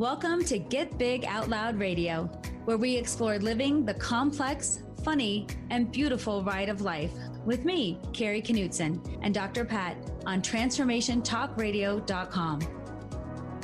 Welcome 0.00 0.44
to 0.46 0.58
Get 0.58 0.96
Big 0.96 1.26
Out 1.26 1.50
Loud 1.50 1.78
Radio, 1.78 2.24
where 2.64 2.78
we 2.78 2.96
explore 2.96 3.38
living 3.38 3.84
the 3.84 3.92
complex, 3.92 4.82
funny, 5.04 5.46
and 5.68 5.92
beautiful 5.92 6.42
ride 6.42 6.70
of 6.70 6.80
life 6.80 7.12
with 7.44 7.66
me, 7.66 7.98
Carrie 8.14 8.40
Knudsen, 8.40 8.98
and 9.20 9.34
Dr. 9.34 9.66
Pat 9.66 9.98
on 10.24 10.40
TransformationTalkRadio.com. 10.40 12.60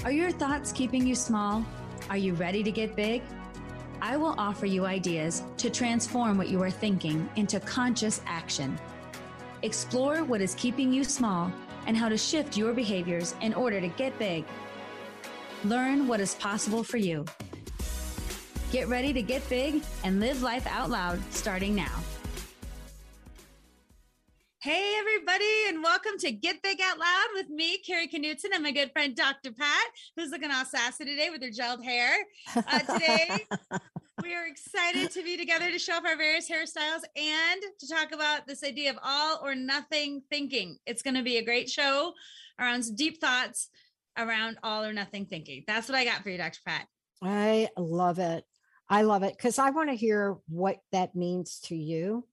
Are 0.05 0.13
your 0.13 0.31
thoughts 0.31 0.73
keeping 0.73 1.07
you 1.07 1.15
small? 1.15 1.65
Are 2.11 2.19
you 2.19 2.35
ready 2.35 2.63
to 2.63 2.71
get 2.71 2.95
big? 2.95 3.23
I 4.03 4.19
will 4.19 4.35
offer 4.37 4.67
you 4.67 4.85
ideas 4.85 5.43
to 5.57 5.71
transform 5.71 6.37
what 6.37 6.49
you 6.49 6.63
are 6.63 6.71
thinking 6.71 7.31
into 7.37 7.61
conscious 7.61 8.21
action. 8.27 8.79
Explore 9.63 10.23
what 10.23 10.43
is 10.43 10.55
keeping 10.55 10.93
you 10.93 11.03
small 11.03 11.51
and 11.87 11.97
how 11.97 12.11
to 12.11 12.19
shift 12.19 12.59
your 12.59 12.75
behaviors 12.75 13.35
in 13.41 13.55
order 13.55 13.81
to 13.81 13.89
get 13.89 14.19
big. 14.19 14.45
Learn 15.65 16.07
what 16.07 16.21
is 16.21 16.35
possible 16.35 16.85
for 16.85 16.99
you. 16.99 17.25
Get 18.71 18.89
ready 18.89 19.13
to 19.13 19.23
get 19.23 19.49
big 19.49 19.83
and 20.05 20.21
live 20.21 20.43
life 20.43 20.67
out 20.67 20.91
loud 20.91 21.21
starting 21.33 21.75
now. 21.75 21.93
Hey, 24.61 24.97
everybody, 24.99 25.69
and 25.69 25.83
welcome 25.83 26.19
to 26.19 26.33
Get 26.33 26.61
Big 26.61 26.81
Out 26.83 26.99
Loud 26.99 27.27
with 27.35 27.49
me, 27.49 27.79
Carrie 27.79 28.09
Knudsen, 28.09 28.51
and 28.53 28.65
my 28.65 28.73
good 28.73 28.91
friend 28.91 29.15
Dr. 29.15 29.53
Pat, 29.53 29.87
who's 30.17 30.31
looking 30.31 30.51
all 30.51 30.65
sassy 30.65 31.05
today 31.05 31.31
with 31.31 31.41
her 31.43 31.51
gelled 31.51 31.85
hair. 31.85 32.17
Uh, 32.55 32.79
today, 32.81 33.47
we 34.25 34.35
are 34.35 34.47
excited 34.47 35.13
to 35.13 35.23
be 35.23 35.37
together 35.37 35.71
to 35.71 35.79
show 35.79 35.95
off 35.95 36.05
our 36.05 36.17
various 36.17 36.51
hairstyles 36.51 37.03
and 37.17 37.63
to 37.79 37.89
talk 37.89 38.11
about 38.13 38.49
this 38.49 38.65
idea 38.65 38.91
of 38.91 38.99
all 39.05 39.39
or 39.41 39.55
nothing 39.55 40.23
thinking. 40.31 40.79
It's 40.85 41.03
going 41.03 41.15
to 41.15 41.23
be 41.23 41.37
a 41.37 41.45
great 41.45 41.71
show 41.71 42.13
around 42.59 42.83
some 42.83 42.97
deep 42.97 43.21
thoughts 43.21 43.69
around 44.17 44.59
all 44.63 44.85
or 44.85 44.93
nothing 44.93 45.27
thinking. 45.27 45.65
That's 45.67 45.89
what 45.89 45.97
I 45.97 46.05
got 46.05 46.23
for 46.23 46.31
you, 46.31 46.39
Dr. 46.39 46.61
Pat. 46.67 46.87
I 47.23 47.69
love 47.77 48.19
it. 48.19 48.45
I 48.89 49.03
love 49.03 49.23
it 49.23 49.37
because 49.37 49.59
I 49.59 49.71
want 49.71 49.91
to 49.91 49.97
hear 49.97 50.37
what 50.49 50.79
that 50.93 51.17
means 51.17 51.61
to 51.65 51.77
you. 51.77 52.27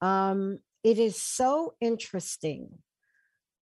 Um, 0.00 0.58
it 0.82 0.98
is 0.98 1.20
so 1.20 1.74
interesting. 1.80 2.68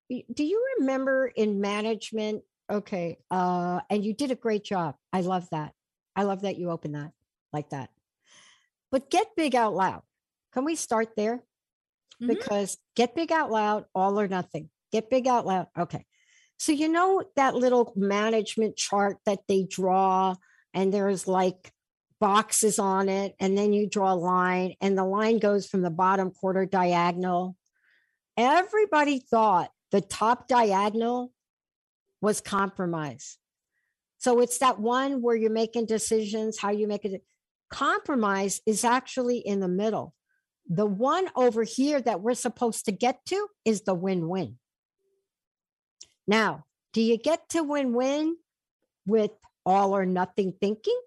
Do 0.08 0.44
you 0.44 0.64
remember 0.78 1.26
in 1.34 1.60
management? 1.60 2.42
Okay. 2.70 3.18
Uh, 3.30 3.80
and 3.90 4.04
you 4.04 4.14
did 4.14 4.30
a 4.30 4.36
great 4.36 4.64
job. 4.64 4.94
I 5.12 5.22
love 5.22 5.48
that. 5.50 5.72
I 6.14 6.24
love 6.24 6.42
that 6.42 6.58
you 6.58 6.70
opened 6.70 6.94
that 6.94 7.12
like 7.52 7.70
that. 7.70 7.90
But 8.90 9.10
get 9.10 9.28
big 9.36 9.54
out 9.54 9.74
loud. 9.74 10.02
Can 10.52 10.64
we 10.64 10.74
start 10.74 11.16
there? 11.16 11.36
Mm-hmm. 11.36 12.26
Because 12.28 12.76
get 12.94 13.14
big 13.14 13.32
out 13.32 13.50
loud, 13.50 13.86
all 13.94 14.20
or 14.20 14.28
nothing. 14.28 14.68
Get 14.92 15.10
big 15.10 15.26
out 15.26 15.46
loud. 15.46 15.68
Okay. 15.78 16.04
So, 16.62 16.70
you 16.70 16.88
know, 16.88 17.24
that 17.34 17.56
little 17.56 17.92
management 17.96 18.76
chart 18.76 19.16
that 19.26 19.40
they 19.48 19.64
draw, 19.68 20.36
and 20.72 20.94
there's 20.94 21.26
like 21.26 21.72
boxes 22.20 22.78
on 22.78 23.08
it, 23.08 23.34
and 23.40 23.58
then 23.58 23.72
you 23.72 23.88
draw 23.88 24.12
a 24.12 24.14
line, 24.14 24.74
and 24.80 24.96
the 24.96 25.04
line 25.04 25.40
goes 25.40 25.66
from 25.66 25.82
the 25.82 25.90
bottom 25.90 26.30
quarter 26.30 26.64
diagonal. 26.64 27.56
Everybody 28.36 29.18
thought 29.18 29.72
the 29.90 30.00
top 30.00 30.46
diagonal 30.46 31.32
was 32.20 32.40
compromise. 32.40 33.38
So 34.18 34.38
it's 34.38 34.58
that 34.58 34.78
one 34.78 35.20
where 35.20 35.34
you're 35.34 35.50
making 35.50 35.86
decisions, 35.86 36.60
how 36.60 36.70
you 36.70 36.86
make 36.86 37.04
it. 37.04 37.24
Compromise 37.70 38.60
is 38.66 38.84
actually 38.84 39.38
in 39.38 39.58
the 39.58 39.66
middle. 39.66 40.14
The 40.68 40.86
one 40.86 41.28
over 41.34 41.64
here 41.64 42.00
that 42.00 42.20
we're 42.20 42.34
supposed 42.34 42.84
to 42.84 42.92
get 42.92 43.26
to 43.26 43.48
is 43.64 43.82
the 43.82 43.94
win 43.94 44.28
win. 44.28 44.58
Now, 46.26 46.64
do 46.92 47.00
you 47.00 47.16
get 47.16 47.48
to 47.50 47.62
win 47.62 47.92
win 47.92 48.36
with 49.06 49.32
all 49.64 49.96
or 49.96 50.06
nothing 50.06 50.54
thinking? 50.60 51.00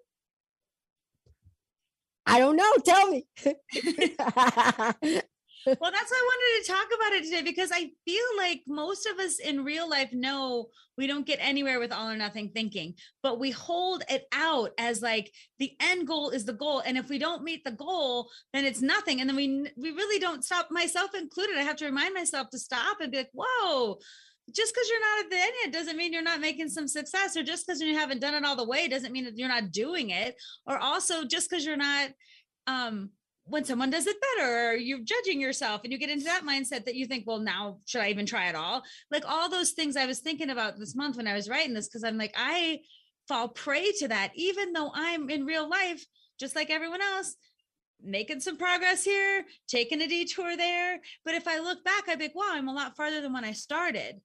I 2.26 2.38
don't 2.38 2.56
know. 2.56 2.72
Tell 2.84 3.10
me. 3.10 3.26
well, 5.66 5.90
that's 5.90 6.10
why 6.10 6.20
I 6.20 6.28
wanted 6.30 6.64
to 6.64 6.72
talk 6.72 6.86
about 6.94 7.12
it 7.12 7.24
today 7.24 7.42
because 7.42 7.70
I 7.72 7.90
feel 8.04 8.24
like 8.36 8.62
most 8.66 9.06
of 9.06 9.18
us 9.18 9.38
in 9.38 9.64
real 9.64 9.88
life 9.88 10.12
know 10.12 10.66
we 10.96 11.06
don't 11.06 11.26
get 11.26 11.38
anywhere 11.40 11.78
with 11.78 11.92
all 11.92 12.08
or 12.08 12.16
nothing 12.16 12.50
thinking, 12.50 12.94
but 13.22 13.38
we 13.38 13.50
hold 13.52 14.02
it 14.08 14.26
out 14.32 14.70
as 14.78 15.02
like 15.02 15.32
the 15.58 15.72
end 15.80 16.06
goal 16.06 16.30
is 16.30 16.44
the 16.44 16.52
goal. 16.52 16.80
And 16.80 16.96
if 16.96 17.08
we 17.08 17.18
don't 17.18 17.44
meet 17.44 17.64
the 17.64 17.70
goal, 17.70 18.28
then 18.52 18.64
it's 18.64 18.82
nothing. 18.82 19.20
And 19.20 19.28
then 19.28 19.36
we 19.36 19.70
we 19.76 19.90
really 19.90 20.18
don't 20.18 20.44
stop, 20.44 20.68
myself 20.70 21.14
included. 21.14 21.56
I 21.56 21.62
have 21.62 21.76
to 21.76 21.86
remind 21.86 22.14
myself 22.14 22.50
to 22.50 22.58
stop 22.58 23.00
and 23.00 23.12
be 23.12 23.18
like, 23.18 23.30
whoa, 23.32 23.98
just 24.54 24.74
because 24.74 24.88
you're 24.88 25.00
not 25.00 25.24
at 25.24 25.30
the 25.30 25.36
end 25.36 25.52
yet 25.64 25.72
doesn't 25.72 25.96
mean 25.96 26.12
you're 26.12 26.22
not 26.22 26.40
making 26.40 26.68
some 26.68 26.86
success 26.86 27.36
or 27.36 27.42
just 27.42 27.66
because 27.66 27.80
you 27.80 27.96
haven't 27.96 28.20
done 28.20 28.34
it 28.34 28.44
all 28.44 28.56
the 28.56 28.64
way 28.64 28.86
doesn't 28.86 29.12
mean 29.12 29.24
that 29.24 29.36
you're 29.36 29.48
not 29.48 29.72
doing 29.72 30.10
it 30.10 30.36
or 30.66 30.78
also 30.78 31.24
just 31.24 31.50
because 31.50 31.64
you're 31.64 31.76
not 31.76 32.10
um 32.66 33.10
when 33.48 33.64
someone 33.64 33.90
does 33.90 34.06
it 34.06 34.16
better, 34.20 34.70
or 34.70 34.74
you're 34.74 35.04
judging 35.04 35.40
yourself 35.40 35.82
and 35.84 35.92
you 35.92 35.98
get 35.98 36.10
into 36.10 36.24
that 36.24 36.44
mindset 36.44 36.84
that 36.84 36.96
you 36.96 37.06
think, 37.06 37.24
well, 37.26 37.38
now 37.38 37.78
should 37.86 38.00
I 38.00 38.10
even 38.10 38.26
try 38.26 38.46
at 38.46 38.56
all? 38.56 38.82
Like 39.10 39.24
all 39.26 39.48
those 39.48 39.70
things 39.70 39.96
I 39.96 40.06
was 40.06 40.18
thinking 40.18 40.50
about 40.50 40.78
this 40.78 40.96
month 40.96 41.16
when 41.16 41.28
I 41.28 41.34
was 41.34 41.48
writing 41.48 41.72
this, 41.72 41.88
because 41.88 42.02
I'm 42.02 42.18
like, 42.18 42.34
I 42.36 42.80
fall 43.28 43.48
prey 43.48 43.92
to 43.98 44.08
that, 44.08 44.32
even 44.34 44.72
though 44.72 44.90
I'm 44.92 45.30
in 45.30 45.46
real 45.46 45.68
life, 45.68 46.04
just 46.40 46.56
like 46.56 46.70
everyone 46.70 47.00
else, 47.00 47.36
making 48.02 48.40
some 48.40 48.56
progress 48.56 49.04
here, 49.04 49.44
taking 49.68 50.02
a 50.02 50.08
detour 50.08 50.56
there. 50.56 51.00
But 51.24 51.34
if 51.34 51.46
I 51.46 51.60
look 51.60 51.84
back, 51.84 52.06
be 52.06 52.24
like, 52.24 52.34
wow, 52.34 52.50
I'm 52.50 52.68
a 52.68 52.74
lot 52.74 52.96
farther 52.96 53.20
than 53.20 53.32
when 53.32 53.44
I 53.44 53.52
started. 53.52 54.20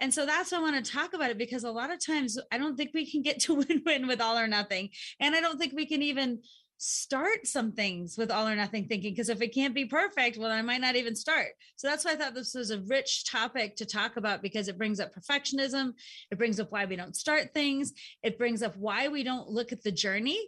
And 0.00 0.12
so 0.12 0.26
that's 0.26 0.52
why 0.52 0.58
I 0.58 0.62
want 0.62 0.84
to 0.84 0.92
talk 0.92 1.14
about 1.14 1.30
it 1.30 1.38
because 1.38 1.64
a 1.64 1.70
lot 1.70 1.92
of 1.92 2.04
times 2.04 2.38
I 2.50 2.58
don't 2.58 2.76
think 2.76 2.90
we 2.94 3.10
can 3.10 3.22
get 3.22 3.40
to 3.40 3.54
win 3.68 3.82
win 3.84 4.06
with 4.06 4.20
all 4.20 4.38
or 4.38 4.48
nothing. 4.48 4.90
And 5.20 5.34
I 5.34 5.40
don't 5.40 5.58
think 5.58 5.72
we 5.74 5.86
can 5.86 6.02
even 6.02 6.40
start 6.76 7.46
some 7.46 7.72
things 7.72 8.18
with 8.18 8.32
all 8.32 8.48
or 8.48 8.56
nothing 8.56 8.88
thinking 8.88 9.12
because 9.12 9.28
if 9.28 9.40
it 9.40 9.54
can't 9.54 9.76
be 9.76 9.84
perfect 9.86 10.36
well 10.36 10.50
i 10.50 10.60
might 10.60 10.80
not 10.80 10.96
even 10.96 11.14
start. 11.14 11.46
So 11.76 11.88
that's 11.88 12.04
why 12.04 12.12
i 12.12 12.16
thought 12.16 12.34
this 12.34 12.52
was 12.52 12.70
a 12.70 12.80
rich 12.82 13.24
topic 13.30 13.76
to 13.76 13.86
talk 13.86 14.16
about 14.16 14.42
because 14.42 14.66
it 14.66 14.76
brings 14.76 14.98
up 14.98 15.14
perfectionism 15.14 15.92
it 16.32 16.36
brings 16.36 16.58
up 16.58 16.72
why 16.72 16.84
we 16.84 16.96
don't 16.96 17.14
start 17.14 17.54
things 17.54 17.92
it 18.24 18.36
brings 18.36 18.60
up 18.60 18.76
why 18.76 19.06
we 19.06 19.22
don't 19.22 19.48
look 19.48 19.70
at 19.70 19.84
the 19.84 19.92
journey 19.92 20.38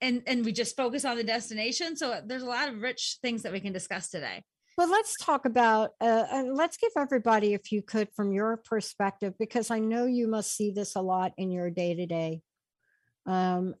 and 0.00 0.22
and 0.26 0.44
we 0.44 0.52
just 0.52 0.76
focus 0.76 1.04
on 1.04 1.16
the 1.16 1.24
destination. 1.24 1.96
So 1.96 2.12
uh, 2.12 2.20
there's 2.24 2.42
a 2.42 2.46
lot 2.46 2.68
of 2.68 2.80
rich 2.80 3.18
things 3.22 3.42
that 3.42 3.52
we 3.52 3.60
can 3.60 3.72
discuss 3.72 4.10
today 4.10 4.42
but 4.78 4.88
let's 4.88 5.14
talk 5.16 5.44
about 5.44 5.90
uh, 6.00 6.24
and 6.32 6.56
let's 6.56 6.78
give 6.78 6.92
everybody 6.96 7.52
if 7.52 7.70
you 7.70 7.82
could 7.82 8.08
from 8.14 8.32
your 8.32 8.56
perspective 8.56 9.34
because 9.38 9.70
i 9.70 9.78
know 9.78 10.06
you 10.06 10.26
must 10.26 10.56
see 10.56 10.70
this 10.70 10.94
a 10.94 11.02
lot 11.02 11.32
in 11.36 11.50
your 11.50 11.68
day 11.68 11.94
to 11.94 12.06
day 12.06 12.40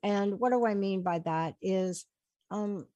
and 0.02 0.38
what 0.38 0.52
do 0.52 0.66
I 0.66 0.74
mean 0.74 1.02
by 1.02 1.20
that 1.20 1.54
is 1.62 2.04
um, 2.50 2.86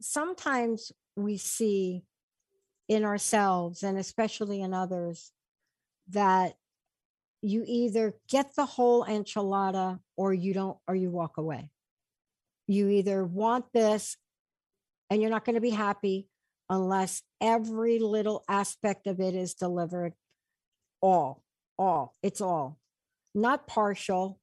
sometimes 0.00 0.92
we 1.16 1.38
see 1.38 2.02
in 2.88 3.04
ourselves 3.04 3.82
and 3.82 3.98
especially 3.98 4.60
in 4.60 4.74
others 4.74 5.32
that 6.10 6.54
you 7.40 7.64
either 7.66 8.14
get 8.28 8.54
the 8.56 8.66
whole 8.66 9.04
enchilada 9.06 9.98
or 10.16 10.34
you 10.34 10.52
don't 10.52 10.76
or 10.86 10.94
you 10.94 11.10
walk 11.10 11.38
away. 11.38 11.70
You 12.66 12.88
either 12.88 13.24
want 13.24 13.72
this 13.72 14.18
and 15.08 15.22
you're 15.22 15.30
not 15.30 15.46
going 15.46 15.54
to 15.54 15.60
be 15.62 15.70
happy 15.70 16.28
unless 16.70 17.22
every 17.40 17.98
little 17.98 18.42
aspect 18.48 19.06
of 19.06 19.20
it 19.20 19.34
is 19.34 19.52
delivered 19.52 20.14
all 21.02 21.42
all 21.78 22.14
it's 22.22 22.40
all 22.40 22.78
not 23.34 23.66
partial 23.66 24.40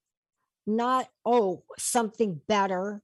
not, 0.68 1.08
oh, 1.26 1.64
something 1.80 2.42
better, 2.48 3.02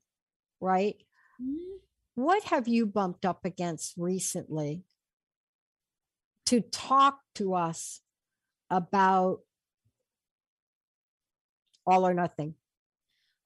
right? 0.60 0.98
Mm-hmm. 1.42 1.78
What 2.16 2.44
have 2.44 2.68
you 2.68 2.86
bumped 2.86 3.26
up 3.26 3.46
against 3.46 3.94
recently 3.98 4.84
to 6.48 6.60
talk 6.62 7.20
to 7.36 7.56
us 7.56 8.02
about 8.70 9.40
all 11.88 12.06
or 12.06 12.14
nothing? 12.14 12.54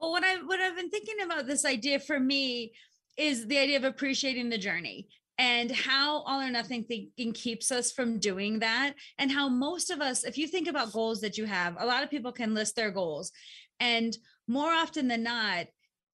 Well, 0.02 0.12
what 0.12 0.24
I 0.24 0.36
what 0.44 0.60
I've 0.60 0.76
been 0.76 0.90
thinking 0.90 1.22
about 1.24 1.48
this 1.48 1.64
idea 1.64 2.00
for 2.00 2.20
me 2.20 2.74
is 3.18 3.48
the 3.48 3.58
idea 3.58 3.78
of 3.78 3.84
appreciating 3.84 4.50
the 4.50 4.58
journey 4.58 5.08
and 5.38 5.72
how 5.72 6.22
all 6.24 6.42
or 6.42 6.50
nothing 6.50 6.84
thinking 6.84 7.32
keeps 7.34 7.72
us 7.72 7.92
from 7.92 8.20
doing 8.20 8.60
that 8.60 8.94
and 9.20 9.32
how 9.32 9.48
most 9.48 9.92
of 9.92 10.02
us 10.02 10.24
if 10.24 10.38
you 10.38 10.48
think 10.48 10.68
about 10.68 10.92
goals 10.92 11.22
that 11.22 11.38
you 11.38 11.46
have 11.46 11.76
a 11.80 11.86
lot 11.86 12.04
of 12.04 12.10
people 12.10 12.32
can 12.32 12.54
list 12.54 12.76
their 12.76 12.92
goals. 12.92 13.32
And 13.80 14.18
more 14.48 14.72
often 14.72 15.08
than 15.08 15.24
not, 15.24 15.68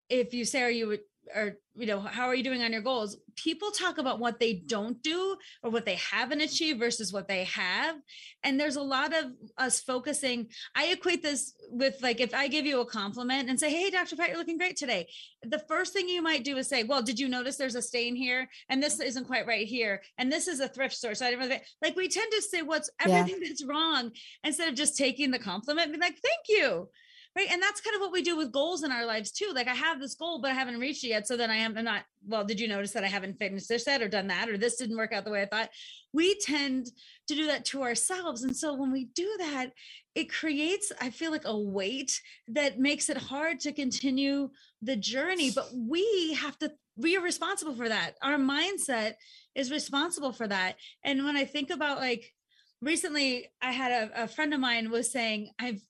if 0.08 0.34
you 0.34 0.44
say, 0.44 0.62
are 0.62 0.70
you 0.70 0.98
or 1.34 1.58
you 1.74 1.86
know 1.86 2.00
how 2.00 2.26
are 2.26 2.34
you 2.34 2.42
doing 2.44 2.62
on 2.62 2.72
your 2.72 2.82
goals? 2.82 3.16
People 3.36 3.70
talk 3.70 3.98
about 3.98 4.18
what 4.18 4.38
they 4.38 4.54
don't 4.54 5.02
do 5.02 5.36
or 5.62 5.70
what 5.70 5.86
they 5.86 5.94
haven't 5.94 6.40
achieved 6.40 6.78
versus 6.78 7.12
what 7.12 7.28
they 7.28 7.44
have. 7.44 7.96
And 8.44 8.60
there's 8.60 8.76
a 8.76 8.82
lot 8.82 9.14
of 9.14 9.32
us 9.56 9.80
focusing. 9.80 10.48
I 10.74 10.86
equate 10.86 11.22
this 11.22 11.54
with 11.70 11.96
like 12.02 12.20
if 12.20 12.34
i 12.34 12.48
give 12.48 12.66
you 12.66 12.80
a 12.80 12.86
compliment 12.86 13.48
and 13.48 13.58
say 13.58 13.70
hey 13.70 13.88
dr 13.88 14.14
pat 14.14 14.28
you're 14.28 14.38
looking 14.38 14.58
great 14.58 14.76
today. 14.76 15.08
The 15.42 15.58
first 15.60 15.92
thing 15.92 16.08
you 16.08 16.22
might 16.22 16.44
do 16.44 16.56
is 16.58 16.68
say 16.68 16.84
well 16.84 17.02
did 17.02 17.18
you 17.18 17.28
notice 17.28 17.56
there's 17.56 17.74
a 17.74 17.82
stain 17.82 18.14
here? 18.14 18.48
And 18.68 18.82
this 18.82 19.00
isn't 19.00 19.26
quite 19.26 19.46
right 19.46 19.66
here. 19.66 20.02
And 20.18 20.30
this 20.30 20.48
is 20.48 20.60
a 20.60 20.68
thrift 20.68 20.94
store 20.94 21.14
so 21.14 21.26
i 21.26 21.30
didn't 21.30 21.48
really 21.48 21.60
like 21.80 21.96
we 21.96 22.08
tend 22.08 22.30
to 22.32 22.42
say 22.42 22.62
what's 22.62 22.90
everything 23.00 23.40
yeah. 23.40 23.48
that's 23.48 23.64
wrong 23.64 24.10
instead 24.44 24.68
of 24.68 24.74
just 24.74 24.96
taking 24.96 25.30
the 25.30 25.38
compliment 25.38 25.88
and 25.88 25.94
be 25.94 26.00
like 26.00 26.18
thank 26.22 26.44
you 26.48 26.88
right 27.36 27.48
and 27.50 27.62
that's 27.62 27.80
kind 27.80 27.94
of 27.94 28.00
what 28.00 28.12
we 28.12 28.22
do 28.22 28.36
with 28.36 28.52
goals 28.52 28.82
in 28.82 28.92
our 28.92 29.06
lives 29.06 29.30
too 29.30 29.50
like 29.54 29.68
i 29.68 29.74
have 29.74 30.00
this 30.00 30.14
goal 30.14 30.40
but 30.40 30.50
i 30.50 30.54
haven't 30.54 30.78
reached 30.78 31.04
it 31.04 31.08
yet 31.08 31.26
so 31.26 31.36
then 31.36 31.50
i 31.50 31.56
am 31.56 31.76
I'm 31.76 31.84
not 31.84 32.04
well 32.26 32.44
did 32.44 32.60
you 32.60 32.68
notice 32.68 32.92
that 32.92 33.04
i 33.04 33.08
haven't 33.08 33.38
finished 33.38 33.68
this 33.68 33.86
yet 33.86 34.02
or 34.02 34.08
done 34.08 34.28
that 34.28 34.48
or 34.48 34.58
this 34.58 34.76
didn't 34.76 34.96
work 34.96 35.12
out 35.12 35.24
the 35.24 35.30
way 35.30 35.42
i 35.42 35.46
thought? 35.46 35.70
We 36.14 36.38
tend 36.40 36.90
to 37.28 37.34
do 37.34 37.46
that 37.46 37.64
to 37.66 37.82
ourselves 37.82 38.42
and 38.42 38.54
so 38.54 38.74
when 38.74 38.92
we 38.92 39.06
do 39.14 39.34
that 39.38 39.72
it 40.14 40.30
creates 40.30 40.92
i 41.00 41.10
feel 41.10 41.30
like 41.30 41.46
a 41.46 41.58
weight 41.58 42.20
that 42.48 42.78
makes 42.78 43.08
it 43.08 43.16
hard 43.16 43.60
to 43.60 43.72
continue 43.72 44.50
the 44.82 44.96
journey 44.96 45.50
but 45.50 45.68
we 45.74 46.34
have 46.34 46.58
to 46.58 46.72
we 46.94 47.16
are 47.16 47.22
responsible 47.22 47.74
for 47.74 47.88
that. 47.88 48.16
Our 48.22 48.36
mindset 48.36 49.14
is 49.54 49.70
responsible 49.70 50.32
for 50.32 50.48
that 50.48 50.76
and 51.04 51.24
when 51.24 51.36
i 51.36 51.44
think 51.44 51.70
about 51.70 51.98
like 51.98 52.32
recently 52.80 53.50
i 53.60 53.70
had 53.70 53.92
a, 53.92 54.24
a 54.24 54.28
friend 54.28 54.54
of 54.54 54.60
mine 54.60 54.90
was 54.90 55.12
saying 55.12 55.50
i've 55.58 55.82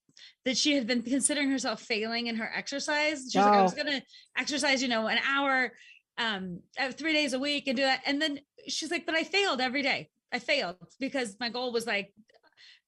that 0.44 0.56
she 0.56 0.75
had 0.75 0.87
been 0.87 1.03
considering 1.03 1.50
herself 1.50 1.82
failing 1.82 2.26
in 2.26 2.37
her 2.37 2.50
exercise. 2.55 3.25
She's 3.31 3.37
oh. 3.37 3.44
like, 3.44 3.59
I 3.59 3.62
was 3.62 3.75
gonna 3.75 4.03
exercise, 4.37 4.82
you 4.82 4.88
know, 4.88 5.06
an 5.06 5.19
hour, 5.29 5.73
um, 6.19 6.61
uh, 6.79 6.93
three 6.93 7.12
days 7.12 7.32
a 7.32 7.38
week 7.38 7.67
and 7.67 7.76
do 7.76 7.82
that. 7.82 8.03
And 8.06 8.20
then 8.20 8.41
she's 8.69 8.91
like, 8.91 9.06
but 9.06 9.14
I 9.14 9.25
failed 9.25 9.61
every 9.61 9.82
day. 9.82 10.11
I 10.32 10.38
failed 10.38 10.76
because 10.99 11.37
my 11.41 11.49
goal 11.49 11.73
was 11.73 11.87
like 11.87 12.12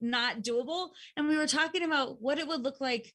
not 0.00 0.42
doable. 0.42 0.90
And 1.16 1.28
we 1.28 1.36
were 1.36 1.46
talking 1.46 1.82
about 1.82 2.20
what 2.20 2.38
it 2.38 2.46
would 2.46 2.62
look 2.62 2.80
like 2.80 3.12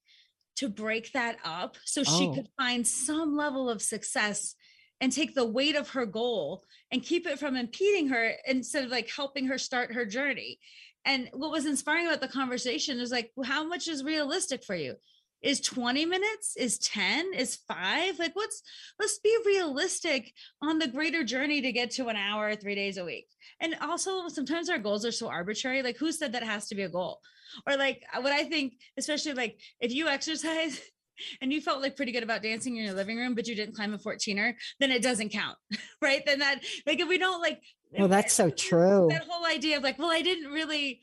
to 0.58 0.70
break 0.70 1.12
that 1.14 1.38
up 1.46 1.78
so 1.86 2.04
oh. 2.06 2.18
she 2.18 2.34
could 2.34 2.50
find 2.58 2.86
some 2.86 3.36
level 3.36 3.70
of 3.70 3.82
success 3.82 4.56
and 5.02 5.12
take 5.12 5.34
the 5.34 5.46
weight 5.46 5.76
of 5.76 5.92
her 5.92 6.06
goal 6.06 6.64
and 6.92 7.04
keep 7.04 7.26
it 7.26 7.40
from 7.40 7.56
impeding 7.56 8.10
her 8.10 8.34
instead 8.46 8.84
of 8.84 8.92
like 8.92 9.10
helping 9.10 9.48
her 9.48 9.58
start 9.58 9.94
her 9.94 10.06
journey. 10.06 10.60
And 11.06 11.30
what 11.34 11.52
was 11.52 11.66
inspiring 11.66 12.08
about 12.08 12.22
the 12.22 12.28
conversation 12.28 13.00
is 13.00 13.12
like, 13.12 13.32
how 13.44 13.66
much 13.66 13.88
is 13.88 14.04
realistic 14.04 14.64
for 14.64 14.76
you? 14.76 14.96
Is 15.42 15.62
20 15.62 16.06
minutes? 16.06 16.58
Is 16.58 16.78
10? 16.80 17.34
Is 17.34 17.56
five? 17.68 18.20
Like, 18.20 18.36
what's, 18.36 18.62
let's 19.00 19.20
be 19.20 19.36
realistic 19.46 20.34
on 20.62 20.80
the 20.80 20.88
greater 20.88 21.24
journey 21.24 21.62
to 21.62 21.72
get 21.72 21.92
to 21.92 22.08
an 22.08 22.18
hour, 22.18 22.56
three 22.56 22.76
days 22.76 22.98
a 22.98 23.06
week. 23.06 23.28
And 23.62 23.76
also, 23.82 24.28
sometimes 24.28 24.70
our 24.70 24.80
goals 24.80 25.06
are 25.06 25.14
so 25.14 25.30
arbitrary. 25.30 25.82
Like, 25.82 25.98
who 25.98 26.12
said 26.12 26.34
that 26.34 26.44
has 26.44 26.68
to 26.68 26.76
be 26.76 26.84
a 26.84 26.90
goal? 26.90 27.22
Or, 27.66 27.78
like, 27.78 28.04
what 28.20 28.34
I 28.34 28.44
think, 28.44 28.74
especially 28.98 29.34
like 29.34 29.60
if 29.80 29.94
you 29.94 30.08
exercise, 30.10 30.82
and 31.42 31.52
you 31.52 31.62
felt 31.62 31.82
like 31.82 31.96
pretty 31.96 32.12
good 32.12 32.24
about 32.24 32.44
dancing 32.44 32.78
in 32.78 32.86
your 32.86 32.94
living 32.94 33.18
room, 33.18 33.36
but 33.36 33.48
you 33.48 33.56
didn't 33.56 33.76
climb 33.76 33.94
a 33.94 33.98
14er, 33.98 34.54
then 34.80 34.92
it 34.92 35.02
doesn't 35.02 35.30
count, 35.30 35.58
right? 36.02 36.26
Then 36.26 36.40
that, 36.40 36.64
like, 36.86 37.00
if 37.00 37.08
we 37.08 37.18
don't 37.18 37.42
like 37.42 37.62
well, 37.98 38.08
that's 38.08 38.34
so 38.34 38.50
true. 38.70 39.08
That 39.10 39.26
whole 39.28 39.46
idea 39.46 39.78
of 39.78 39.84
like, 39.84 39.98
well, 39.98 40.12
I 40.12 40.22
didn't 40.22 40.52
really 40.52 41.02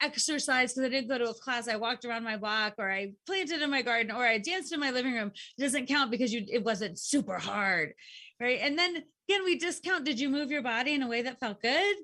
exercise 0.00 0.72
because 0.72 0.86
I 0.86 0.90
didn't 0.90 1.08
go 1.08 1.18
to 1.18 1.30
a 1.30 1.34
class. 1.34 1.68
I 1.68 1.76
walked 1.76 2.04
around 2.04 2.24
my 2.24 2.36
block 2.36 2.74
or 2.78 2.90
I 2.90 3.12
planted 3.26 3.62
in 3.62 3.70
my 3.70 3.82
garden 3.82 4.14
or 4.14 4.24
I 4.24 4.38
danced 4.38 4.72
in 4.72 4.80
my 4.80 4.90
living 4.90 5.14
room. 5.14 5.32
It 5.58 5.60
doesn't 5.60 5.86
count 5.86 6.10
because 6.10 6.32
you 6.32 6.44
it 6.48 6.64
wasn't 6.64 6.98
super 6.98 7.38
hard. 7.38 7.94
Right. 8.40 8.60
And 8.62 8.78
then 8.78 8.90
again, 9.28 9.44
we 9.44 9.58
discount 9.58 10.04
did 10.04 10.20
you 10.20 10.28
move 10.28 10.50
your 10.50 10.62
body 10.62 10.94
in 10.94 11.02
a 11.02 11.08
way 11.08 11.22
that 11.22 11.40
felt 11.40 11.60
good? 11.60 11.96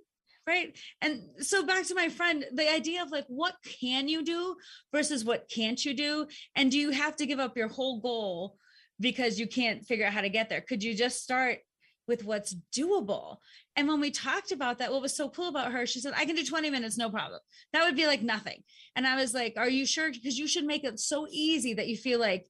Right. 0.47 0.77
And 1.01 1.23
so 1.39 1.65
back 1.65 1.87
to 1.87 1.95
my 1.95 2.11
friend, 2.11 2.45
the 2.53 2.71
idea 2.71 3.03
of 3.03 3.11
like 3.11 3.25
what 3.29 3.55
can 3.81 4.09
you 4.09 4.23
do 4.23 4.57
versus 4.93 5.25
what 5.25 5.49
can't 5.49 5.83
you 5.83 5.95
do? 5.95 6.27
And 6.55 6.71
do 6.71 6.79
you 6.79 6.91
have 6.91 7.17
to 7.17 7.27
give 7.27 7.39
up 7.39 7.57
your 7.57 7.69
whole 7.69 8.01
goal 8.01 8.57
because 9.01 9.39
you 9.39 9.47
can't 9.47 9.85
figure 9.85 10.07
out 10.07 10.13
how 10.13 10.21
to 10.21 10.29
get 10.29 10.51
there? 10.51 10.61
Could 10.61 10.83
you 10.83 10.95
just 10.95 11.23
start 11.23 11.61
with 12.07 12.25
what's 12.25 12.55
doable. 12.77 13.39
And 13.77 13.89
when 13.89 14.01
we 14.01 14.11
talked 14.11 14.53
about 14.53 14.79
that, 14.79 14.93
what 14.93 15.03
was 15.03 15.17
so 15.17 15.29
cool 15.29 15.49
about 15.49 15.73
her, 15.73 15.87
she 15.87 16.01
said, 16.01 16.13
I 16.17 16.25
can 16.25 16.37
do 16.37 16.45
20 16.45 16.71
minutes, 16.71 16.99
no 16.99 17.11
problem. 17.11 17.41
That 17.73 17.85
would 17.85 17.97
be 17.97 18.07
like 18.07 18.23
nothing. 18.23 18.63
And 18.95 19.07
I 19.07 19.17
was 19.17 19.35
like, 19.35 19.55
Are 19.57 19.69
you 19.69 19.87
sure? 19.87 20.11
Because 20.13 20.39
you 20.39 20.47
should 20.47 20.65
make 20.65 20.85
it 20.85 21.01
so 21.01 21.27
easy 21.31 21.75
that 21.75 21.89
you 21.89 21.97
feel 21.97 22.21
like 22.21 22.47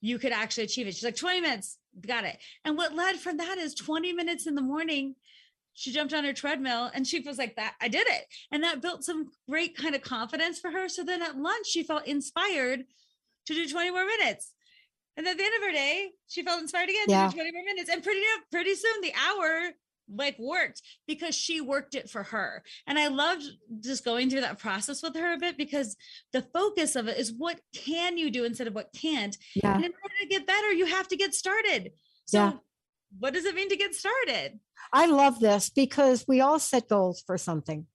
you 0.00 0.18
could 0.18 0.32
actually 0.32 0.64
achieve 0.64 0.86
it. 0.86 0.94
She's 0.94 1.04
like, 1.04 1.16
20 1.16 1.40
minutes, 1.40 1.78
got 2.06 2.24
it. 2.24 2.38
And 2.64 2.76
what 2.76 2.94
led 2.94 3.16
from 3.16 3.38
that 3.38 3.58
is 3.58 3.74
20 3.74 4.12
minutes 4.12 4.46
in 4.46 4.54
the 4.54 4.62
morning. 4.62 5.14
She 5.76 5.92
jumped 5.92 6.14
on 6.14 6.24
her 6.24 6.32
treadmill 6.32 6.90
and 6.92 7.06
she 7.06 7.20
was 7.20 7.38
like, 7.38 7.54
That 7.56 7.74
I 7.80 7.88
did 7.88 8.06
it. 8.08 8.24
And 8.50 8.64
that 8.64 8.80
built 8.80 9.04
some 9.04 9.28
great 9.48 9.76
kind 9.76 9.94
of 9.94 10.00
confidence 10.00 10.58
for 10.58 10.70
her. 10.70 10.88
So 10.88 11.04
then 11.04 11.22
at 11.22 11.36
lunch, 11.36 11.66
she 11.66 11.82
felt 11.82 12.06
inspired 12.06 12.84
to 13.46 13.54
do 13.54 13.68
20 13.68 13.90
more 13.90 14.06
minutes. 14.06 14.52
And 15.16 15.26
at 15.26 15.36
the 15.36 15.44
end 15.44 15.54
of 15.56 15.62
her 15.62 15.72
day, 15.72 16.10
she 16.28 16.42
felt 16.42 16.60
inspired 16.60 16.88
again 16.88 17.06
yeah. 17.08 17.26
to 17.26 17.30
do 17.30 17.36
20 17.36 17.52
more 17.52 17.64
minutes. 17.64 17.90
And 17.90 18.02
pretty 18.02 18.20
pretty 18.50 18.74
soon 18.74 19.00
the 19.02 19.12
hour 19.14 19.72
like 20.14 20.38
worked 20.38 20.82
because 21.06 21.34
she 21.34 21.60
worked 21.60 21.94
it 21.94 22.08
for 22.08 22.22
her. 22.22 22.62
And 22.86 22.98
I 22.98 23.08
loved 23.08 23.44
just 23.80 24.04
going 24.04 24.30
through 24.30 24.42
that 24.42 24.58
process 24.58 25.02
with 25.02 25.14
her 25.16 25.34
a 25.34 25.38
bit 25.38 25.58
because 25.58 25.96
the 26.32 26.42
focus 26.42 26.96
of 26.96 27.08
it 27.08 27.18
is 27.18 27.34
what 27.36 27.60
can 27.74 28.16
you 28.16 28.30
do 28.30 28.44
instead 28.44 28.66
of 28.66 28.74
what 28.74 28.94
can't. 28.98 29.36
Yeah. 29.54 29.74
And 29.74 29.84
in 29.84 29.92
order 30.02 30.14
to 30.22 30.26
get 30.28 30.46
better, 30.46 30.72
you 30.72 30.86
have 30.86 31.08
to 31.08 31.16
get 31.16 31.34
started. 31.34 31.92
So 32.24 32.38
yeah. 32.38 32.52
What 33.18 33.34
does 33.34 33.44
it 33.44 33.54
mean 33.54 33.68
to 33.68 33.76
get 33.76 33.94
started? 33.94 34.58
I 34.92 35.06
love 35.06 35.40
this 35.40 35.70
because 35.70 36.24
we 36.28 36.40
all 36.40 36.58
set 36.58 36.88
goals 36.88 37.22
for 37.26 37.38
something. 37.38 37.86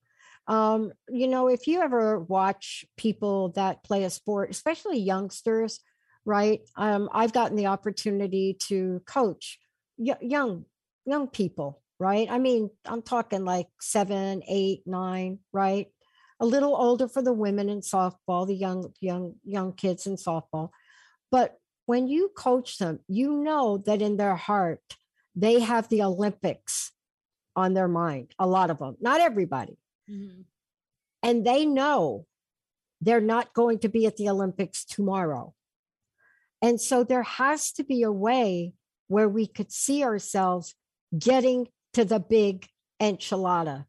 Um, 0.48 0.92
you 1.10 1.28
know, 1.28 1.48
if 1.48 1.68
you 1.68 1.82
ever 1.82 2.20
watch 2.20 2.86
people 2.98 3.50
that 3.50 3.84
play 3.84 4.04
a 4.04 4.10
sport, 4.10 4.50
especially 4.50 5.00
youngsters, 5.00 5.80
right? 6.26 6.62
Um, 6.76 7.10
I've 7.14 7.34
gotten 7.34 7.58
the 7.58 7.68
opportunity 7.68 8.58
to 8.68 9.02
coach 9.06 9.60
y- 9.98 10.18
young 10.22 10.66
young 11.06 11.28
people, 11.28 11.82
right? 12.00 12.28
I 12.30 12.38
mean, 12.38 12.70
I'm 12.86 13.02
talking 13.02 13.46
like 13.46 13.68
seven, 13.80 14.44
eight, 14.48 14.84
nine, 14.86 15.40
right? 15.54 15.88
A 16.40 16.46
little 16.46 16.76
older 16.76 17.08
for 17.08 17.22
the 17.22 17.34
women 17.34 17.70
in 17.70 17.82
softball, 17.82 18.48
the 18.48 18.56
young 18.56 18.92
young 19.00 19.36
young 19.44 19.74
kids 19.74 20.08
in 20.08 20.16
softball, 20.16 20.70
but 21.32 21.58
when 21.86 22.08
you 22.08 22.32
coach 22.36 22.78
them, 22.78 23.00
you 23.08 23.44
know 23.44 23.78
that 23.86 24.02
in 24.02 24.18
their 24.18 24.36
heart 24.36 24.82
they 25.36 25.60
have 25.60 25.88
the 25.90 26.04
Olympics 26.04 26.92
on 27.56 27.74
their 27.74 27.88
mind. 27.88 28.34
A 28.40 28.48
lot 28.48 28.70
of 28.70 28.80
them, 28.80 28.98
not 29.02 29.22
everybody, 29.22 29.78
mm-hmm. 30.10 30.42
and 31.24 31.46
they 31.46 31.66
know 31.66 32.26
they're 33.02 33.22
not 33.22 33.54
going 33.54 33.80
to 33.80 33.90
be 33.90 34.06
at 34.06 34.18
the 34.18 34.30
Olympics 34.30 34.86
tomorrow 34.86 35.54
and 36.62 36.80
so 36.80 37.04
there 37.04 37.24
has 37.24 37.72
to 37.74 37.84
be 37.84 38.04
a 38.04 38.12
way 38.12 38.74
where 39.08 39.28
we 39.28 39.48
could 39.48 39.72
see 39.72 40.04
ourselves 40.04 40.76
getting 41.18 41.68
to 41.94 42.06
the 42.06 42.20
big 42.20 42.68
enchilada. 43.02 43.86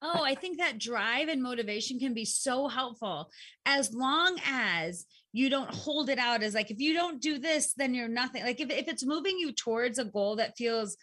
Oh, 0.00 0.22
I 0.24 0.34
think 0.34 0.58
that 0.58 0.78
drive 0.78 1.28
and 1.28 1.42
motivation 1.42 1.98
can 1.98 2.14
be 2.14 2.24
so 2.24 2.68
helpful 2.68 3.30
as 3.66 3.92
long 3.92 4.38
as 4.46 5.06
you 5.32 5.50
don't 5.50 5.72
hold 5.72 6.08
it 6.08 6.18
out 6.18 6.42
as 6.42 6.54
like, 6.54 6.70
if 6.70 6.80
you 6.80 6.94
don't 6.94 7.20
do 7.20 7.38
this, 7.38 7.74
then 7.74 7.94
you're 7.94 8.08
nothing. 8.08 8.44
Like, 8.44 8.60
if, 8.60 8.70
if 8.70 8.88
it's 8.88 9.04
moving 9.04 9.38
you 9.38 9.52
towards 9.52 9.98
a 9.98 10.04
goal 10.04 10.36
that 10.36 10.56
feels 10.56 10.96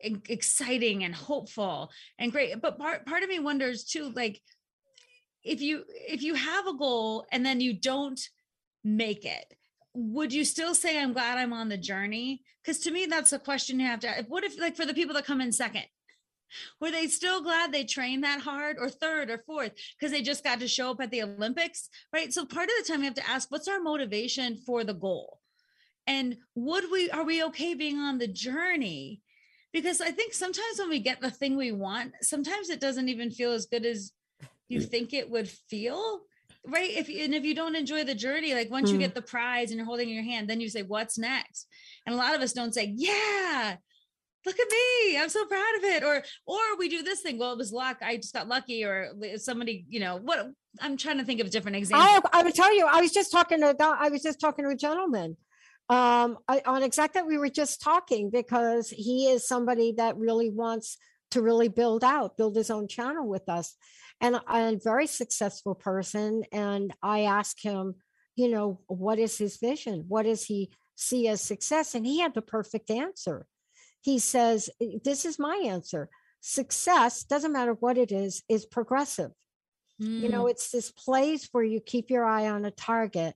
exciting 0.00 1.04
and 1.04 1.14
hopeful 1.14 1.90
and 2.18 2.32
great. 2.32 2.60
But 2.60 2.78
part, 2.78 3.06
part 3.06 3.22
of 3.22 3.28
me 3.28 3.38
wonders 3.38 3.84
too, 3.84 4.10
like, 4.14 4.40
if 5.46 5.62
you 5.62 5.84
if 5.88 6.22
you 6.22 6.34
have 6.34 6.66
a 6.66 6.76
goal 6.76 7.24
and 7.30 7.46
then 7.46 7.60
you 7.60 7.72
don't 7.72 8.20
make 8.82 9.24
it 9.24 9.54
would 9.94 10.32
you 10.32 10.44
still 10.44 10.74
say 10.74 11.00
i'm 11.00 11.12
glad 11.12 11.38
i'm 11.38 11.52
on 11.52 11.68
the 11.68 11.76
journey 11.76 12.42
because 12.62 12.80
to 12.80 12.90
me 12.90 13.06
that's 13.06 13.32
a 13.32 13.38
question 13.38 13.78
you 13.78 13.86
have 13.86 14.00
to 14.00 14.08
what 14.28 14.44
if 14.44 14.60
like 14.60 14.76
for 14.76 14.84
the 14.84 14.92
people 14.92 15.14
that 15.14 15.24
come 15.24 15.40
in 15.40 15.52
second 15.52 15.84
were 16.80 16.90
they 16.90 17.06
still 17.06 17.42
glad 17.42 17.72
they 17.72 17.84
trained 17.84 18.24
that 18.24 18.40
hard 18.40 18.76
or 18.78 18.88
third 18.88 19.30
or 19.30 19.38
fourth 19.38 19.72
because 19.98 20.12
they 20.12 20.22
just 20.22 20.44
got 20.44 20.60
to 20.60 20.68
show 20.68 20.90
up 20.90 21.00
at 21.00 21.10
the 21.10 21.22
olympics 21.22 21.88
right? 22.12 22.32
So 22.32 22.44
part 22.44 22.68
of 22.68 22.74
the 22.78 22.90
time 22.90 23.00
we 23.00 23.06
have 23.06 23.14
to 23.14 23.28
ask 23.28 23.50
what's 23.50 23.68
our 23.68 23.80
motivation 23.80 24.56
for 24.56 24.84
the 24.84 24.94
goal? 24.94 25.40
And 26.06 26.36
would 26.54 26.84
we 26.90 27.10
are 27.10 27.24
we 27.24 27.42
okay 27.44 27.74
being 27.74 27.98
on 27.98 28.18
the 28.18 28.28
journey? 28.28 29.22
Because 29.72 30.00
i 30.00 30.10
think 30.10 30.32
sometimes 30.32 30.78
when 30.78 30.88
we 30.88 31.00
get 31.00 31.20
the 31.20 31.30
thing 31.30 31.56
we 31.56 31.72
want 31.72 32.12
sometimes 32.22 32.70
it 32.70 32.80
doesn't 32.80 33.08
even 33.08 33.30
feel 33.30 33.52
as 33.52 33.66
good 33.66 33.84
as 33.84 34.12
you 34.68 34.80
think 34.80 35.12
it 35.12 35.30
would 35.30 35.48
feel 35.48 36.20
right? 36.68 36.90
If 36.90 37.08
and 37.08 37.34
if 37.34 37.44
you 37.44 37.54
don't 37.54 37.76
enjoy 37.76 38.04
the 38.04 38.14
journey 38.14 38.54
like 38.54 38.70
once 38.70 38.90
mm. 38.90 38.94
you 38.94 38.98
get 38.98 39.14
the 39.14 39.22
prize 39.22 39.70
and 39.70 39.78
you're 39.78 39.86
holding 39.86 40.08
in 40.08 40.14
your 40.14 40.24
hand 40.24 40.48
then 40.48 40.60
you 40.60 40.68
say 40.68 40.82
what's 40.82 41.18
next? 41.18 41.66
And 42.04 42.14
a 42.14 42.18
lot 42.18 42.34
of 42.34 42.40
us 42.40 42.52
don't 42.52 42.74
say 42.74 42.92
yeah 42.96 43.76
look 44.46 44.58
at 44.58 44.66
me 44.70 45.18
i'm 45.18 45.28
so 45.28 45.44
proud 45.44 45.76
of 45.76 45.84
it 45.84 46.02
or 46.02 46.22
or 46.46 46.76
we 46.78 46.88
do 46.88 47.02
this 47.02 47.20
thing 47.20 47.38
well 47.38 47.52
it 47.52 47.58
was 47.58 47.72
luck 47.72 47.98
i 48.02 48.16
just 48.16 48.32
got 48.32 48.48
lucky 48.48 48.84
or 48.84 49.12
somebody 49.36 49.84
you 49.88 50.00
know 50.00 50.16
what 50.16 50.50
i'm 50.80 50.96
trying 50.96 51.18
to 51.18 51.24
think 51.24 51.40
of 51.40 51.50
different 51.50 51.76
examples 51.76 52.30
i, 52.32 52.40
I 52.40 52.42
would 52.42 52.54
tell 52.54 52.74
you 52.74 52.86
i 52.86 53.00
was 53.00 53.12
just 53.12 53.30
talking 53.30 53.60
to 53.60 53.76
i 53.80 54.08
was 54.08 54.22
just 54.22 54.40
talking 54.40 54.64
to 54.64 54.70
a 54.70 54.76
gentleman 54.76 55.36
um 55.88 56.38
I, 56.48 56.62
on 56.64 56.82
exact 56.82 57.14
that 57.14 57.26
we 57.26 57.38
were 57.38 57.48
just 57.48 57.82
talking 57.82 58.30
because 58.30 58.88
he 58.90 59.28
is 59.28 59.46
somebody 59.46 59.92
that 59.98 60.16
really 60.16 60.50
wants 60.50 60.96
to 61.32 61.42
really 61.42 61.68
build 61.68 62.04
out 62.04 62.36
build 62.36 62.56
his 62.56 62.70
own 62.70 62.88
channel 62.88 63.28
with 63.28 63.48
us 63.48 63.76
and 64.20 64.40
a 64.48 64.78
very 64.82 65.06
successful 65.06 65.74
person. 65.74 66.44
And 66.52 66.92
I 67.02 67.22
asked 67.22 67.62
him, 67.62 67.96
you 68.34 68.48
know, 68.48 68.80
what 68.86 69.18
is 69.18 69.36
his 69.38 69.58
vision? 69.58 70.04
What 70.08 70.24
does 70.24 70.44
he 70.44 70.70
see 70.94 71.28
as 71.28 71.40
success? 71.40 71.94
And 71.94 72.06
he 72.06 72.20
had 72.20 72.34
the 72.34 72.42
perfect 72.42 72.90
answer. 72.90 73.46
He 74.06 74.20
says, 74.20 74.70
This 75.02 75.24
is 75.24 75.36
my 75.36 75.56
answer. 75.66 76.08
Success, 76.40 77.24
doesn't 77.24 77.52
matter 77.52 77.72
what 77.72 77.98
it 77.98 78.12
is, 78.12 78.44
is 78.48 78.64
progressive. 78.64 79.32
Mm. 80.00 80.20
You 80.20 80.28
know, 80.28 80.44
mm. 80.44 80.50
it's 80.52 80.70
this 80.70 80.92
place 80.92 81.48
where 81.50 81.64
you 81.64 81.80
keep 81.80 82.08
your 82.08 82.24
eye 82.24 82.48
on 82.48 82.64
a 82.64 82.70
target 82.70 83.34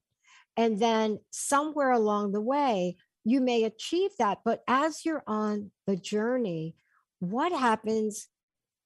And 0.57 0.79
then 0.79 1.19
somewhere 1.33 1.91
along 1.91 2.31
the 2.31 2.41
way, 2.41 2.97
you 3.25 3.41
may 3.41 3.65
achieve 3.65 4.13
that. 4.21 4.43
But 4.45 4.63
as 4.69 5.05
you're 5.05 5.25
on 5.27 5.73
the 5.89 5.97
journey, 5.97 6.77
what 7.19 7.51
happens 7.51 8.29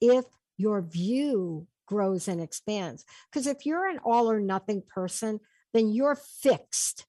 if 0.00 0.24
your 0.56 0.80
view 0.80 1.66
grows 1.84 2.28
and 2.28 2.40
expands? 2.40 3.04
Because 3.30 3.46
if 3.46 3.66
you're 3.66 3.86
an 3.86 4.00
all 4.02 4.30
or 4.30 4.40
nothing 4.40 4.82
person, 4.88 5.38
then 5.74 5.92
you're 5.92 6.16
fixed. 6.16 7.04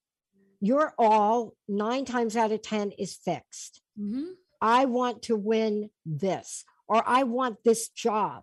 Your 0.60 0.94
all 1.00 1.53
nine 1.65 2.03
times 2.03 2.36
out 2.36 2.51
of 2.51 2.62
10 2.62 2.91
is 3.00 3.15
fixed. 3.15 3.82
Mm-hmm. 3.98 4.34
I 4.66 4.86
want 4.86 5.22
to 5.24 5.36
win 5.36 5.92
this, 6.08 6.66
or 6.88 7.08
I 7.08 7.22
want 7.22 7.64
this 7.64 7.88
job. 7.88 8.42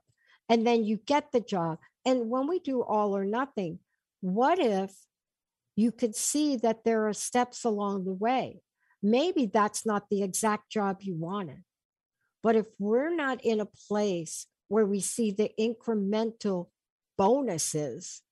And 0.49 0.65
then 0.65 0.85
you 0.85 0.99
get 1.05 1.33
the 1.33 1.41
job. 1.41 1.81
And 2.07 2.31
when 2.31 2.47
we 2.47 2.61
do 2.61 2.81
all 2.81 3.17
or 3.17 3.25
nothing, 3.25 3.81
what 4.21 4.61
if 4.61 4.93
you 5.75 5.91
could 5.91 6.15
see 6.15 6.55
that 6.59 6.85
there 6.85 7.09
are 7.09 7.13
steps 7.13 7.65
along 7.65 8.05
the 8.05 8.13
way? 8.13 8.63
Maybe 9.03 9.47
that's 9.47 9.85
not 9.85 10.11
the 10.11 10.23
exact 10.23 10.71
job 10.71 10.99
you 11.01 11.17
wanted. 11.17 11.65
But 12.41 12.55
if 12.55 12.67
we're 12.79 13.13
not 13.13 13.45
in 13.45 13.59
a 13.59 13.67
place 13.89 14.47
where 14.69 14.87
we 14.87 15.01
see 15.01 15.33
the 15.33 15.51
incremental 15.59 16.69
bonuses 17.19 18.23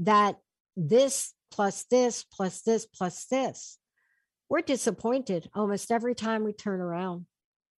that 0.00 0.36
this 0.76 1.32
plus 1.52 1.84
this 1.84 2.24
plus 2.24 2.62
this 2.62 2.86
plus 2.86 3.24
this, 3.26 3.78
we're 4.50 4.60
disappointed 4.60 5.48
almost 5.54 5.90
every 5.90 6.14
time 6.14 6.44
we 6.44 6.52
turn 6.52 6.80
around. 6.80 7.24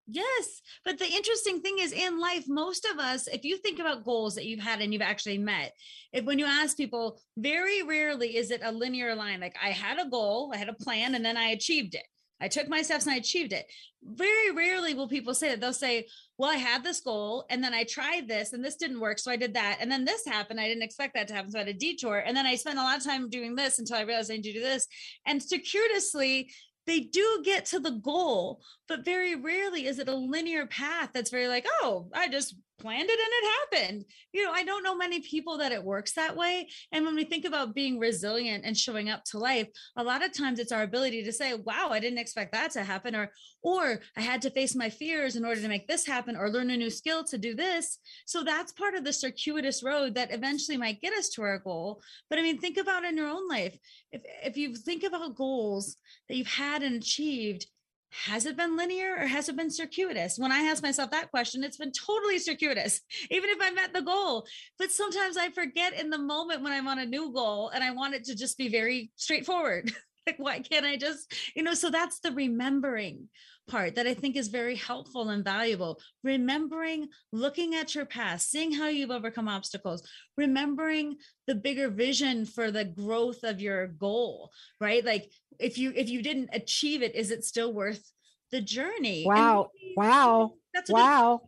Yes. 0.08 0.62
But 0.84 0.98
the 0.98 1.06
interesting 1.06 1.60
thing 1.60 1.76
is 1.78 1.92
in 1.92 2.18
life, 2.18 2.44
most 2.48 2.86
of 2.92 2.98
us, 2.98 3.28
if 3.28 3.44
you 3.44 3.56
think 3.56 3.78
about 3.78 4.04
goals 4.04 4.34
that 4.34 4.46
you've 4.46 4.60
had 4.60 4.80
and 4.80 4.92
you've 4.92 5.00
actually 5.00 5.38
met, 5.38 5.72
if 6.12 6.24
when 6.24 6.38
you 6.38 6.46
ask 6.46 6.76
people, 6.76 7.20
very 7.36 7.82
rarely 7.82 8.36
is 8.36 8.50
it 8.50 8.62
a 8.64 8.72
linear 8.72 9.14
line. 9.14 9.40
Like 9.40 9.54
I 9.62 9.68
had 9.68 10.00
a 10.00 10.10
goal, 10.10 10.50
I 10.52 10.56
had 10.56 10.68
a 10.68 10.74
plan, 10.74 11.14
and 11.14 11.24
then 11.24 11.36
I 11.36 11.50
achieved 11.50 11.94
it. 11.94 12.04
I 12.42 12.48
took 12.48 12.68
my 12.68 12.82
steps 12.82 13.06
and 13.06 13.14
I 13.14 13.18
achieved 13.18 13.52
it. 13.52 13.66
Very 14.02 14.50
rarely 14.50 14.94
will 14.94 15.08
people 15.08 15.32
say 15.32 15.50
that. 15.50 15.60
They'll 15.60 15.72
say, 15.72 16.06
Well, 16.36 16.50
I 16.50 16.56
had 16.56 16.82
this 16.82 17.00
goal 17.00 17.46
and 17.48 17.62
then 17.62 17.72
I 17.72 17.84
tried 17.84 18.26
this 18.26 18.52
and 18.52 18.64
this 18.64 18.76
didn't 18.76 19.00
work. 19.00 19.18
So 19.20 19.30
I 19.30 19.36
did 19.36 19.54
that. 19.54 19.78
And 19.80 19.90
then 19.90 20.04
this 20.04 20.26
happened. 20.26 20.60
I 20.60 20.66
didn't 20.66 20.82
expect 20.82 21.14
that 21.14 21.28
to 21.28 21.34
happen. 21.34 21.52
So 21.52 21.58
I 21.58 21.60
had 21.60 21.68
a 21.68 21.74
detour. 21.74 22.18
And 22.18 22.36
then 22.36 22.46
I 22.46 22.56
spent 22.56 22.78
a 22.78 22.82
lot 22.82 22.98
of 22.98 23.04
time 23.04 23.30
doing 23.30 23.54
this 23.54 23.78
until 23.78 23.96
I 23.96 24.02
realized 24.02 24.30
I 24.30 24.36
need 24.36 24.42
to 24.42 24.52
do 24.52 24.60
this. 24.60 24.88
And 25.26 25.40
circuitously, 25.40 26.50
they 26.86 27.00
do 27.00 27.42
get 27.44 27.66
to 27.66 27.78
the 27.78 27.92
goal, 27.92 28.60
but 28.88 29.04
very 29.04 29.36
rarely 29.36 29.86
is 29.86 30.00
it 30.00 30.08
a 30.08 30.14
linear 30.14 30.66
path 30.66 31.10
that's 31.14 31.30
very 31.30 31.46
like, 31.46 31.66
oh, 31.80 32.08
I 32.12 32.28
just 32.28 32.56
planned 32.82 33.08
it 33.08 33.18
and 33.18 33.28
it 33.30 33.84
happened. 33.86 34.04
You 34.32 34.44
know, 34.44 34.52
I 34.52 34.64
don't 34.64 34.82
know 34.82 34.96
many 34.96 35.20
people 35.20 35.58
that 35.58 35.72
it 35.72 35.82
works 35.82 36.12
that 36.14 36.36
way. 36.36 36.68
And 36.90 37.06
when 37.06 37.14
we 37.14 37.24
think 37.24 37.44
about 37.44 37.74
being 37.74 37.98
resilient 37.98 38.64
and 38.64 38.76
showing 38.76 39.08
up 39.08 39.24
to 39.26 39.38
life, 39.38 39.68
a 39.96 40.02
lot 40.02 40.24
of 40.24 40.32
times 40.36 40.58
it's 40.58 40.72
our 40.72 40.82
ability 40.82 41.22
to 41.24 41.32
say, 41.32 41.54
wow, 41.54 41.88
I 41.90 42.00
didn't 42.00 42.18
expect 42.18 42.52
that 42.52 42.72
to 42.72 42.82
happen 42.82 43.14
or 43.14 43.30
or 43.62 44.00
I 44.16 44.20
had 44.20 44.42
to 44.42 44.50
face 44.50 44.74
my 44.74 44.90
fears 44.90 45.36
in 45.36 45.44
order 45.44 45.60
to 45.60 45.68
make 45.68 45.86
this 45.86 46.04
happen 46.04 46.36
or 46.36 46.50
learn 46.50 46.70
a 46.70 46.76
new 46.76 46.90
skill 46.90 47.22
to 47.24 47.38
do 47.38 47.54
this. 47.54 47.98
So 48.26 48.42
that's 48.42 48.72
part 48.72 48.94
of 48.94 49.04
the 49.04 49.12
circuitous 49.12 49.84
road 49.84 50.16
that 50.16 50.32
eventually 50.32 50.76
might 50.76 51.00
get 51.00 51.12
us 51.14 51.28
to 51.30 51.42
our 51.42 51.60
goal. 51.60 52.02
But 52.28 52.40
I 52.40 52.42
mean, 52.42 52.58
think 52.58 52.76
about 52.76 53.04
in 53.04 53.16
your 53.16 53.28
own 53.28 53.48
life. 53.48 53.76
If 54.10 54.22
if 54.42 54.56
you 54.56 54.74
think 54.74 55.04
about 55.04 55.36
goals 55.36 55.96
that 56.28 56.36
you've 56.36 56.48
had 56.48 56.82
and 56.82 56.96
achieved, 56.96 57.66
has 58.12 58.46
it 58.46 58.56
been 58.56 58.76
linear 58.76 59.16
or 59.18 59.26
has 59.26 59.48
it 59.48 59.56
been 59.56 59.70
circuitous? 59.70 60.38
When 60.38 60.52
I 60.52 60.60
ask 60.60 60.82
myself 60.82 61.10
that 61.10 61.30
question, 61.30 61.64
it's 61.64 61.78
been 61.78 61.92
totally 61.92 62.38
circuitous, 62.38 63.00
even 63.30 63.50
if 63.50 63.58
I 63.60 63.70
met 63.70 63.94
the 63.94 64.02
goal. 64.02 64.46
But 64.78 64.90
sometimes 64.90 65.36
I 65.36 65.50
forget 65.50 65.98
in 65.98 66.10
the 66.10 66.18
moment 66.18 66.62
when 66.62 66.72
I'm 66.72 66.88
on 66.88 66.98
a 66.98 67.06
new 67.06 67.32
goal 67.32 67.70
and 67.70 67.82
I 67.82 67.90
want 67.92 68.14
it 68.14 68.24
to 68.24 68.36
just 68.36 68.58
be 68.58 68.68
very 68.68 69.10
straightforward. 69.16 69.92
like, 70.26 70.36
why 70.38 70.60
can't 70.60 70.86
I 70.86 70.96
just, 70.96 71.32
you 71.56 71.62
know? 71.62 71.74
So 71.74 71.90
that's 71.90 72.20
the 72.20 72.32
remembering 72.32 73.28
part 73.68 73.94
that 73.94 74.06
I 74.06 74.14
think 74.14 74.36
is 74.36 74.48
very 74.48 74.76
helpful 74.76 75.30
and 75.30 75.44
valuable. 75.44 76.00
Remembering, 76.22 77.08
looking 77.32 77.74
at 77.74 77.94
your 77.94 78.06
past, 78.06 78.50
seeing 78.50 78.72
how 78.72 78.88
you've 78.88 79.10
overcome 79.10 79.48
obstacles, 79.48 80.08
remembering 80.36 81.16
the 81.46 81.54
bigger 81.54 81.88
vision 81.88 82.46
for 82.46 82.70
the 82.70 82.84
growth 82.84 83.42
of 83.44 83.60
your 83.60 83.88
goal, 83.88 84.50
right? 84.80 85.04
Like 85.04 85.30
if 85.58 85.78
you 85.78 85.92
if 85.94 86.08
you 86.08 86.22
didn't 86.22 86.50
achieve 86.52 87.02
it, 87.02 87.14
is 87.14 87.30
it 87.30 87.44
still 87.44 87.72
worth 87.72 88.10
the 88.50 88.60
journey? 88.60 89.24
Wow. 89.26 89.70
Maybe, 89.74 89.94
wow. 89.96 90.52
That's 90.74 90.90
wow. 90.90 91.40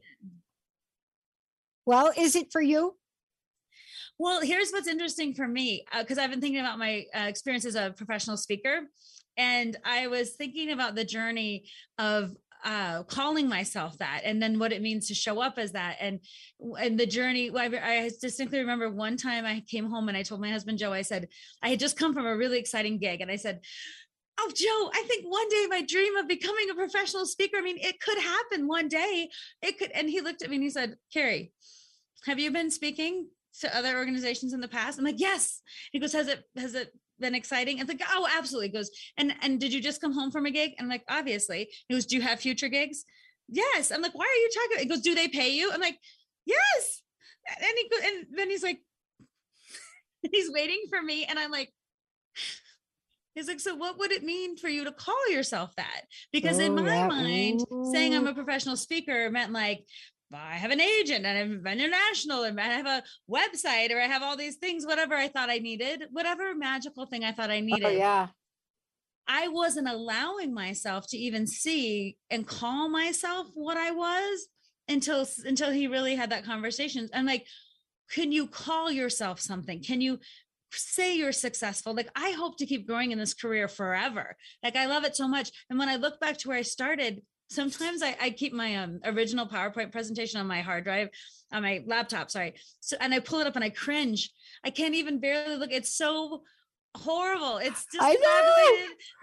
Well, 1.86 2.12
is 2.16 2.34
it 2.34 2.48
for 2.50 2.62
you? 2.62 2.96
Well, 4.18 4.40
here's 4.40 4.70
what's 4.70 4.88
interesting 4.88 5.34
for 5.34 5.46
me 5.46 5.84
because 5.98 6.18
uh, 6.18 6.22
I've 6.22 6.30
been 6.30 6.40
thinking 6.40 6.60
about 6.60 6.78
my 6.78 7.04
uh, 7.14 7.24
experience 7.24 7.64
as 7.64 7.74
a 7.74 7.92
professional 7.96 8.36
speaker 8.36 8.82
and 9.36 9.76
i 9.84 10.06
was 10.06 10.30
thinking 10.30 10.70
about 10.70 10.94
the 10.94 11.04
journey 11.04 11.64
of 11.98 12.34
uh, 12.64 13.02
calling 13.02 13.46
myself 13.46 13.98
that 13.98 14.22
and 14.24 14.40
then 14.42 14.58
what 14.58 14.72
it 14.72 14.80
means 14.80 15.06
to 15.06 15.14
show 15.14 15.38
up 15.38 15.58
as 15.58 15.72
that 15.72 15.96
and 16.00 16.20
and 16.80 16.98
the 16.98 17.04
journey 17.04 17.50
I, 17.54 17.66
I 17.66 18.10
distinctly 18.22 18.58
remember 18.58 18.88
one 18.88 19.18
time 19.18 19.44
i 19.44 19.62
came 19.68 19.90
home 19.90 20.08
and 20.08 20.16
i 20.16 20.22
told 20.22 20.40
my 20.40 20.50
husband 20.50 20.78
joe 20.78 20.90
i 20.90 21.02
said 21.02 21.28
i 21.62 21.68
had 21.68 21.78
just 21.78 21.98
come 21.98 22.14
from 22.14 22.24
a 22.24 22.34
really 22.34 22.58
exciting 22.58 22.96
gig 22.96 23.20
and 23.20 23.30
i 23.30 23.36
said 23.36 23.60
oh 24.40 24.50
joe 24.56 24.90
i 24.94 25.04
think 25.06 25.26
one 25.26 25.46
day 25.50 25.66
my 25.68 25.82
dream 25.82 26.16
of 26.16 26.26
becoming 26.26 26.70
a 26.70 26.74
professional 26.74 27.26
speaker 27.26 27.58
i 27.58 27.60
mean 27.60 27.76
it 27.80 28.00
could 28.00 28.18
happen 28.18 28.66
one 28.66 28.88
day. 28.88 29.28
It 29.60 29.78
could 29.78 29.90
and 29.90 30.08
he 30.08 30.22
looked 30.22 30.42
at 30.42 30.48
me 30.48 30.56
and 30.56 30.64
he 30.64 30.70
said 30.70 30.96
carrie 31.12 31.52
have 32.26 32.38
you 32.38 32.50
been 32.50 32.70
speaking 32.70 33.28
to 33.60 33.76
other 33.76 33.96
organizations 33.96 34.52
in 34.52 34.60
the 34.60 34.68
past? 34.68 34.98
I'm 34.98 35.04
like 35.04 35.20
yes. 35.20 35.60
He 35.92 35.98
goes 35.98 36.12
has 36.12 36.28
it 36.28 36.42
has 36.56 36.74
it 36.74 36.92
been 37.24 37.34
exciting? 37.34 37.80
And 37.80 37.88
like, 37.88 38.02
oh, 38.08 38.28
absolutely. 38.36 38.68
He 38.68 38.74
goes, 38.74 38.90
and 39.16 39.34
and 39.42 39.58
did 39.58 39.72
you 39.72 39.80
just 39.80 40.00
come 40.00 40.12
home 40.12 40.30
from 40.30 40.46
a 40.46 40.50
gig? 40.50 40.72
And 40.78 40.84
I'm 40.84 40.90
like, 40.90 41.04
obviously. 41.08 41.68
He 41.88 41.94
goes, 41.94 42.06
do 42.06 42.16
you 42.16 42.22
have 42.22 42.40
future 42.40 42.68
gigs? 42.68 43.04
Yes. 43.48 43.90
I'm 43.90 44.02
like, 44.02 44.14
why 44.14 44.26
are 44.26 44.42
you 44.42 44.50
talking? 44.54 44.78
He 44.80 44.88
goes, 44.88 45.00
do 45.00 45.14
they 45.14 45.28
pay 45.28 45.50
you? 45.50 45.70
I'm 45.72 45.80
like, 45.80 45.98
yes. 46.44 47.02
And 47.58 47.72
he 47.76 47.88
goes, 47.88 48.00
and 48.04 48.38
then 48.38 48.50
he's 48.50 48.62
like, 48.62 48.80
he's 50.32 50.50
waiting 50.52 50.84
for 50.90 51.02
me, 51.02 51.24
and 51.24 51.38
I'm 51.38 51.50
like. 51.50 51.72
He's 53.34 53.48
like, 53.48 53.58
so 53.58 53.74
what 53.74 53.98
would 53.98 54.12
it 54.12 54.22
mean 54.22 54.56
for 54.56 54.68
you 54.68 54.84
to 54.84 54.92
call 54.92 55.28
yourself 55.28 55.74
that? 55.76 56.02
Because 56.32 56.60
oh, 56.60 56.62
in 56.62 56.76
my 56.76 56.82
yeah. 56.84 57.08
mind, 57.08 57.62
saying 57.92 58.14
I'm 58.14 58.28
a 58.28 58.32
professional 58.32 58.76
speaker 58.76 59.28
meant 59.28 59.50
like 59.52 59.84
I 60.34 60.54
have 60.54 60.70
an 60.70 60.80
agent 60.80 61.26
and 61.26 61.38
I'm 61.66 61.66
international 61.66 62.44
and 62.44 62.60
I 62.60 62.64
have 62.64 62.86
a 62.86 63.02
website 63.30 63.92
or 63.92 64.00
I 64.00 64.06
have 64.06 64.22
all 64.22 64.36
these 64.36 64.56
things, 64.56 64.86
whatever 64.86 65.14
I 65.14 65.28
thought 65.28 65.50
I 65.50 65.58
needed, 65.58 66.04
whatever 66.10 66.54
magical 66.54 67.06
thing 67.06 67.24
I 67.24 67.32
thought 67.32 67.50
I 67.50 67.58
oh, 67.58 67.64
needed. 67.64 67.84
Oh, 67.84 67.90
yeah. 67.90 68.28
I 69.26 69.48
wasn't 69.48 69.88
allowing 69.88 70.52
myself 70.52 71.06
to 71.08 71.16
even 71.16 71.46
see 71.46 72.16
and 72.30 72.46
call 72.46 72.88
myself 72.88 73.48
what 73.54 73.76
I 73.76 73.90
was 73.90 74.48
until 74.88 75.26
until 75.44 75.70
he 75.70 75.86
really 75.86 76.14
had 76.14 76.30
that 76.30 76.44
conversation. 76.44 77.08
I'm 77.14 77.24
like, 77.24 77.46
can 78.10 78.32
you 78.32 78.46
call 78.46 78.90
yourself 78.90 79.40
something? 79.40 79.82
Can 79.82 80.00
you 80.00 80.18
say 80.72 81.16
you're 81.16 81.32
successful? 81.32 81.94
Like 81.94 82.10
I 82.14 82.32
hope 82.32 82.58
to 82.58 82.66
keep 82.66 82.86
growing 82.86 83.12
in 83.12 83.18
this 83.18 83.34
career 83.34 83.68
forever. 83.68 84.36
Like 84.62 84.76
I 84.76 84.86
love 84.86 85.04
it 85.04 85.16
so 85.16 85.26
much. 85.26 85.50
And 85.70 85.78
when 85.78 85.88
I 85.88 85.96
look 85.96 86.20
back 86.20 86.36
to 86.38 86.48
where 86.48 86.58
I 86.58 86.62
started, 86.62 87.22
sometimes 87.54 88.02
I, 88.02 88.16
I 88.20 88.30
keep 88.30 88.52
my 88.52 88.76
um, 88.76 89.00
original 89.04 89.46
PowerPoint 89.46 89.92
presentation 89.92 90.40
on 90.40 90.46
my 90.46 90.60
hard 90.60 90.84
drive, 90.84 91.08
on 91.52 91.62
my 91.62 91.82
laptop, 91.86 92.30
sorry. 92.30 92.54
So 92.80 92.96
and 93.00 93.14
I 93.14 93.20
pull 93.20 93.40
it 93.40 93.46
up 93.46 93.56
and 93.56 93.64
I 93.64 93.70
cringe. 93.70 94.30
I 94.64 94.70
can't 94.70 94.94
even 94.94 95.20
barely 95.20 95.56
look. 95.56 95.72
It's 95.72 95.96
so 95.96 96.42
horrible. 96.96 97.58
It's 97.58 97.86
just 97.92 98.06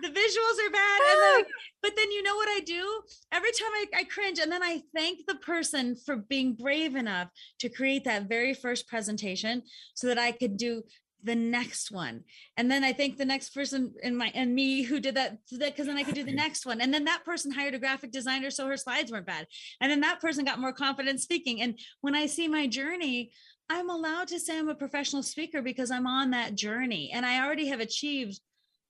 the 0.01 0.07
visuals 0.09 0.67
are 0.67 0.71
bad. 0.71 1.01
And 1.11 1.21
then, 1.21 1.51
but 1.81 1.91
then 1.95 2.11
you 2.11 2.23
know 2.23 2.35
what 2.35 2.49
I 2.49 2.59
do? 2.65 3.01
Every 3.31 3.51
time 3.51 3.71
I, 3.73 3.85
I 3.97 4.03
cringe 4.03 4.39
and 4.39 4.51
then 4.51 4.63
I 4.63 4.81
thank 4.95 5.25
the 5.25 5.35
person 5.35 5.95
for 5.95 6.17
being 6.17 6.53
brave 6.53 6.95
enough 6.95 7.29
to 7.59 7.69
create 7.69 8.03
that 8.05 8.27
very 8.27 8.53
first 8.53 8.87
presentation 8.87 9.63
so 9.93 10.07
that 10.07 10.17
I 10.17 10.31
could 10.31 10.57
do 10.57 10.83
the 11.23 11.35
next 11.35 11.91
one. 11.91 12.23
And 12.57 12.69
then 12.69 12.83
i 12.83 12.93
think 12.93 13.17
the 13.17 13.25
next 13.25 13.53
person 13.53 13.93
in 14.03 14.15
my 14.15 14.31
and 14.33 14.53
me 14.53 14.83
who 14.83 14.99
did 14.99 15.15
that 15.15 15.37
because 15.49 15.87
then 15.87 15.97
i 15.97 16.03
could 16.03 16.15
do 16.15 16.23
the 16.23 16.33
next 16.33 16.65
one. 16.65 16.81
And 16.81 16.93
then 16.93 17.05
that 17.05 17.25
person 17.25 17.51
hired 17.51 17.75
a 17.75 17.79
graphic 17.79 18.11
designer 18.11 18.49
so 18.49 18.67
her 18.67 18.77
slides 18.77 19.11
weren't 19.11 19.25
bad. 19.25 19.47
And 19.79 19.91
then 19.91 20.01
that 20.01 20.21
person 20.21 20.45
got 20.45 20.59
more 20.59 20.73
confident 20.73 21.19
speaking. 21.19 21.61
And 21.61 21.79
when 22.01 22.15
i 22.15 22.25
see 22.25 22.47
my 22.47 22.67
journey 22.67 23.31
i'm 23.69 23.89
allowed 23.89 24.27
to 24.29 24.39
say 24.39 24.57
i'm 24.57 24.69
a 24.69 24.75
professional 24.75 25.23
speaker 25.23 25.61
because 25.61 25.91
i'm 25.91 26.07
on 26.07 26.31
that 26.31 26.55
journey. 26.55 27.11
And 27.13 27.25
i 27.25 27.43
already 27.43 27.67
have 27.67 27.79
achieved 27.79 28.39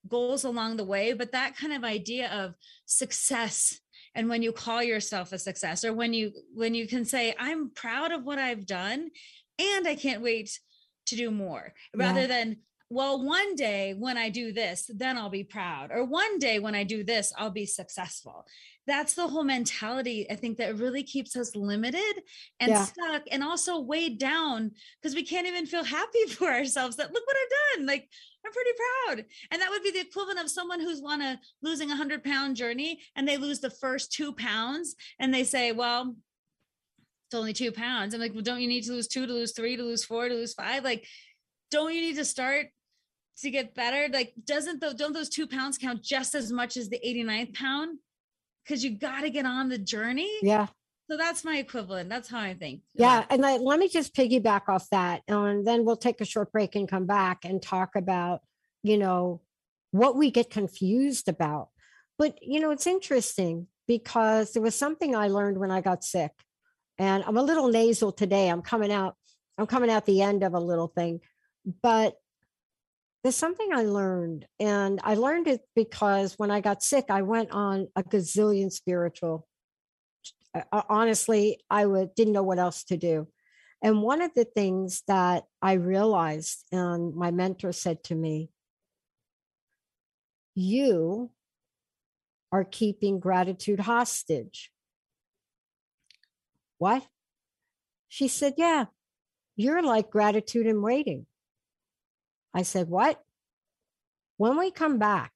goals 0.07 0.43
along 0.43 0.77
the 0.77 0.83
way 0.83 1.13
but 1.13 1.31
that 1.31 1.55
kind 1.55 1.73
of 1.73 1.83
idea 1.83 2.29
of 2.31 2.55
success 2.85 3.79
and 4.15 4.27
when 4.27 4.41
you 4.41 4.51
call 4.51 4.81
yourself 4.83 5.31
a 5.31 5.37
success 5.37 5.85
or 5.85 5.93
when 5.93 6.13
you 6.13 6.31
when 6.53 6.73
you 6.73 6.87
can 6.87 7.05
say 7.05 7.35
i'm 7.39 7.69
proud 7.69 8.11
of 8.11 8.23
what 8.23 8.39
i've 8.39 8.65
done 8.65 9.09
and 9.59 9.87
i 9.87 9.95
can't 9.95 10.23
wait 10.23 10.59
to 11.07 11.15
do 11.15 11.31
more 11.31 11.73
rather 11.95 12.21
yeah. 12.21 12.27
than 12.27 12.57
well, 12.91 13.23
one 13.23 13.55
day 13.55 13.95
when 13.97 14.17
I 14.17 14.27
do 14.27 14.51
this, 14.51 14.91
then 14.93 15.17
I'll 15.17 15.29
be 15.29 15.45
proud. 15.45 15.91
Or 15.93 16.03
one 16.03 16.39
day 16.39 16.59
when 16.59 16.75
I 16.75 16.83
do 16.83 17.05
this, 17.05 17.31
I'll 17.37 17.49
be 17.49 17.65
successful. 17.65 18.45
That's 18.85 19.13
the 19.13 19.29
whole 19.29 19.45
mentality, 19.45 20.29
I 20.29 20.35
think, 20.35 20.57
that 20.57 20.75
really 20.75 21.01
keeps 21.03 21.37
us 21.37 21.55
limited 21.55 22.21
and 22.59 22.71
yeah. 22.71 22.83
stuck 22.83 23.23
and 23.31 23.45
also 23.45 23.79
weighed 23.79 24.19
down 24.19 24.71
because 25.01 25.15
we 25.15 25.23
can't 25.23 25.47
even 25.47 25.65
feel 25.67 25.85
happy 25.85 26.25
for 26.29 26.51
ourselves 26.51 26.97
that 26.97 27.13
look 27.13 27.23
what 27.25 27.37
I've 27.37 27.77
done. 27.77 27.87
Like, 27.87 28.09
I'm 28.45 28.51
pretty 28.51 28.71
proud. 28.77 29.25
And 29.51 29.61
that 29.61 29.69
would 29.69 29.83
be 29.83 29.91
the 29.91 30.01
equivalent 30.01 30.41
of 30.41 30.49
someone 30.49 30.81
who's 30.81 31.01
on 31.01 31.21
a 31.21 31.39
losing 31.61 31.89
a 31.89 31.93
100 31.93 32.25
pound 32.25 32.57
journey 32.57 32.99
and 33.15 33.25
they 33.25 33.37
lose 33.37 33.61
the 33.61 33.69
first 33.69 34.11
two 34.11 34.33
pounds 34.33 34.95
and 35.17 35.33
they 35.33 35.45
say, 35.45 35.71
well, 35.71 36.13
it's 37.31 37.39
only 37.39 37.53
two 37.53 37.71
pounds. 37.71 38.13
I'm 38.13 38.19
like, 38.19 38.33
well, 38.33 38.43
don't 38.43 38.59
you 38.59 38.67
need 38.67 38.83
to 38.83 38.91
lose 38.91 39.07
two 39.07 39.25
to 39.25 39.31
lose 39.31 39.53
three 39.53 39.77
to 39.77 39.83
lose 39.83 40.03
four 40.03 40.27
to 40.27 40.35
lose 40.35 40.53
five? 40.53 40.83
Like, 40.83 41.07
don't 41.71 41.93
you 41.93 42.01
need 42.01 42.17
to 42.17 42.25
start 42.25 42.67
to 43.39 43.49
get 43.49 43.73
better? 43.73 44.09
Like, 44.11 44.33
doesn't 44.43 44.81
the, 44.81 44.93
don't 44.93 45.13
those 45.13 45.29
two 45.29 45.47
pounds 45.47 45.77
count 45.77 46.03
just 46.03 46.35
as 46.35 46.51
much 46.51 46.75
as 46.75 46.89
the 46.89 46.99
89th 46.99 47.53
pound? 47.53 47.99
Because 48.65 48.83
you 48.83 48.97
got 48.97 49.21
to 49.21 49.29
get 49.29 49.45
on 49.45 49.69
the 49.69 49.77
journey. 49.77 50.29
Yeah. 50.41 50.67
So 51.09 51.15
that's 51.15 51.45
my 51.45 51.55
equivalent. 51.55 52.09
That's 52.09 52.29
how 52.29 52.41
I 52.41 52.53
think. 52.53 52.81
Yeah. 52.95 53.23
And 53.29 53.41
let 53.41 53.79
me 53.79 53.87
just 53.87 54.13
piggyback 54.13 54.63
off 54.67 54.89
that. 54.91 55.21
And 55.29 55.65
then 55.65 55.85
we'll 55.85 55.95
take 55.95 56.19
a 56.19 56.25
short 56.25 56.51
break 56.51 56.75
and 56.75 56.85
come 56.85 57.05
back 57.05 57.45
and 57.45 57.61
talk 57.61 57.95
about, 57.95 58.41
you 58.83 58.97
know, 58.97 59.39
what 59.91 60.17
we 60.17 60.31
get 60.31 60.49
confused 60.49 61.29
about. 61.29 61.69
But, 62.17 62.39
you 62.41 62.59
know, 62.59 62.71
it's 62.71 62.87
interesting 62.87 63.67
because 63.87 64.51
there 64.51 64.61
was 64.61 64.75
something 64.75 65.15
I 65.15 65.29
learned 65.29 65.57
when 65.57 65.71
I 65.71 65.79
got 65.79 66.03
sick. 66.03 66.31
And 66.97 67.23
I'm 67.25 67.37
a 67.37 67.43
little 67.43 67.67
nasal 67.69 68.11
today. 68.11 68.49
I'm 68.49 68.61
coming 68.61 68.91
out, 68.91 69.15
I'm 69.57 69.67
coming 69.67 69.89
out 69.89 70.05
the 70.05 70.21
end 70.21 70.43
of 70.43 70.53
a 70.53 70.59
little 70.59 70.87
thing. 70.87 71.21
But 71.81 72.15
there's 73.23 73.35
something 73.35 73.69
I 73.71 73.83
learned, 73.83 74.47
and 74.59 74.99
I 75.03 75.13
learned 75.13 75.47
it 75.47 75.61
because 75.75 76.33
when 76.39 76.49
I 76.49 76.59
got 76.59 76.81
sick, 76.81 77.05
I 77.09 77.21
went 77.21 77.51
on 77.51 77.87
a 77.95 78.01
gazillion 78.01 78.71
spiritual. 78.71 79.47
Uh, 80.55 80.81
honestly, 80.89 81.59
I 81.69 81.85
would 81.85 82.15
didn't 82.15 82.33
know 82.33 82.43
what 82.43 82.57
else 82.57 82.83
to 82.85 82.97
do. 82.97 83.27
And 83.83 84.01
one 84.01 84.21
of 84.21 84.33
the 84.33 84.45
things 84.45 85.03
that 85.07 85.43
I 85.61 85.73
realized, 85.73 86.65
and 86.71 87.15
my 87.15 87.31
mentor 87.31 87.71
said 87.71 88.03
to 88.05 88.15
me, 88.15 88.49
you 90.55 91.31
are 92.51 92.63
keeping 92.63 93.19
gratitude 93.19 93.79
hostage. 93.79 94.70
What? 96.81 97.05
She 98.07 98.27
said, 98.27 98.55
Yeah, 98.57 98.85
you're 99.55 99.83
like 99.83 100.09
gratitude 100.09 100.65
in 100.65 100.81
waiting. 100.81 101.27
I 102.55 102.63
said, 102.63 102.89
What? 102.89 103.21
When 104.37 104.57
we 104.57 104.71
come 104.71 104.97
back, 104.97 105.31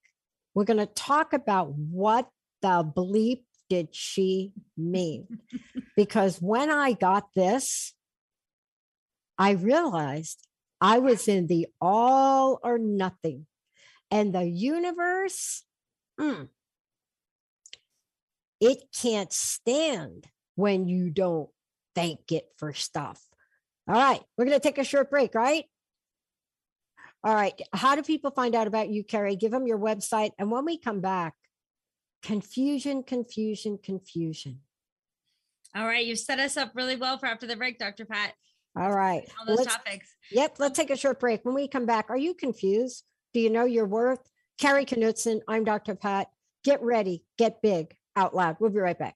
we're 0.55 0.63
going 0.63 0.79
to 0.79 0.87
talk 0.87 1.33
about 1.33 1.71
what 1.75 2.27
the 2.63 2.83
bleep 2.83 3.43
did 3.69 3.93
she 3.93 4.53
mean? 4.75 5.27
because 5.95 6.41
when 6.41 6.71
I 6.71 6.93
got 6.93 7.27
this, 7.35 7.93
I 9.37 9.51
realized 9.51 10.47
I 10.81 10.97
was 10.97 11.27
in 11.27 11.45
the 11.45 11.67
all 11.79 12.59
or 12.63 12.79
nothing. 12.79 13.45
And 14.09 14.33
the 14.33 14.45
universe, 14.45 15.63
mm, 16.19 16.49
it 18.59 18.79
can't 18.99 19.31
stand 19.31 20.25
when 20.55 20.87
you 20.87 21.09
don't 21.09 21.49
thank 21.93 22.31
it 22.31 22.45
for 22.57 22.73
stuff. 22.73 23.21
All 23.87 23.95
right, 23.95 24.21
we're 24.37 24.45
going 24.45 24.59
to 24.59 24.63
take 24.63 24.77
a 24.77 24.83
short 24.83 25.09
break, 25.09 25.35
right? 25.35 25.65
All 27.25 27.33
right. 27.33 27.59
How 27.73 27.95
do 27.95 28.03
people 28.03 28.29
find 28.29 28.53
out 28.53 28.67
about 28.67 28.89
you, 28.89 29.03
Carrie? 29.03 29.35
Give 29.35 29.49
them 29.49 29.65
your 29.65 29.79
website. 29.79 30.31
And 30.37 30.51
when 30.51 30.63
we 30.63 30.77
come 30.77 31.01
back, 31.01 31.33
confusion, 32.21 33.01
confusion, 33.01 33.79
confusion. 33.83 34.59
All 35.75 35.87
right. 35.87 36.05
You 36.05 36.15
set 36.15 36.39
us 36.39 36.55
up 36.55 36.73
really 36.75 36.95
well 36.95 37.17
for 37.17 37.25
after 37.25 37.47
the 37.47 37.55
break, 37.55 37.79
Dr. 37.79 38.05
Pat. 38.05 38.33
All 38.77 38.91
right. 38.91 39.23
All 39.39 39.45
those 39.47 39.57
let's, 39.57 39.75
topics. 39.75 40.15
Yep. 40.31 40.57
Let's 40.59 40.77
take 40.77 40.91
a 40.91 40.97
short 40.97 41.19
break. 41.19 41.43
When 41.43 41.55
we 41.55 41.67
come 41.67 41.87
back, 41.87 42.11
are 42.11 42.17
you 42.17 42.35
confused? 42.35 43.03
Do 43.33 43.39
you 43.39 43.49
know 43.49 43.65
your 43.65 43.87
worth? 43.87 44.21
Carrie 44.59 44.85
Knudsen. 44.85 45.41
I'm 45.47 45.63
Dr. 45.63 45.95
Pat. 45.95 46.27
Get 46.63 46.83
ready. 46.83 47.23
Get 47.39 47.59
big 47.63 47.95
out 48.15 48.35
loud. 48.35 48.57
We'll 48.59 48.69
be 48.69 48.79
right 48.79 48.97
back. 48.97 49.15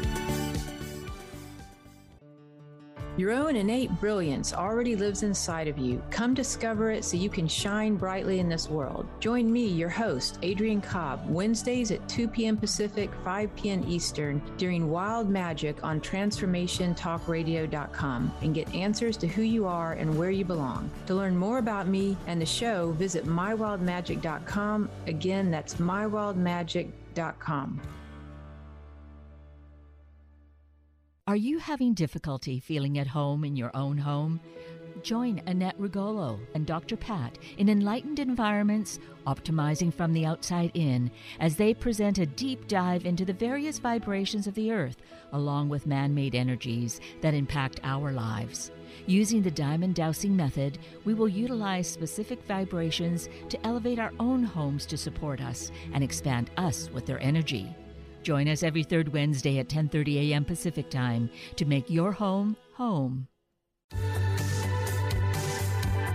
Your 3.21 3.33
own 3.33 3.55
innate 3.55 3.91
brilliance 3.99 4.51
already 4.51 4.95
lives 4.95 5.21
inside 5.21 5.67
of 5.67 5.77
you. 5.77 6.01
Come 6.09 6.33
discover 6.33 6.89
it 6.89 7.05
so 7.05 7.17
you 7.17 7.29
can 7.29 7.47
shine 7.47 7.95
brightly 7.95 8.39
in 8.39 8.49
this 8.49 8.67
world. 8.67 9.05
Join 9.19 9.51
me, 9.51 9.67
your 9.67 9.89
host, 9.89 10.39
Adrian 10.41 10.81
Cobb, 10.81 11.29
Wednesdays 11.29 11.91
at 11.91 12.09
2 12.09 12.27
p.m. 12.27 12.57
Pacific, 12.57 13.11
5 13.23 13.55
p.m. 13.55 13.85
Eastern 13.87 14.41
during 14.57 14.89
Wild 14.89 15.29
Magic 15.29 15.83
on 15.83 16.01
TransformationTalkRadio.com 16.01 18.31
and 18.41 18.55
get 18.55 18.73
answers 18.73 19.17
to 19.17 19.27
who 19.27 19.43
you 19.43 19.67
are 19.67 19.93
and 19.93 20.17
where 20.17 20.31
you 20.31 20.43
belong. 20.43 20.89
To 21.05 21.13
learn 21.13 21.37
more 21.37 21.59
about 21.59 21.87
me 21.87 22.17
and 22.25 22.41
the 22.41 22.45
show, 22.47 22.93
visit 22.93 23.27
MyWildMagic.com. 23.27 24.89
Again, 25.05 25.51
that's 25.51 25.75
MyWildMagic.com. 25.75 27.81
Are 31.31 31.37
you 31.37 31.59
having 31.59 31.93
difficulty 31.93 32.59
feeling 32.59 32.97
at 32.99 33.07
home 33.07 33.45
in 33.45 33.55
your 33.55 33.73
own 33.73 33.97
home? 33.97 34.41
Join 35.01 35.41
Annette 35.47 35.79
Rigolo 35.79 36.41
and 36.53 36.65
Dr. 36.65 36.97
Pat 36.97 37.37
in 37.57 37.69
Enlightened 37.69 38.19
Environments, 38.19 38.99
Optimizing 39.25 39.93
from 39.93 40.11
the 40.11 40.25
Outside 40.25 40.71
In, 40.73 41.09
as 41.39 41.55
they 41.55 41.73
present 41.73 42.17
a 42.17 42.25
deep 42.25 42.67
dive 42.67 43.05
into 43.05 43.23
the 43.23 43.31
various 43.31 43.79
vibrations 43.79 44.45
of 44.45 44.55
the 44.55 44.73
Earth, 44.73 44.97
along 45.31 45.69
with 45.69 45.87
man 45.87 46.13
made 46.13 46.35
energies 46.35 46.99
that 47.21 47.33
impact 47.33 47.79
our 47.85 48.11
lives. 48.11 48.69
Using 49.05 49.41
the 49.41 49.51
diamond 49.51 49.95
dowsing 49.95 50.35
method, 50.35 50.79
we 51.05 51.13
will 51.13 51.29
utilize 51.29 51.87
specific 51.87 52.43
vibrations 52.43 53.29
to 53.47 53.65
elevate 53.65 53.99
our 53.99 54.11
own 54.19 54.43
homes 54.43 54.85
to 54.87 54.97
support 54.97 55.39
us 55.39 55.71
and 55.93 56.03
expand 56.03 56.51
us 56.57 56.89
with 56.91 57.05
their 57.05 57.21
energy. 57.23 57.73
Join 58.23 58.47
us 58.47 58.63
every 58.63 58.83
third 58.83 59.11
Wednesday 59.13 59.59
at 59.59 59.67
10:30 59.67 60.31
a.m. 60.31 60.45
Pacific 60.45 60.89
Time 60.89 61.29
to 61.55 61.65
make 61.65 61.89
your 61.89 62.11
home 62.11 62.55
home. 62.73 63.27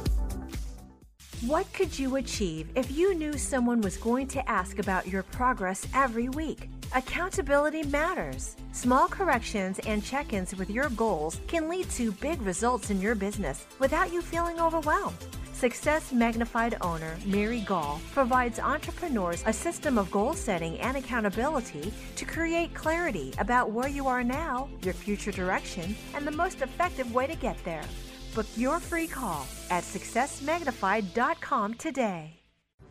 What 1.47 1.73
could 1.73 1.97
you 1.97 2.17
achieve 2.17 2.69
if 2.75 2.91
you 2.91 3.15
knew 3.15 3.35
someone 3.35 3.81
was 3.81 3.97
going 3.97 4.27
to 4.27 4.47
ask 4.47 4.77
about 4.77 5.07
your 5.07 5.23
progress 5.23 5.87
every 5.91 6.29
week? 6.29 6.69
Accountability 6.95 7.81
matters. 7.81 8.55
Small 8.73 9.07
corrections 9.07 9.79
and 9.87 10.03
check 10.03 10.33
ins 10.33 10.55
with 10.55 10.69
your 10.69 10.89
goals 10.89 11.39
can 11.47 11.67
lead 11.67 11.89
to 11.91 12.11
big 12.11 12.39
results 12.43 12.91
in 12.91 13.01
your 13.01 13.15
business 13.15 13.65
without 13.79 14.13
you 14.13 14.21
feeling 14.21 14.59
overwhelmed. 14.59 15.17
Success 15.51 16.11
Magnified 16.11 16.77
owner 16.81 17.17
Mary 17.25 17.61
Gall 17.61 17.99
provides 18.13 18.59
entrepreneurs 18.59 19.43
a 19.47 19.53
system 19.53 19.97
of 19.97 20.11
goal 20.11 20.35
setting 20.35 20.79
and 20.79 20.95
accountability 20.95 21.91
to 22.17 22.25
create 22.25 22.75
clarity 22.75 23.33
about 23.39 23.71
where 23.71 23.89
you 23.89 24.05
are 24.05 24.23
now, 24.23 24.69
your 24.83 24.93
future 24.93 25.31
direction, 25.31 25.95
and 26.13 26.27
the 26.27 26.31
most 26.31 26.61
effective 26.61 27.11
way 27.15 27.25
to 27.25 27.35
get 27.35 27.57
there. 27.63 27.85
Book 28.33 28.47
your 28.55 28.79
free 28.79 29.07
call 29.07 29.45
at 29.69 29.83
successmagnified.com 29.83 31.73
today. 31.75 32.39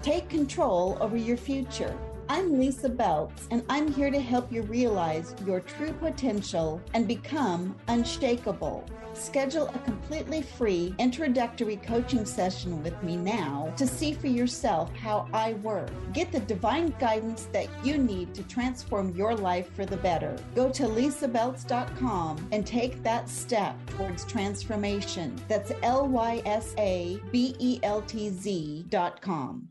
Take 0.03 0.29
control 0.29 0.99
over 1.01 1.17
your 1.17 1.37
future. 1.37 1.97
I'm 2.33 2.53
Lysa 2.53 2.97
Beltz, 2.97 3.49
and 3.51 3.65
I'm 3.69 3.93
here 3.93 4.09
to 4.09 4.21
help 4.21 4.53
you 4.53 4.63
realize 4.63 5.35
your 5.45 5.59
true 5.59 5.93
potential 5.95 6.81
and 6.95 7.09
become 7.09 7.75
unshakable. 7.89 8.87
Schedule 9.15 9.67
a 9.67 9.79
completely 9.81 10.41
free 10.41 10.95
introductory 11.01 11.75
coaching 11.75 12.25
session 12.25 12.85
with 12.85 13.03
me 13.03 13.17
now 13.17 13.75
to 13.77 13.85
see 13.85 14.13
for 14.13 14.29
yourself 14.29 14.95
how 14.95 15.27
I 15.33 15.55
work. 15.55 15.91
Get 16.13 16.31
the 16.31 16.39
divine 16.39 16.95
guidance 17.01 17.49
that 17.53 17.67
you 17.83 17.99
need 17.99 18.33
to 18.37 18.45
transform 18.45 19.13
your 19.17 19.35
life 19.35 19.75
for 19.75 19.85
the 19.85 19.97
better. 19.97 20.37
Go 20.55 20.71
to 20.71 20.85
lysabeltz.com 20.85 22.49
and 22.53 22.65
take 22.65 23.03
that 23.03 23.29
step 23.29 23.75
towards 23.97 24.25
transformation. 24.25 25.35
That's 25.49 25.73
L 25.83 26.07
Y 26.07 26.43
S 26.47 26.77
A 26.79 27.21
B 27.33 27.57
E 27.59 27.81
L 27.83 28.03
T 28.03 28.31
Z.com. 28.31 29.69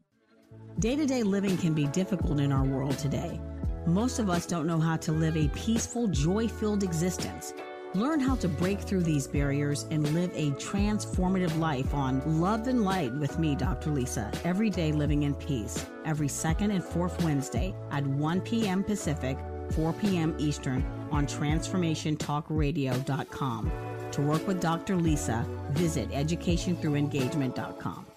Day 0.80 0.96
to 0.96 1.06
day 1.06 1.24
living 1.24 1.58
can 1.58 1.74
be 1.74 1.88
difficult 1.88 2.40
in 2.40 2.54
our 2.54 2.64
world 2.64 2.98
today. 2.98 3.42
Most 3.86 4.20
of 4.20 4.30
us 4.30 4.46
don't 4.46 4.66
know 4.66 4.80
how 4.80 4.96
to 4.98 5.12
live 5.12 5.36
a 5.36 5.50
peaceful, 5.50 6.08
joy 6.08 6.48
filled 6.48 6.84
existence. 6.84 7.54
Learn 7.96 8.20
how 8.20 8.36
to 8.36 8.48
break 8.48 8.80
through 8.80 9.02
these 9.02 9.26
barriers 9.28 9.88
and 9.92 10.08
live 10.14 10.32
a 10.36 10.52
transformative 10.52 11.58
life 11.58 11.92
on 11.94 12.40
Love 12.40 12.68
and 12.68 12.86
Light 12.86 13.12
with 13.16 13.40
me, 13.40 13.56
Dr. 13.56 13.90
Lisa, 13.90 14.32
every 14.44 14.70
day 14.70 14.92
living 14.92 15.24
in 15.24 15.34
peace, 15.34 15.88
every 16.06 16.28
second 16.28 16.70
and 16.72 16.84
fourth 16.84 17.24
Wednesday 17.24 17.74
at 17.92 18.06
1 18.06 18.42
p.m. 18.42 18.84
Pacific, 18.84 19.40
4 19.72 19.94
p.m. 19.94 20.36
Eastern 20.38 20.86
on 21.12 21.26
transformationtalkradio.com. 21.26 23.72
To 24.12 24.22
work 24.22 24.48
with 24.48 24.62
Dr. 24.62 24.96
Lisa, 24.96 25.44
visit 25.72 26.12
educationthroughengagement.com. 26.12 28.09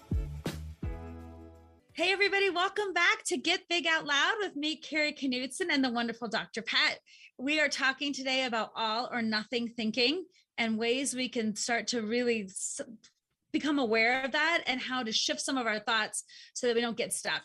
Hey, 1.95 2.11
everybody, 2.11 2.49
welcome 2.49 2.91
back 2.91 3.23
to 3.25 3.37
Get 3.37 3.69
Big 3.69 3.85
Out 3.85 4.03
Loud 4.03 4.33
with 4.39 4.55
me, 4.55 4.77
Carrie 4.77 5.13
Knudsen, 5.13 5.69
and 5.69 5.83
the 5.83 5.91
wonderful 5.91 6.27
Dr. 6.27 6.63
Pat. 6.63 6.97
We 7.37 7.59
are 7.59 7.69
talking 7.69 8.13
today 8.13 8.45
about 8.45 8.71
all 8.75 9.07
or 9.11 9.21
nothing 9.21 9.67
thinking 9.67 10.25
and 10.57 10.79
ways 10.79 11.13
we 11.13 11.29
can 11.29 11.55
start 11.55 11.85
to 11.89 12.01
really 12.01 12.49
become 13.53 13.79
aware 13.79 14.25
of 14.25 14.31
that 14.31 14.63
and 14.65 14.81
how 14.81 15.03
to 15.03 15.11
shift 15.11 15.39
some 15.39 15.57
of 15.57 15.67
our 15.67 15.79
thoughts 15.79 16.23
so 16.53 16.67
that 16.67 16.75
we 16.75 16.81
don't 16.81 16.97
get 16.97 17.13
stuck. 17.13 17.43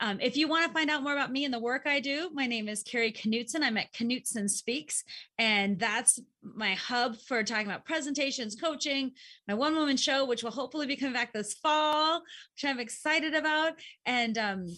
Um, 0.00 0.18
if 0.20 0.36
you 0.36 0.48
want 0.48 0.66
to 0.66 0.72
find 0.72 0.90
out 0.90 1.02
more 1.02 1.12
about 1.12 1.32
me 1.32 1.44
and 1.44 1.54
the 1.54 1.60
work 1.60 1.82
I 1.86 2.00
do, 2.00 2.28
my 2.34 2.46
name 2.46 2.68
is 2.68 2.82
Carrie 2.82 3.12
Knudsen. 3.12 3.62
I'm 3.62 3.76
at 3.76 3.92
Knudsen 3.92 4.48
Speaks, 4.48 5.04
and 5.38 5.78
that's 5.78 6.18
my 6.42 6.74
hub 6.74 7.16
for 7.16 7.42
talking 7.44 7.66
about 7.66 7.86
presentations, 7.86 8.56
coaching, 8.56 9.12
my 9.48 9.54
one 9.54 9.76
woman 9.76 9.96
show, 9.96 10.26
which 10.26 10.42
will 10.42 10.50
hopefully 10.50 10.86
be 10.86 10.96
coming 10.96 11.14
back 11.14 11.32
this 11.32 11.54
fall, 11.54 12.20
which 12.54 12.68
I'm 12.68 12.80
excited 12.80 13.34
about. 13.34 13.74
And 14.04 14.36
um, 14.36 14.76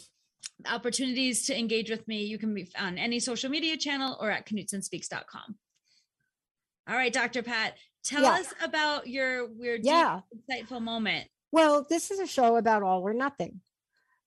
opportunities 0.70 1.46
to 1.46 1.58
engage 1.58 1.90
with 1.90 2.06
me, 2.06 2.24
you 2.24 2.38
can 2.38 2.54
be 2.54 2.70
on 2.78 2.98
any 2.98 3.18
social 3.18 3.50
media 3.50 3.76
channel 3.78 4.16
or 4.20 4.30
at 4.30 4.46
knudsenspeaks.com. 4.46 5.56
All 6.88 6.94
right, 6.94 7.12
Dr. 7.12 7.42
Pat, 7.42 7.76
tell 8.06 8.22
yeah. 8.22 8.30
us 8.30 8.54
about 8.62 9.06
your 9.06 9.46
weird, 9.46 9.80
yeah. 9.84 10.20
insightful 10.34 10.80
moment. 10.80 11.28
Well, 11.52 11.86
this 11.88 12.10
is 12.10 12.18
a 12.18 12.26
show 12.26 12.56
about 12.56 12.82
all 12.82 13.02
or 13.02 13.14
nothing. 13.14 13.60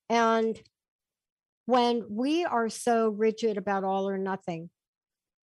And 0.10 0.60
when 1.66 2.06
we 2.10 2.46
are 2.46 2.70
so 2.70 3.10
rigid 3.10 3.58
about 3.58 3.84
all 3.84 4.10
or 4.10 4.18
nothing, 4.18 4.70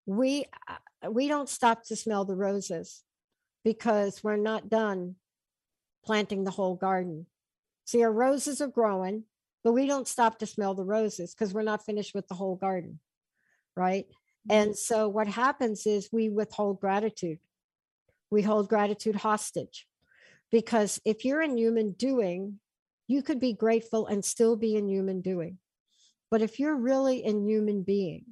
we 0.05 0.45
uh, 0.67 1.11
we 1.11 1.27
don't 1.27 1.49
stop 1.49 1.83
to 1.85 1.95
smell 1.95 2.25
the 2.25 2.35
roses 2.35 3.03
because 3.63 4.23
we're 4.23 4.37
not 4.37 4.69
done 4.69 5.15
planting 6.05 6.43
the 6.43 6.51
whole 6.51 6.75
garden. 6.75 7.25
See, 7.85 8.03
our 8.03 8.11
roses 8.11 8.61
are 8.61 8.67
growing, 8.67 9.23
but 9.63 9.73
we 9.73 9.87
don't 9.87 10.07
stop 10.07 10.39
to 10.39 10.45
smell 10.45 10.73
the 10.73 10.83
roses 10.83 11.33
because 11.33 11.53
we're 11.53 11.61
not 11.61 11.85
finished 11.85 12.13
with 12.13 12.27
the 12.27 12.35
whole 12.35 12.55
garden. 12.55 12.99
Right. 13.75 14.07
And 14.49 14.75
so 14.75 15.09
what 15.09 15.27
happens 15.27 15.85
is 15.85 16.09
we 16.11 16.29
withhold 16.29 16.79
gratitude. 16.79 17.39
We 18.29 18.41
hold 18.41 18.69
gratitude 18.69 19.15
hostage 19.15 19.87
because 20.51 20.99
if 21.05 21.25
you're 21.25 21.41
in 21.41 21.57
human 21.57 21.91
doing, 21.91 22.59
you 23.07 23.21
could 23.21 23.39
be 23.39 23.53
grateful 23.53 24.07
and 24.07 24.23
still 24.23 24.55
be 24.55 24.75
in 24.75 24.87
human 24.87 25.21
doing. 25.21 25.57
But 26.29 26.41
if 26.41 26.59
you're 26.59 26.75
really 26.75 27.23
in 27.23 27.47
human 27.47 27.83
being, 27.83 28.25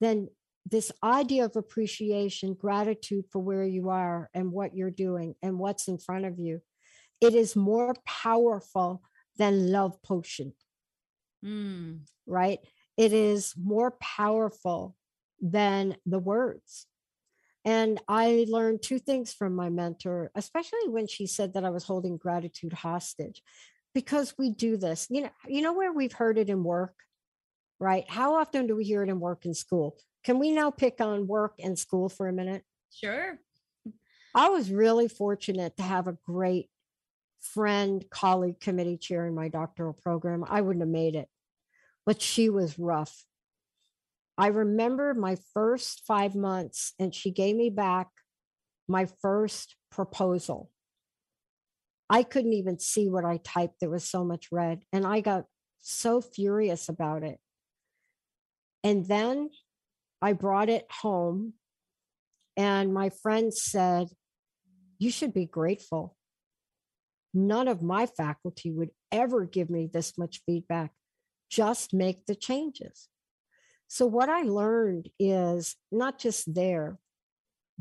then 0.00 0.28
this 0.66 0.90
idea 1.02 1.44
of 1.44 1.56
appreciation, 1.56 2.54
gratitude 2.54 3.26
for 3.30 3.38
where 3.40 3.64
you 3.64 3.90
are 3.90 4.30
and 4.34 4.50
what 4.50 4.74
you're 4.74 4.90
doing 4.90 5.34
and 5.42 5.58
what's 5.58 5.88
in 5.88 5.98
front 5.98 6.24
of 6.24 6.38
you, 6.38 6.60
it 7.20 7.34
is 7.34 7.54
more 7.54 7.94
powerful 8.04 9.02
than 9.36 9.70
love 9.70 10.02
potion. 10.02 10.52
Mm. 11.44 12.00
Right? 12.26 12.60
It 12.96 13.12
is 13.12 13.54
more 13.62 13.92
powerful 14.00 14.96
than 15.40 15.96
the 16.06 16.18
words. 16.18 16.86
And 17.64 18.00
I 18.08 18.46
learned 18.48 18.82
two 18.82 18.98
things 18.98 19.32
from 19.32 19.54
my 19.54 19.70
mentor, 19.70 20.30
especially 20.34 20.88
when 20.88 21.06
she 21.06 21.26
said 21.26 21.54
that 21.54 21.64
I 21.64 21.70
was 21.70 21.84
holding 21.84 22.18
gratitude 22.18 22.74
hostage, 22.74 23.42
because 23.94 24.34
we 24.38 24.50
do 24.50 24.76
this. 24.76 25.06
You 25.08 25.22
know, 25.22 25.30
you 25.46 25.62
know 25.62 25.72
where 25.72 25.92
we've 25.92 26.12
heard 26.12 26.36
it 26.36 26.50
in 26.50 26.62
work, 26.62 26.94
right? 27.78 28.04
How 28.08 28.34
often 28.34 28.66
do 28.66 28.76
we 28.76 28.84
hear 28.84 29.02
it 29.02 29.08
in 29.08 29.18
work 29.18 29.46
and 29.46 29.56
school? 29.56 29.96
Can 30.24 30.38
we 30.38 30.50
now 30.50 30.70
pick 30.70 31.00
on 31.00 31.26
work 31.26 31.54
and 31.58 31.78
school 31.78 32.08
for 32.08 32.28
a 32.28 32.32
minute? 32.32 32.64
Sure. 32.92 33.38
I 34.34 34.48
was 34.50 34.70
really 34.70 35.08
fortunate 35.08 35.76
to 35.76 35.82
have 35.82 36.06
a 36.06 36.18
great 36.26 36.68
friend, 37.40 38.04
colleague, 38.10 38.58
committee 38.60 38.96
chair 38.96 39.26
in 39.26 39.34
my 39.34 39.48
doctoral 39.48 39.92
program. 39.92 40.44
I 40.48 40.60
wouldn't 40.60 40.82
have 40.82 40.88
made 40.88 41.14
it, 41.14 41.28
but 42.04 42.20
she 42.20 42.48
was 42.50 42.78
rough. 42.78 43.24
I 44.36 44.48
remember 44.48 45.14
my 45.14 45.36
first 45.52 46.02
five 46.06 46.34
months, 46.34 46.92
and 46.98 47.14
she 47.14 47.30
gave 47.30 47.54
me 47.54 47.70
back 47.70 48.08
my 48.88 49.06
first 49.22 49.76
proposal. 49.90 50.70
I 52.10 52.22
couldn't 52.22 52.52
even 52.52 52.78
see 52.78 53.08
what 53.08 53.24
I 53.24 53.38
typed. 53.38 53.80
There 53.80 53.90
was 53.90 54.04
so 54.04 54.24
much 54.24 54.48
red, 54.50 54.82
and 54.92 55.06
I 55.06 55.20
got 55.20 55.44
so 55.80 56.20
furious 56.20 56.88
about 56.88 57.22
it. 57.22 57.38
And 58.82 59.06
then 59.06 59.50
I 60.20 60.32
brought 60.32 60.68
it 60.68 60.86
home, 60.90 61.54
and 62.56 62.92
my 62.92 63.10
friend 63.10 63.54
said, 63.54 64.08
You 64.98 65.10
should 65.10 65.32
be 65.32 65.46
grateful. 65.46 66.16
None 67.32 67.68
of 67.68 67.82
my 67.82 68.06
faculty 68.06 68.70
would 68.70 68.90
ever 69.10 69.44
give 69.44 69.70
me 69.70 69.88
this 69.92 70.18
much 70.18 70.40
feedback. 70.46 70.92
Just 71.50 71.94
make 71.94 72.26
the 72.26 72.34
changes. 72.34 73.08
So, 73.88 74.06
what 74.06 74.28
I 74.28 74.42
learned 74.42 75.08
is 75.18 75.76
not 75.92 76.18
just 76.18 76.52
there, 76.52 76.98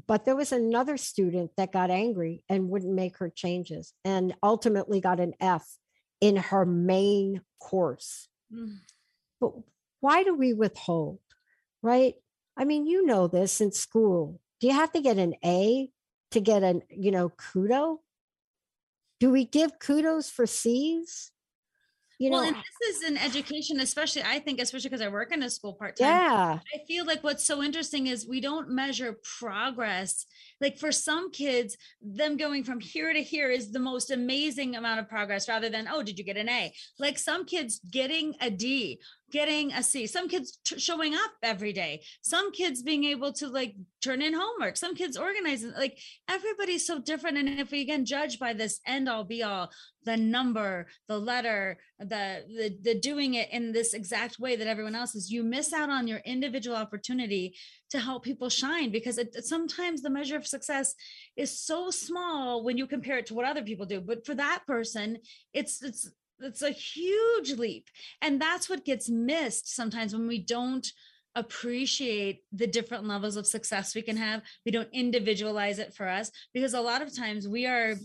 but 0.08 0.26
there 0.26 0.36
was 0.36 0.52
another 0.52 0.98
student 0.98 1.52
that 1.58 1.72
got 1.72 1.90
angry 1.90 2.44
and 2.50 2.70
wouldn't 2.70 2.94
make 2.94 3.18
her 3.18 3.30
changes 3.30 3.94
and 4.04 4.36
ultimately 4.44 5.02
got 5.02 5.20
an 5.20 5.34
F 5.40 5.78
in 6.20 6.38
her 6.38 6.66
main 6.66 7.42
course. 7.60 8.28
Mm. 8.54 8.78
But 9.40 9.54
why 10.00 10.24
do 10.24 10.34
we 10.36 10.54
withhold? 10.54 11.20
Right? 11.82 12.16
I 12.58 12.66
mean, 12.66 12.86
you 12.86 13.06
know 13.06 13.28
this 13.28 13.62
in 13.62 13.72
school. 13.72 14.40
Do 14.60 14.68
you 14.68 14.74
have 14.74 14.92
to 14.94 15.02
get 15.02 15.18
an 15.18 15.36
A 15.44 15.90
to 16.32 16.40
get 16.40 16.64
an, 16.64 16.84
you 16.90 17.12
know, 17.12 17.30
kudo? 17.30 17.98
Do 19.20 19.32
we 19.32 19.46
give 19.46 19.80
kudos 19.80 20.30
for 20.30 20.46
C's? 20.46 21.32
You 22.24 22.30
know 22.30 22.38
well, 22.38 22.48
and 22.48 22.56
this 22.56 22.98
is 22.98 23.04
in 23.10 23.18
education 23.18 23.80
especially 23.82 24.24
i 24.24 24.40
think 24.40 24.60
especially 24.62 24.90
because 24.90 25.02
i 25.02 25.08
work 25.08 25.32
in 25.34 25.44
a 25.44 25.50
school 25.50 25.74
part-time. 25.74 26.08
Yeah. 26.08 26.60
I 26.74 26.86
feel 26.88 27.06
like 27.06 27.24
what's 27.24 27.46
so 27.46 27.62
interesting 27.62 28.08
is 28.08 28.28
we 28.28 28.42
don't 28.42 28.70
measure 28.70 29.20
progress. 29.40 30.26
Like 30.62 30.78
for 30.78 30.92
some 30.92 31.32
kids 31.32 31.78
them 32.02 32.38
going 32.38 32.64
from 32.64 32.80
here 32.80 33.12
to 33.14 33.22
here 33.22 33.50
is 33.50 33.72
the 33.72 33.80
most 33.80 34.12
amazing 34.12 34.76
amount 34.76 35.00
of 35.00 35.10
progress 35.10 35.50
rather 35.50 35.70
than 35.70 35.88
oh 35.92 36.04
did 36.04 36.18
you 36.18 36.26
get 36.26 36.38
an 36.38 36.50
a? 36.50 36.74
Like 37.00 37.18
some 37.18 37.46
kids 37.46 37.80
getting 37.90 38.36
a 38.42 38.50
d 38.50 39.00
getting 39.34 39.74
a 39.74 39.82
C, 39.82 40.06
some 40.06 40.30
kids 40.30 40.60
t- 40.64 40.80
showing 40.80 41.16
up 41.16 41.32
every 41.42 41.74
day, 41.74 42.04
some 42.22 42.52
kids 42.52 42.84
being 42.84 43.04
able 43.04 43.34
to 43.34 43.48
like 43.48 43.76
turn 44.00 44.22
in 44.22 44.34
homework, 44.34 44.78
some 44.78 44.96
kids 44.96 45.18
organizing. 45.18 45.74
Like 45.74 45.98
everybody's 46.30 46.86
so 46.86 47.00
different. 47.00 47.40
And 47.40 47.50
if 47.60 47.72
we 47.72 47.82
again 47.82 48.06
judge 48.06 48.38
by 48.38 48.54
this 48.54 48.80
end 48.86 49.10
all 49.10 49.24
be 49.24 49.42
all, 49.42 49.72
the 50.06 50.16
number, 50.16 50.88
the 51.08 51.18
letter, 51.18 51.80
the, 51.98 52.44
the 52.48 52.78
the 52.84 53.00
doing 53.00 53.34
it 53.34 53.50
in 53.52 53.72
this 53.72 53.94
exact 53.94 54.38
way 54.40 54.56
that 54.56 54.68
everyone 54.68 54.96
else 54.96 55.16
is, 55.16 55.32
you 55.32 55.44
miss 55.44 55.74
out 55.74 55.90
on 55.90 56.08
your 56.08 56.20
individual 56.26 56.78
opportunity 56.78 57.56
to 57.90 58.00
help 58.00 58.24
people 58.24 58.50
shine 58.50 58.92
because 58.92 59.18
it, 59.18 59.44
sometimes 59.44 60.02
the 60.02 60.10
measure 60.10 60.36
of 60.36 60.46
success 60.46 60.94
is 61.36 61.60
so 61.60 61.90
small 61.90 62.64
when 62.64 62.78
you 62.78 62.86
compare 62.86 63.18
it 63.18 63.26
to 63.26 63.34
what 63.34 63.46
other 63.46 63.64
people 63.64 63.86
do. 63.86 64.00
But 64.00 64.26
for 64.26 64.36
that 64.36 64.64
person, 64.68 65.18
it's 65.54 65.82
it's 65.82 66.12
it's 66.44 66.62
a 66.62 66.72
huge 66.72 67.54
leap. 67.54 67.90
And 68.22 68.42
that's 68.42 68.70
what 68.70 68.86
gets 68.86 69.10
missed 69.10 69.74
sometimes 69.74 70.14
when 70.14 70.28
we 70.28 70.40
don't 70.40 70.88
appreciate 71.36 72.44
the 72.52 72.68
different 72.68 73.08
levels 73.08 73.36
of 73.36 73.48
success 73.48 73.96
we 73.96 74.02
can 74.02 74.18
have. 74.18 74.42
We 74.66 74.72
don't 74.72 74.90
individualize 74.94 75.80
it 75.80 75.94
for 75.96 76.08
us 76.08 76.32
because 76.54 76.74
a 76.74 76.82
lot 76.82 77.02
of 77.02 77.16
times 77.16 77.48
we 77.48 77.66
are 77.66 77.96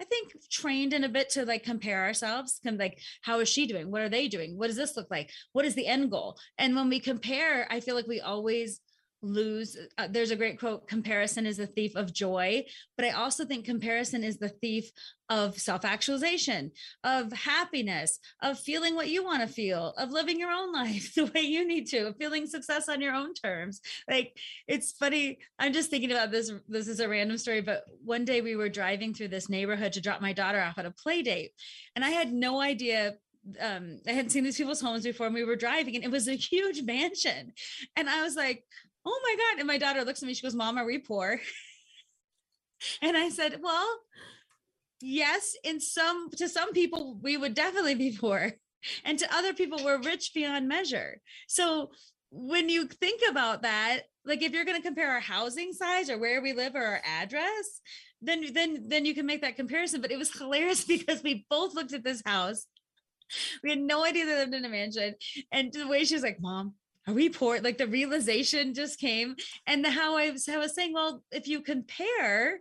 i 0.00 0.02
think 0.02 0.32
trained 0.50 0.92
in 0.92 1.04
a 1.04 1.08
bit 1.08 1.28
to 1.30 1.46
like 1.46 1.62
compare 1.62 2.02
ourselves 2.02 2.60
of 2.66 2.74
like 2.74 2.98
how 3.22 3.38
is 3.38 3.48
she 3.48 3.66
doing? 3.66 3.92
What 3.92 4.00
are 4.00 4.08
they 4.08 4.26
doing? 4.26 4.58
What 4.58 4.66
does 4.66 4.76
this 4.76 4.96
look 4.96 5.08
like? 5.08 5.30
What 5.52 5.64
is 5.64 5.76
the 5.76 5.86
end 5.86 6.10
goal? 6.10 6.36
And 6.58 6.74
when 6.74 6.88
we 6.88 6.98
compare 6.98 7.68
i 7.70 7.78
feel 7.80 7.94
like 7.94 8.08
we 8.08 8.20
always 8.20 8.80
lose 9.24 9.76
uh, 9.98 10.06
there's 10.08 10.30
a 10.30 10.36
great 10.36 10.58
quote 10.58 10.86
comparison 10.86 11.46
is 11.46 11.58
a 11.58 11.66
thief 11.66 11.96
of 11.96 12.12
joy 12.12 12.64
but 12.96 13.06
i 13.06 13.10
also 13.10 13.44
think 13.44 13.64
comparison 13.64 14.22
is 14.22 14.36
the 14.36 14.48
thief 14.48 14.90
of 15.30 15.58
self-actualization 15.58 16.70
of 17.02 17.32
happiness 17.32 18.18
of 18.42 18.58
feeling 18.58 18.94
what 18.94 19.08
you 19.08 19.24
want 19.24 19.40
to 19.40 19.52
feel 19.52 19.94
of 19.96 20.10
living 20.10 20.38
your 20.38 20.50
own 20.50 20.72
life 20.72 21.14
the 21.14 21.26
way 21.26 21.40
you 21.40 21.66
need 21.66 21.86
to 21.86 22.08
of 22.08 22.16
feeling 22.16 22.46
success 22.46 22.88
on 22.88 23.00
your 23.00 23.14
own 23.14 23.32
terms 23.34 23.80
like 24.08 24.36
it's 24.68 24.92
funny 24.92 25.38
i'm 25.58 25.72
just 25.72 25.90
thinking 25.90 26.12
about 26.12 26.30
this 26.30 26.52
this 26.68 26.88
is 26.88 27.00
a 27.00 27.08
random 27.08 27.38
story 27.38 27.60
but 27.60 27.84
one 28.04 28.24
day 28.24 28.40
we 28.40 28.56
were 28.56 28.68
driving 28.68 29.14
through 29.14 29.28
this 29.28 29.48
neighborhood 29.48 29.92
to 29.92 30.00
drop 30.00 30.20
my 30.20 30.32
daughter 30.32 30.60
off 30.60 30.78
at 30.78 30.86
a 30.86 30.90
play 30.90 31.22
date 31.22 31.52
and 31.96 32.04
i 32.04 32.10
had 32.10 32.32
no 32.32 32.60
idea 32.60 33.14
um, 33.60 34.00
I 34.06 34.12
hadn't 34.12 34.30
seen 34.30 34.44
these 34.44 34.56
people's 34.56 34.80
homes 34.80 35.04
before 35.04 35.26
and 35.26 35.34
we 35.34 35.44
were 35.44 35.56
driving 35.56 35.96
and 35.96 36.04
it 36.04 36.10
was 36.10 36.28
a 36.28 36.34
huge 36.34 36.82
mansion. 36.82 37.52
And 37.96 38.08
I 38.08 38.22
was 38.22 38.36
like, 38.36 38.64
oh 39.04 39.20
my 39.22 39.36
God. 39.36 39.58
And 39.60 39.66
my 39.66 39.78
daughter 39.78 40.04
looks 40.04 40.22
at 40.22 40.26
me, 40.26 40.34
she 40.34 40.42
goes, 40.42 40.54
Mom, 40.54 40.78
are 40.78 40.86
we 40.86 40.98
poor? 40.98 41.40
and 43.02 43.16
I 43.16 43.28
said, 43.28 43.60
Well, 43.62 43.98
yes, 45.00 45.56
in 45.64 45.80
some 45.80 46.30
to 46.36 46.48
some 46.48 46.72
people, 46.72 47.18
we 47.22 47.36
would 47.36 47.54
definitely 47.54 47.94
be 47.94 48.16
poor. 48.18 48.52
And 49.04 49.18
to 49.18 49.34
other 49.34 49.54
people, 49.54 49.80
we're 49.82 50.02
rich 50.02 50.32
beyond 50.34 50.68
measure. 50.68 51.20
So 51.48 51.90
when 52.30 52.68
you 52.68 52.86
think 52.86 53.22
about 53.28 53.62
that, 53.62 54.00
like 54.24 54.42
if 54.42 54.52
you're 54.52 54.64
going 54.64 54.80
to 54.80 54.86
compare 54.86 55.10
our 55.10 55.20
housing 55.20 55.72
size 55.72 56.10
or 56.10 56.18
where 56.18 56.42
we 56.42 56.52
live 56.52 56.74
or 56.74 56.84
our 56.84 57.02
address, 57.04 57.80
then 58.20 58.52
then 58.52 58.88
then 58.88 59.04
you 59.04 59.14
can 59.14 59.26
make 59.26 59.42
that 59.42 59.56
comparison. 59.56 60.00
But 60.00 60.10
it 60.10 60.18
was 60.18 60.36
hilarious 60.36 60.84
because 60.88 61.22
we 61.22 61.46
both 61.48 61.74
looked 61.74 61.92
at 61.92 62.04
this 62.04 62.22
house. 62.24 62.66
We 63.62 63.70
had 63.70 63.78
no 63.78 64.04
idea 64.04 64.26
they 64.26 64.36
lived 64.36 64.54
in 64.54 64.64
a 64.64 64.68
mansion. 64.68 65.14
And 65.50 65.72
the 65.72 65.88
way 65.88 66.04
she 66.04 66.14
was 66.14 66.22
like, 66.22 66.40
Mom, 66.40 66.74
are 67.06 67.14
we 67.14 67.28
poor? 67.28 67.60
Like 67.60 67.78
the 67.78 67.86
realization 67.86 68.74
just 68.74 68.98
came. 68.98 69.36
And 69.66 69.86
how 69.86 70.16
I 70.16 70.30
was, 70.30 70.48
I 70.48 70.56
was 70.56 70.74
saying, 70.74 70.92
well, 70.92 71.22
if 71.30 71.46
you 71.46 71.60
compare, 71.60 72.60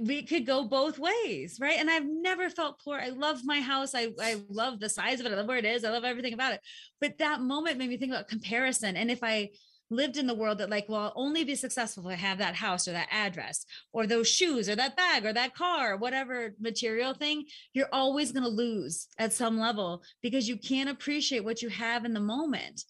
we 0.00 0.22
could 0.22 0.44
go 0.44 0.64
both 0.64 0.98
ways, 0.98 1.58
right? 1.60 1.78
And 1.78 1.88
I've 1.88 2.06
never 2.06 2.50
felt 2.50 2.80
poor. 2.82 2.98
I 2.98 3.10
love 3.10 3.40
my 3.44 3.60
house. 3.60 3.94
I, 3.94 4.08
I 4.20 4.42
love 4.48 4.80
the 4.80 4.88
size 4.88 5.20
of 5.20 5.26
it. 5.26 5.32
I 5.32 5.36
love 5.36 5.46
where 5.46 5.56
it 5.56 5.64
is. 5.64 5.84
I 5.84 5.90
love 5.90 6.04
everything 6.04 6.34
about 6.34 6.54
it. 6.54 6.60
But 7.00 7.18
that 7.18 7.40
moment 7.40 7.78
made 7.78 7.88
me 7.88 7.96
think 7.96 8.12
about 8.12 8.28
comparison. 8.28 8.96
And 8.96 9.10
if 9.10 9.22
I 9.22 9.50
lived 9.90 10.16
in 10.16 10.26
the 10.26 10.34
world 10.34 10.58
that 10.58 10.68
like, 10.68 10.86
well, 10.88 11.00
I'll 11.00 11.12
only 11.16 11.44
be 11.44 11.54
successful 11.54 12.08
if 12.08 12.12
I 12.12 12.20
have 12.20 12.38
that 12.38 12.56
house 12.56 12.88
or 12.88 12.92
that 12.92 13.08
address 13.10 13.64
or 13.92 14.06
those 14.06 14.28
shoes 14.28 14.68
or 14.68 14.76
that 14.76 14.96
bag 14.96 15.24
or 15.24 15.32
that 15.32 15.54
car, 15.54 15.94
or 15.94 15.96
whatever 15.96 16.54
material 16.60 17.14
thing, 17.14 17.44
you're 17.72 17.88
always 17.92 18.32
going 18.32 18.42
to 18.42 18.50
lose 18.50 19.06
at 19.18 19.32
some 19.32 19.58
level 19.58 20.02
because 20.22 20.48
you 20.48 20.58
can't 20.58 20.90
appreciate 20.90 21.44
what 21.44 21.62
you 21.62 21.68
have 21.68 22.04
in 22.04 22.12
the 22.12 22.20
moment 22.20 22.84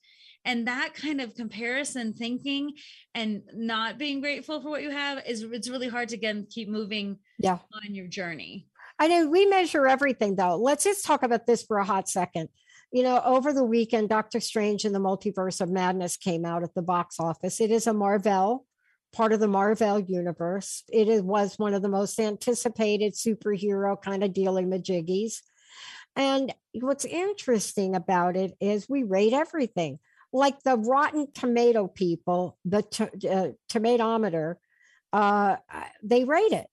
and 0.48 0.66
that 0.66 0.94
kind 0.94 1.20
of 1.20 1.34
comparison 1.34 2.14
thinking 2.14 2.72
and 3.14 3.42
not 3.52 3.98
being 3.98 4.22
grateful 4.22 4.62
for 4.62 4.70
what 4.70 4.82
you 4.82 4.90
have 4.90 5.22
is 5.26 5.42
it's 5.42 5.68
really 5.68 5.88
hard 5.88 6.08
to 6.08 6.16
again 6.16 6.46
keep 6.48 6.70
moving 6.70 7.18
yeah. 7.38 7.58
on 7.84 7.94
your 7.94 8.06
journey. 8.06 8.66
I 8.98 9.08
know 9.08 9.28
we 9.28 9.44
measure 9.44 9.86
everything 9.86 10.36
though. 10.36 10.56
Let's 10.56 10.84
just 10.84 11.04
talk 11.04 11.22
about 11.22 11.46
this 11.46 11.62
for 11.62 11.76
a 11.76 11.84
hot 11.84 12.08
second. 12.08 12.48
You 12.90 13.02
know 13.02 13.20
over 13.22 13.52
the 13.52 13.62
weekend 13.62 14.08
doctor 14.08 14.40
strange 14.40 14.86
and 14.86 14.94
the 14.94 14.98
multiverse 14.98 15.60
of 15.60 15.68
madness 15.68 16.16
came 16.16 16.46
out 16.46 16.62
at 16.62 16.74
the 16.74 16.82
box 16.82 17.20
office. 17.20 17.60
It 17.60 17.70
is 17.70 17.86
a 17.86 17.92
marvel 17.92 18.64
part 19.12 19.34
of 19.34 19.40
the 19.40 19.48
marvel 19.48 20.00
universe. 20.00 20.82
It 20.90 21.08
is, 21.08 21.20
was 21.20 21.58
one 21.58 21.74
of 21.74 21.82
the 21.82 21.90
most 21.90 22.18
anticipated 22.18 23.12
superhero 23.14 24.00
kind 24.00 24.24
of 24.24 24.32
dealing 24.32 24.70
majiggies. 24.70 25.42
And 26.16 26.54
what's 26.72 27.04
interesting 27.04 27.94
about 27.94 28.36
it 28.36 28.54
is 28.60 28.88
we 28.88 29.02
rate 29.02 29.34
everything 29.34 29.98
like 30.32 30.62
the 30.62 30.76
rotten 30.76 31.28
tomato 31.32 31.86
people, 31.86 32.58
the 32.64 32.82
t- 32.82 33.28
uh, 33.28 33.48
tomatometer, 33.70 34.56
uh, 35.12 35.56
they 36.02 36.24
rate 36.24 36.52
it. 36.52 36.66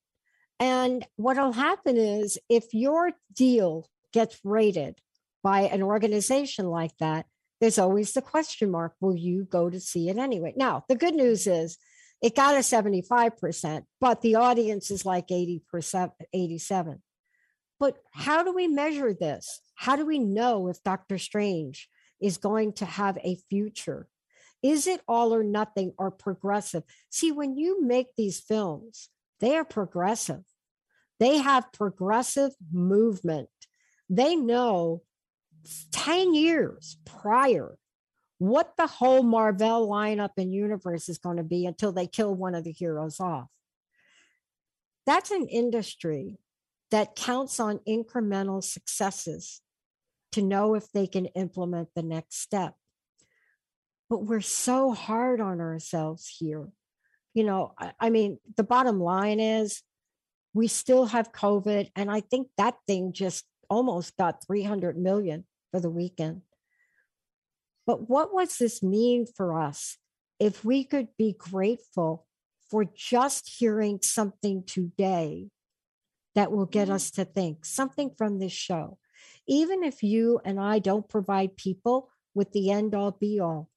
And 0.59 1.05
what'll 1.15 1.53
happen 1.53 1.97
is 1.97 2.37
if 2.49 2.73
your 2.73 3.11
deal 3.33 3.89
gets 4.13 4.39
rated 4.43 4.99
by 5.43 5.61
an 5.61 5.83
organization 5.83 6.67
like 6.67 6.97
that, 6.99 7.25
there's 7.61 7.79
always 7.79 8.13
the 8.13 8.21
question 8.21 8.71
mark 8.71 8.93
will 8.99 9.15
you 9.15 9.45
go 9.45 9.69
to 9.69 9.79
see 9.79 10.09
it 10.09 10.17
anyway? 10.17 10.53
Now, 10.55 10.83
the 10.87 10.95
good 10.95 11.15
news 11.15 11.47
is 11.47 11.77
it 12.21 12.35
got 12.35 12.55
a 12.55 12.59
75%, 12.59 13.83
but 13.99 14.21
the 14.21 14.35
audience 14.35 14.91
is 14.91 15.05
like 15.05 15.27
80%, 15.27 16.11
87. 16.33 17.01
But 17.79 17.97
how 18.13 18.43
do 18.43 18.53
we 18.53 18.67
measure 18.67 19.13
this? 19.13 19.61
How 19.75 19.95
do 19.95 20.05
we 20.05 20.19
know 20.19 20.67
if 20.67 20.81
Doctor 20.83 21.17
Strange 21.17 21.89
is 22.21 22.37
going 22.37 22.73
to 22.73 22.85
have 22.85 23.17
a 23.23 23.37
future? 23.49 24.07
Is 24.63 24.87
it 24.87 25.01
all 25.07 25.33
or 25.33 25.43
nothing 25.43 25.93
or 25.97 26.09
progressive? 26.11 26.83
See, 27.09 27.31
when 27.31 27.57
you 27.57 27.83
make 27.83 28.07
these 28.15 28.39
films, 28.39 29.09
they 29.39 29.55
are 29.55 29.65
progressive. 29.65 30.43
They 31.19 31.37
have 31.37 31.71
progressive 31.71 32.53
movement. 32.71 33.49
They 34.09 34.35
know 34.35 35.03
10 35.91 36.33
years 36.33 36.97
prior 37.05 37.77
what 38.37 38.75
the 38.77 38.87
whole 38.87 39.23
Marvel 39.23 39.87
lineup 39.87 40.31
and 40.37 40.53
universe 40.53 41.07
is 41.09 41.17
going 41.17 41.37
to 41.37 41.43
be 41.43 41.65
until 41.65 41.91
they 41.91 42.07
kill 42.07 42.33
one 42.33 42.53
of 42.53 42.63
the 42.63 42.71
heroes 42.71 43.19
off. 43.19 43.47
That's 45.05 45.31
an 45.31 45.47
industry 45.47 46.37
that 46.91 47.15
counts 47.15 47.59
on 47.59 47.79
incremental 47.87 48.63
successes 48.63 49.61
to 50.35 50.41
know 50.41 50.75
if 50.75 50.91
they 50.91 51.07
can 51.07 51.25
implement 51.27 51.89
the 51.95 52.03
next 52.03 52.41
step. 52.41 52.75
But 54.09 54.25
we're 54.25 54.41
so 54.41 54.91
hard 54.91 55.41
on 55.41 55.59
ourselves 55.59 56.33
here. 56.37 56.69
You 57.33 57.45
know, 57.45 57.73
I, 57.79 57.91
I 57.99 58.09
mean, 58.09 58.37
the 58.55 58.63
bottom 58.63 58.99
line 58.99 59.39
is 59.39 59.81
we 60.53 60.67
still 60.67 61.05
have 61.07 61.31
COVID. 61.31 61.89
And 61.95 62.11
I 62.11 62.19
think 62.19 62.49
that 62.57 62.75
thing 62.85 63.13
just 63.13 63.45
almost 63.69 64.15
got 64.17 64.45
300 64.45 64.97
million 64.97 65.45
for 65.71 65.79
the 65.79 65.89
weekend. 65.89 66.41
But 67.87 68.09
what 68.09 68.29
does 68.37 68.57
this 68.57 68.83
mean 68.83 69.25
for 69.25 69.59
us 69.59 69.97
if 70.39 70.65
we 70.65 70.83
could 70.83 71.09
be 71.17 71.35
grateful 71.37 72.25
for 72.69 72.85
just 72.85 73.57
hearing 73.57 73.99
something 74.01 74.63
today 74.65 75.49
that 76.35 76.51
will 76.51 76.65
get 76.65 76.87
mm-hmm. 76.87 76.95
us 76.95 77.11
to 77.11 77.25
think, 77.25 77.63
something 77.63 78.11
from 78.17 78.39
this 78.39 78.53
show? 78.53 78.97
Even 79.47 79.83
if 79.83 80.03
you 80.03 80.39
and 80.43 80.59
I 80.59 80.79
don't 80.79 81.07
provide 81.07 81.57
people 81.57 82.09
with 82.33 82.51
the 82.51 82.71
end 82.71 82.95
all 82.95 83.11
be 83.11 83.39
all, 83.39 83.69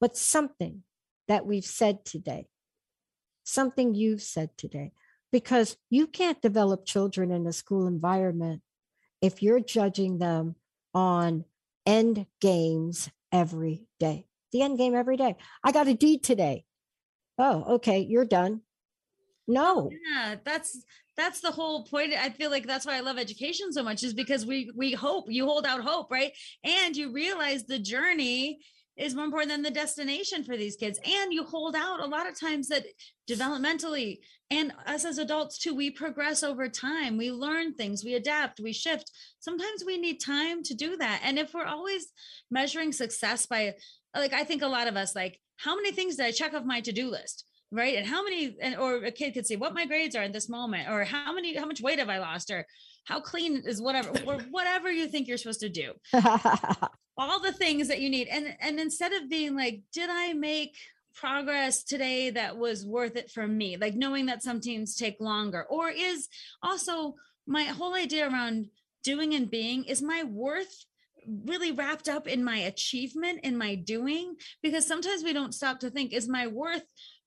but 0.00 0.16
something 0.16 0.82
that 1.28 1.46
we've 1.46 1.64
said 1.64 2.04
today, 2.04 2.48
something 3.44 3.94
you've 3.94 4.22
said 4.22 4.50
today, 4.56 4.92
because 5.30 5.76
you 5.90 6.06
can't 6.06 6.42
develop 6.42 6.84
children 6.84 7.30
in 7.30 7.46
a 7.46 7.52
school 7.52 7.86
environment 7.86 8.62
if 9.20 9.42
you're 9.42 9.60
judging 9.60 10.18
them 10.18 10.56
on 10.94 11.44
end 11.86 12.26
games 12.40 13.10
every 13.30 13.86
day. 13.98 14.26
The 14.52 14.62
end 14.62 14.78
game 14.78 14.94
every 14.94 15.16
day. 15.16 15.36
I 15.64 15.72
got 15.72 15.88
a 15.88 15.94
D 15.94 16.18
today. 16.18 16.64
Oh, 17.38 17.74
okay, 17.76 18.00
you're 18.00 18.26
done. 18.26 18.60
No. 19.48 19.90
Yeah, 19.90 20.36
that's 20.44 20.84
that's 21.14 21.40
the 21.40 21.50
whole 21.50 21.84
point 21.84 22.14
i 22.14 22.30
feel 22.30 22.50
like 22.50 22.66
that's 22.66 22.86
why 22.86 22.96
i 22.96 23.00
love 23.00 23.18
education 23.18 23.70
so 23.70 23.82
much 23.82 24.02
is 24.02 24.14
because 24.14 24.46
we 24.46 24.70
we 24.74 24.92
hope 24.92 25.26
you 25.28 25.44
hold 25.44 25.66
out 25.66 25.82
hope 25.82 26.10
right 26.10 26.32
and 26.64 26.96
you 26.96 27.12
realize 27.12 27.64
the 27.64 27.78
journey 27.78 28.60
is 28.96 29.14
more 29.14 29.24
important 29.24 29.50
than 29.50 29.62
the 29.62 29.70
destination 29.70 30.44
for 30.44 30.56
these 30.56 30.76
kids. 30.76 30.98
And 31.04 31.32
you 31.32 31.44
hold 31.44 31.74
out 31.74 32.00
a 32.00 32.06
lot 32.06 32.28
of 32.28 32.38
times 32.38 32.68
that 32.68 32.84
developmentally 33.28 34.18
and 34.50 34.72
us 34.86 35.04
as 35.06 35.16
adults 35.16 35.58
too, 35.58 35.74
we 35.74 35.90
progress 35.90 36.42
over 36.42 36.68
time. 36.68 37.16
We 37.16 37.32
learn 37.32 37.72
things, 37.72 38.04
we 38.04 38.14
adapt, 38.14 38.60
we 38.60 38.72
shift. 38.72 39.10
Sometimes 39.40 39.82
we 39.86 39.96
need 39.96 40.20
time 40.20 40.62
to 40.64 40.74
do 40.74 40.96
that. 40.98 41.22
And 41.24 41.38
if 41.38 41.54
we're 41.54 41.64
always 41.64 42.08
measuring 42.50 42.92
success 42.92 43.46
by, 43.46 43.74
like, 44.14 44.34
I 44.34 44.44
think 44.44 44.60
a 44.60 44.66
lot 44.68 44.88
of 44.88 44.96
us, 44.96 45.14
like, 45.16 45.40
how 45.56 45.74
many 45.74 45.92
things 45.92 46.16
did 46.16 46.26
I 46.26 46.30
check 46.32 46.52
off 46.52 46.64
my 46.64 46.82
to 46.82 46.92
do 46.92 47.08
list? 47.10 47.46
Right. 47.74 47.96
And 47.96 48.06
how 48.06 48.22
many, 48.22 48.54
and 48.60 48.76
or 48.76 48.96
a 48.96 49.10
kid 49.10 49.32
could 49.32 49.46
say 49.46 49.56
what 49.56 49.72
my 49.72 49.86
grades 49.86 50.14
are 50.14 50.22
in 50.22 50.32
this 50.32 50.48
moment, 50.48 50.90
or 50.90 51.04
how 51.04 51.32
many, 51.32 51.56
how 51.56 51.64
much 51.64 51.80
weight 51.80 51.98
have 51.98 52.10
I 52.10 52.18
lost, 52.18 52.50
or 52.50 52.66
how 53.04 53.18
clean 53.18 53.62
is 53.64 53.80
whatever, 53.80 54.10
or 54.26 54.38
whatever 54.50 54.92
you 54.92 55.08
think 55.08 55.26
you're 55.26 55.38
supposed 55.38 55.60
to 55.60 55.70
do. 55.70 55.92
all 57.16 57.40
the 57.40 57.52
things 57.52 57.88
that 57.88 58.00
you 58.00 58.10
need 58.10 58.28
and 58.28 58.56
and 58.60 58.80
instead 58.80 59.12
of 59.12 59.28
being 59.28 59.54
like 59.54 59.82
did 59.92 60.08
i 60.10 60.32
make 60.32 60.76
progress 61.14 61.82
today 61.82 62.30
that 62.30 62.56
was 62.56 62.86
worth 62.86 63.16
it 63.16 63.30
for 63.30 63.46
me 63.46 63.76
like 63.76 63.94
knowing 63.94 64.26
that 64.26 64.42
some 64.42 64.60
teams 64.60 64.96
take 64.96 65.20
longer 65.20 65.64
or 65.64 65.90
is 65.90 66.28
also 66.62 67.14
my 67.46 67.64
whole 67.64 67.94
idea 67.94 68.28
around 68.28 68.66
doing 69.04 69.34
and 69.34 69.50
being 69.50 69.84
is 69.84 70.00
my 70.00 70.22
worth 70.24 70.86
really 71.44 71.70
wrapped 71.70 72.08
up 72.08 72.26
in 72.26 72.42
my 72.42 72.56
achievement 72.56 73.40
in 73.42 73.56
my 73.56 73.74
doing 73.74 74.34
because 74.62 74.86
sometimes 74.86 75.22
we 75.22 75.32
don't 75.32 75.54
stop 75.54 75.78
to 75.78 75.90
think 75.90 76.12
is 76.12 76.28
my 76.28 76.46
worth 76.46 76.84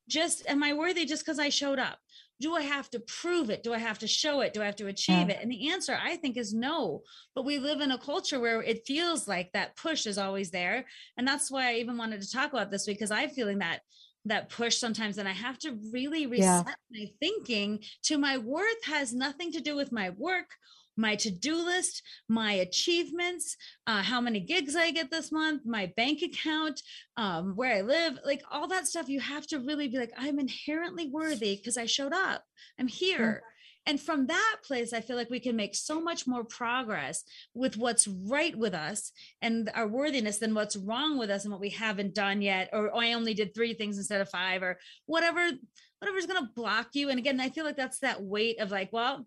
just 0.07 0.47
am 0.47 0.63
i 0.63 0.73
worthy 0.73 1.05
just 1.05 1.25
because 1.25 1.39
i 1.39 1.49
showed 1.49 1.79
up 1.79 1.99
do 2.41 2.53
I 2.53 2.61
have 2.61 2.89
to 2.91 2.99
prove 2.99 3.49
it? 3.49 3.63
Do 3.63 3.73
I 3.73 3.77
have 3.77 3.99
to 3.99 4.07
show 4.07 4.41
it? 4.41 4.53
Do 4.53 4.61
I 4.61 4.65
have 4.65 4.75
to 4.77 4.87
achieve 4.87 5.29
yeah. 5.29 5.35
it? 5.35 5.39
And 5.41 5.49
the 5.49 5.69
answer 5.69 5.97
I 6.01 6.17
think 6.17 6.35
is 6.35 6.53
no. 6.53 7.01
But 7.33 7.45
we 7.45 7.59
live 7.59 7.79
in 7.79 7.91
a 7.91 7.97
culture 7.97 8.39
where 8.39 8.61
it 8.61 8.85
feels 8.85 9.27
like 9.27 9.51
that 9.53 9.77
push 9.77 10.05
is 10.05 10.17
always 10.17 10.51
there. 10.51 10.85
And 11.17 11.27
that's 11.27 11.49
why 11.49 11.69
I 11.69 11.75
even 11.75 11.97
wanted 11.97 12.21
to 12.21 12.31
talk 12.31 12.51
about 12.51 12.71
this 12.71 12.85
because 12.85 13.11
I'm 13.11 13.29
feeling 13.29 13.59
that 13.59 13.81
that 14.25 14.49
push 14.49 14.77
sometimes 14.77 15.19
and 15.19 15.29
I 15.29 15.33
have 15.33 15.59
to 15.59 15.77
really 15.93 16.25
reset 16.25 16.65
yeah. 16.65 16.73
my 16.91 17.05
thinking 17.19 17.79
to 18.03 18.17
my 18.17 18.39
worth 18.39 18.83
has 18.85 19.13
nothing 19.13 19.51
to 19.51 19.61
do 19.61 19.75
with 19.75 19.91
my 19.91 20.09
work 20.17 20.47
my 20.97 21.15
to-do 21.15 21.55
list 21.63 22.01
my 22.27 22.53
achievements 22.53 23.57
uh, 23.87 24.01
how 24.01 24.21
many 24.21 24.39
gigs 24.39 24.75
i 24.75 24.91
get 24.91 25.11
this 25.11 25.31
month 25.31 25.61
my 25.65 25.91
bank 25.97 26.21
account 26.21 26.81
um, 27.17 27.53
where 27.55 27.75
i 27.77 27.81
live 27.81 28.17
like 28.25 28.41
all 28.51 28.67
that 28.67 28.87
stuff 28.87 29.09
you 29.09 29.19
have 29.19 29.45
to 29.47 29.59
really 29.59 29.87
be 29.87 29.97
like 29.97 30.11
i'm 30.17 30.39
inherently 30.39 31.09
worthy 31.09 31.55
because 31.55 31.77
i 31.77 31.85
showed 31.85 32.13
up. 32.13 32.43
I'm 32.79 32.87
here 32.87 33.43
and 33.85 33.99
from 33.99 34.27
that 34.27 34.55
place 34.63 34.93
i 34.93 35.01
feel 35.01 35.15
like 35.15 35.29
we 35.29 35.39
can 35.39 35.55
make 35.55 35.75
so 35.75 36.01
much 36.01 36.27
more 36.27 36.43
progress 36.43 37.23
with 37.53 37.77
what's 37.77 38.07
right 38.07 38.55
with 38.55 38.73
us 38.73 39.11
and 39.41 39.69
our 39.73 39.87
worthiness 39.87 40.37
than 40.37 40.53
what's 40.53 40.77
wrong 40.77 41.17
with 41.17 41.29
us 41.29 41.43
and 41.43 41.51
what 41.51 41.61
we 41.61 41.69
haven't 41.69 42.13
done 42.13 42.41
yet 42.41 42.69
or 42.73 42.91
oh, 42.93 42.99
i 42.99 43.13
only 43.13 43.33
did 43.33 43.53
three 43.53 43.73
things 43.73 43.97
instead 43.97 44.21
of 44.21 44.29
five 44.29 44.63
or 44.63 44.77
whatever 45.05 45.51
whatever's 45.99 46.25
going 46.25 46.43
to 46.43 46.51
block 46.53 46.89
you. 46.93 47.09
And 47.09 47.19
again, 47.19 47.39
I 47.39 47.49
feel 47.49 47.65
like 47.65 47.77
that's 47.77 47.99
that 47.99 48.21
weight 48.21 48.59
of 48.59 48.71
like, 48.71 48.91
well, 48.91 49.25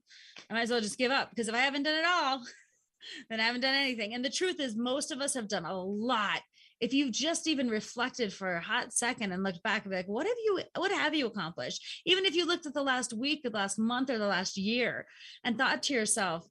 I 0.48 0.54
might 0.54 0.62
as 0.62 0.70
well 0.70 0.80
just 0.80 0.98
give 0.98 1.10
up 1.10 1.30
because 1.30 1.48
if 1.48 1.54
I 1.54 1.58
haven't 1.58 1.82
done 1.82 1.98
it 1.98 2.04
all, 2.06 2.42
then 3.30 3.40
I 3.40 3.44
haven't 3.44 3.62
done 3.62 3.74
anything. 3.74 4.14
And 4.14 4.24
the 4.24 4.30
truth 4.30 4.60
is, 4.60 4.76
most 4.76 5.10
of 5.10 5.20
us 5.20 5.34
have 5.34 5.48
done 5.48 5.64
a 5.64 5.76
lot. 5.76 6.40
If 6.80 6.92
you've 6.92 7.12
just 7.12 7.46
even 7.46 7.68
reflected 7.68 8.32
for 8.32 8.56
a 8.56 8.62
hot 8.62 8.92
second 8.92 9.32
and 9.32 9.42
looked 9.42 9.62
back 9.62 9.82
and 9.82 9.90
be 9.90 9.96
like, 9.96 10.08
what 10.08 10.26
have 10.26 10.36
you, 10.44 10.60
what 10.76 10.92
have 10.92 11.14
you 11.14 11.26
accomplished? 11.26 12.02
Even 12.06 12.24
if 12.24 12.34
you 12.34 12.46
looked 12.46 12.66
at 12.66 12.74
the 12.74 12.82
last 12.82 13.12
week, 13.12 13.42
the 13.42 13.50
last 13.50 13.78
month, 13.78 14.10
or 14.10 14.18
the 14.18 14.26
last 14.26 14.56
year 14.56 15.06
and 15.44 15.58
thought 15.58 15.82
to 15.84 15.94
yourself, 15.94 16.46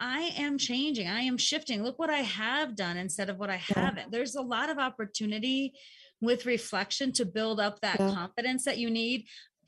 I 0.00 0.32
am 0.36 0.58
changing. 0.58 1.06
I 1.06 1.20
am 1.20 1.38
shifting. 1.38 1.82
Look 1.82 1.98
what 1.98 2.10
I 2.10 2.22
have 2.22 2.74
done 2.74 2.96
instead 2.96 3.30
of 3.30 3.38
what 3.38 3.50
I 3.50 3.56
haven't. 3.56 4.10
There's 4.10 4.34
a 4.34 4.42
lot 4.42 4.68
of 4.68 4.78
opportunity 4.78 5.74
with 6.20 6.46
reflection 6.46 7.12
to 7.12 7.24
build 7.24 7.60
up 7.60 7.80
that 7.80 8.00
yeah. 8.00 8.10
confidence 8.10 8.64
that 8.64 8.78
you 8.78 8.90
need 8.90 9.26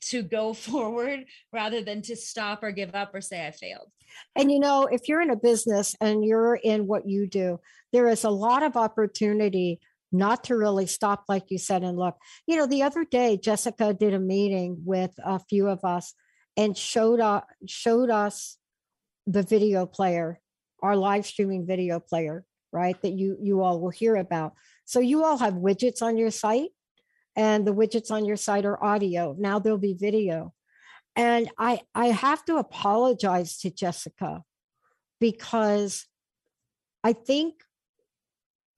to 0.09 0.23
go 0.23 0.53
forward 0.53 1.25
rather 1.53 1.83
than 1.83 2.03
to 2.03 2.17
stop 2.17 2.63
or 2.63 2.73
give 2.73 2.95
up 2.95 3.15
or 3.15 3.21
say 3.21 3.47
I 3.47 3.53
failed. 3.53 3.91
And 4.37 4.51
you 4.51 4.61
know, 4.61 4.87
if 4.91 5.09
you're 5.09 5.23
in 5.23 5.31
a 5.31 5.37
business 5.37 5.95
and 6.01 6.25
you're 6.25 6.55
in 6.57 6.87
what 6.87 7.09
you 7.09 7.27
do, 7.27 7.61
there 7.95 8.09
is 8.09 8.25
a 8.25 8.31
lot 8.31 8.65
of 8.65 8.77
opportunity 8.77 9.79
not 10.11 10.45
to 10.45 10.57
really 10.57 10.87
stop, 10.87 11.25
like 11.29 11.45
you 11.53 11.59
said, 11.59 11.85
and 11.85 11.97
look. 11.97 12.17
You 12.45 12.57
know, 12.57 12.67
the 12.67 12.83
other 12.83 13.05
day, 13.05 13.39
Jessica 13.41 13.95
did 13.95 14.13
a 14.13 14.19
meeting 14.19 14.83
with 14.85 15.13
a 15.25 15.39
few 15.39 15.69
of 15.69 15.85
us 15.85 16.13
and 16.57 16.77
showed 16.77 17.21
uh, 17.21 17.43
showed 17.69 18.11
us 18.11 18.59
the 19.29 19.45
video 19.45 19.87
player, 19.87 20.41
our 20.83 20.97
live 20.97 21.25
streaming 21.25 21.67
video 21.67 22.01
player, 22.01 22.45
right? 22.73 23.01
That 23.03 23.13
you 23.13 23.39
you 23.41 23.63
all 23.63 23.81
will 23.81 23.91
hear 23.91 24.17
about. 24.17 24.55
So 24.85 24.99
you 24.99 25.25
all 25.25 25.39
have 25.39 25.55
widgets 25.55 26.03
on 26.03 26.17
your 26.17 26.33
site 26.33 26.71
and 27.37 27.65
the 27.65 27.75
widgets 27.75 28.11
on 28.11 28.25
your 28.25 28.37
site 28.37 28.65
are 28.65 28.83
audio. 28.83 29.37
Now 29.39 29.61
there'll 29.61 29.79
be 29.79 29.95
video. 29.95 30.53
And 31.15 31.49
I 31.59 31.83
I 31.95 32.07
have 32.07 32.45
to 32.47 32.57
apologize 32.57 33.59
to 33.59 33.71
Jessica 33.71 34.43
because 35.21 36.07
I 37.05 37.13
think 37.13 37.55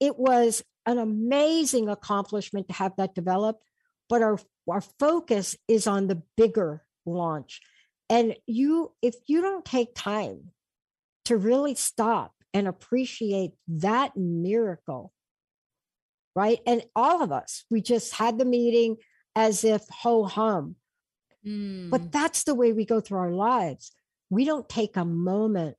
it 0.01 0.19
was 0.19 0.63
an 0.87 0.99
amazing 0.99 1.89
accomplishment 1.89 2.69
to 2.69 2.75
have 2.75 2.93
that 2.97 3.15
developed, 3.15 3.63
but 4.09 4.23
our 4.23 4.39
our 4.69 4.81
focus 4.99 5.57
is 5.69 5.87
on 5.87 6.07
the 6.07 6.23
bigger 6.37 6.83
launch. 7.05 7.61
And 8.09 8.37
you 8.47 8.93
if 9.03 9.15
you 9.27 9.41
don't 9.41 9.65
take 9.65 9.95
time 9.95 10.53
to 11.25 11.37
really 11.37 11.75
stop 11.75 12.33
and 12.55 12.69
appreciate 12.69 13.53
that 13.69 14.17
miracle 14.17 15.13
right? 16.37 16.61
And 16.67 16.85
all 16.95 17.23
of 17.23 17.33
us, 17.33 17.65
we 17.71 17.81
just 17.81 18.15
had 18.15 18.39
the 18.39 18.45
meeting 18.45 18.99
as 19.35 19.65
if 19.65 19.83
ho 19.91 20.25
hum. 20.25 20.77
Mm. 21.45 21.91
But 21.91 22.13
that's 22.13 22.45
the 22.45 22.55
way 22.55 22.73
we 22.73 22.85
go 22.85 23.01
through 23.01 23.19
our 23.19 23.33
lives. 23.33 23.93
We 24.31 24.45
don't 24.45 24.69
take 24.69 24.97
a 24.97 25.05
moment 25.05 25.77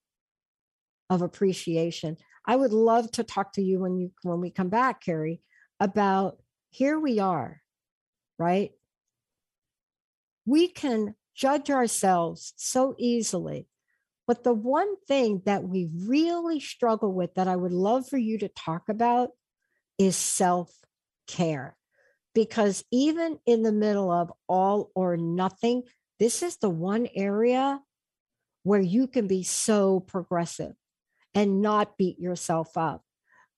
of 1.10 1.22
appreciation. 1.22 2.18
I 2.48 2.56
would 2.56 2.72
love 2.72 3.12
to 3.12 3.24
talk 3.24 3.54
to 3.54 3.62
you 3.62 3.82
when 3.82 3.98
you 3.98 4.12
when 4.24 4.40
we 4.40 4.50
come 4.50 4.70
back, 4.70 5.04
Carrie, 5.04 5.42
about 5.82 6.38
here 6.70 6.98
we 6.98 7.20
are, 7.20 7.62
right? 8.40 8.72
We 10.46 10.70
can 10.70 11.16
judge 11.36 11.70
ourselves 11.70 12.54
so 12.56 12.96
easily. 12.98 13.68
But 14.26 14.44
the 14.44 14.54
one 14.54 14.96
thing 15.08 15.42
that 15.46 15.64
we 15.64 15.90
really 16.06 16.60
struggle 16.60 17.14
with 17.14 17.34
that 17.36 17.48
I 17.48 17.56
would 17.56 17.72
love 17.74 18.08
for 18.08 18.18
you 18.18 18.38
to 18.40 18.50
talk 18.50 18.90
about 18.90 19.30
is 19.98 20.16
self 20.16 20.74
care. 21.28 21.76
Because 22.34 22.84
even 22.92 23.40
in 23.46 23.64
the 23.64 23.72
middle 23.72 24.12
of 24.12 24.32
all 24.48 24.92
or 24.96 25.18
nothing, 25.18 25.84
this 26.20 26.44
is 26.44 26.58
the 26.58 26.70
one 26.70 27.08
area 27.16 27.82
where 28.64 28.82
you 28.82 29.08
can 29.08 29.28
be 29.28 29.44
so 29.44 30.00
progressive 30.00 30.74
and 31.38 31.62
not 31.62 31.98
beat 31.98 32.20
yourself 32.20 32.78
up. 32.78 33.04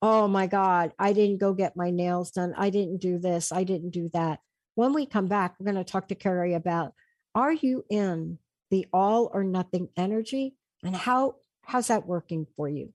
Oh 0.02 0.28
my 0.28 0.48
God, 0.48 0.94
I 1.00 1.14
didn't 1.14 1.40
go 1.40 1.54
get 1.54 1.76
my 1.76 1.90
nails 1.90 2.32
done. 2.32 2.54
I 2.58 2.70
didn't 2.70 2.98
do 2.98 3.18
this. 3.18 3.52
I 3.52 3.64
didn't 3.64 3.90
do 3.90 4.10
that. 4.14 4.40
When 4.76 4.94
we 4.94 5.06
come 5.06 5.28
back, 5.28 5.56
we're 5.60 5.72
going 5.72 5.84
to 5.84 5.92
talk 5.92 6.08
to 6.10 6.16
Carrie 6.16 6.54
about 6.54 6.94
are 7.36 7.54
you 7.54 7.86
in 7.90 8.38
the 8.70 8.86
all 8.94 9.30
or 9.34 9.44
nothing 9.44 9.90
energy 9.98 10.56
and 10.84 10.96
how 10.96 11.36
how's 11.64 11.88
that 11.88 12.06
working 12.06 12.46
for 12.56 12.70
you? 12.70 12.94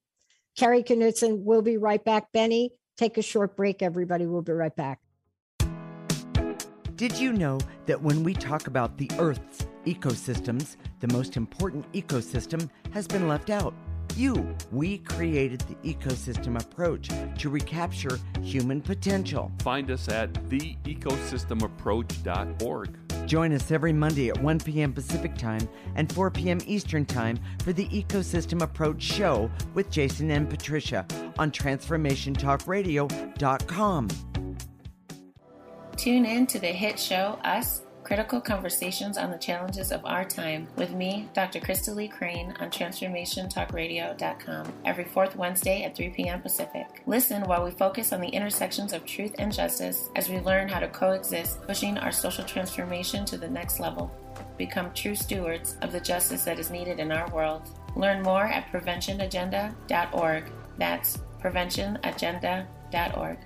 Carrie 0.56 0.84
Knudsen, 0.84 1.44
we'll 1.44 1.62
be 1.62 1.76
right 1.76 2.04
back. 2.04 2.30
Benny, 2.32 2.72
Take 2.96 3.18
a 3.18 3.22
short 3.22 3.56
break, 3.56 3.82
everybody. 3.82 4.26
We'll 4.26 4.42
be 4.42 4.52
right 4.52 4.74
back. 4.74 5.00
Did 6.94 7.18
you 7.18 7.32
know 7.32 7.58
that 7.86 8.00
when 8.00 8.22
we 8.22 8.34
talk 8.34 8.68
about 8.68 8.96
the 8.98 9.10
Earth's 9.18 9.66
ecosystems, 9.84 10.76
the 11.00 11.12
most 11.12 11.36
important 11.36 11.90
ecosystem 11.92 12.70
has 12.92 13.08
been 13.08 13.26
left 13.26 13.50
out? 13.50 13.74
You. 14.16 14.54
We 14.70 14.98
created 14.98 15.62
the 15.62 15.74
ecosystem 15.94 16.60
approach 16.60 17.08
to 17.38 17.50
recapture 17.50 18.20
human 18.42 18.80
potential. 18.80 19.50
Find 19.62 19.90
us 19.90 20.08
at 20.08 20.32
theecosystemapproach.org. 20.48 22.98
Join 23.26 23.52
us 23.52 23.70
every 23.70 23.92
Monday 23.92 24.28
at 24.28 24.42
1 24.42 24.58
p.m. 24.60 24.92
Pacific 24.92 25.34
Time 25.36 25.66
and 25.96 26.12
4 26.12 26.30
p.m. 26.30 26.58
Eastern 26.66 27.06
Time 27.06 27.38
for 27.62 27.72
the 27.72 27.88
Ecosystem 27.88 28.60
Approach 28.62 29.02
Show 29.02 29.50
with 29.72 29.90
Jason 29.90 30.30
and 30.30 30.50
Patricia 30.50 31.06
on 31.38 31.50
TransformationTalkRadio.com. 31.50 34.08
Tune 35.96 36.26
in 36.26 36.46
to 36.48 36.58
the 36.58 36.66
hit 36.66 36.98
show 36.98 37.38
Us 37.44 37.83
Critical 38.04 38.40
Conversations 38.40 39.16
on 39.16 39.30
the 39.30 39.38
Challenges 39.38 39.90
of 39.90 40.04
Our 40.04 40.26
Time 40.26 40.68
with 40.76 40.92
me, 40.92 41.26
Dr. 41.32 41.58
Krista 41.58 41.94
Lee 41.94 42.06
Crane, 42.06 42.54
on 42.60 42.68
TransformationTalkRadio.com 42.68 44.72
every 44.84 45.04
fourth 45.04 45.34
Wednesday 45.36 45.84
at 45.84 45.96
3 45.96 46.10
p.m. 46.10 46.42
Pacific. 46.42 47.02
Listen 47.06 47.44
while 47.44 47.64
we 47.64 47.70
focus 47.70 48.12
on 48.12 48.20
the 48.20 48.28
intersections 48.28 48.92
of 48.92 49.06
truth 49.06 49.34
and 49.38 49.50
justice 49.50 50.10
as 50.16 50.28
we 50.28 50.38
learn 50.40 50.68
how 50.68 50.80
to 50.80 50.88
coexist, 50.88 51.62
pushing 51.62 51.96
our 51.96 52.12
social 52.12 52.44
transformation 52.44 53.24
to 53.24 53.38
the 53.38 53.48
next 53.48 53.80
level. 53.80 54.14
Become 54.58 54.92
true 54.92 55.14
stewards 55.14 55.78
of 55.80 55.90
the 55.90 56.00
justice 56.00 56.44
that 56.44 56.58
is 56.58 56.70
needed 56.70 57.00
in 57.00 57.10
our 57.10 57.30
world. 57.30 57.62
Learn 57.96 58.22
more 58.22 58.44
at 58.44 58.70
preventionagenda.org. 58.70 60.52
That's 60.76 61.18
preventionagenda.org. 61.42 63.38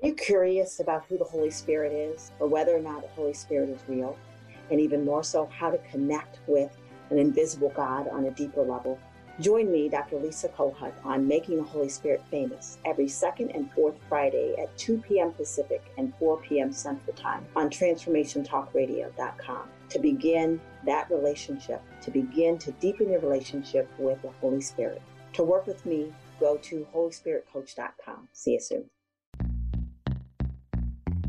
Are 0.00 0.06
you 0.06 0.14
curious 0.14 0.78
about 0.78 1.06
who 1.08 1.18
the 1.18 1.24
Holy 1.24 1.50
Spirit 1.50 1.92
is 1.92 2.30
or 2.38 2.46
whether 2.46 2.76
or 2.76 2.80
not 2.80 3.02
the 3.02 3.08
Holy 3.08 3.34
Spirit 3.34 3.68
is 3.68 3.80
real? 3.88 4.16
And 4.70 4.80
even 4.80 5.04
more 5.04 5.24
so, 5.24 5.46
how 5.46 5.70
to 5.70 5.78
connect 5.90 6.38
with 6.46 6.70
an 7.10 7.18
invisible 7.18 7.72
God 7.74 8.06
on 8.06 8.26
a 8.26 8.30
deeper 8.30 8.62
level? 8.62 8.96
Join 9.40 9.72
me, 9.72 9.88
Dr. 9.88 10.18
Lisa 10.18 10.50
Kohut, 10.50 10.92
on 11.04 11.26
Making 11.26 11.56
the 11.56 11.64
Holy 11.64 11.88
Spirit 11.88 12.22
Famous 12.30 12.78
every 12.84 13.08
second 13.08 13.50
and 13.50 13.72
fourth 13.72 13.96
Friday 14.08 14.54
at 14.56 14.76
2 14.78 14.98
p.m. 14.98 15.32
Pacific 15.32 15.82
and 15.98 16.14
4 16.20 16.42
p.m. 16.42 16.70
Central 16.70 17.16
Time 17.16 17.44
on 17.56 17.68
TransformationTalkRadio.com 17.68 19.68
to 19.88 19.98
begin 19.98 20.60
that 20.86 21.10
relationship, 21.10 21.82
to 22.02 22.12
begin 22.12 22.56
to 22.58 22.70
deepen 22.72 23.10
your 23.10 23.20
relationship 23.20 23.90
with 23.98 24.22
the 24.22 24.30
Holy 24.40 24.60
Spirit. 24.60 25.02
To 25.32 25.42
work 25.42 25.66
with 25.66 25.84
me, 25.84 26.12
go 26.38 26.56
to 26.58 26.86
HolySpiritCoach.com. 26.94 28.28
See 28.32 28.52
you 28.52 28.60
soon. 28.60 28.88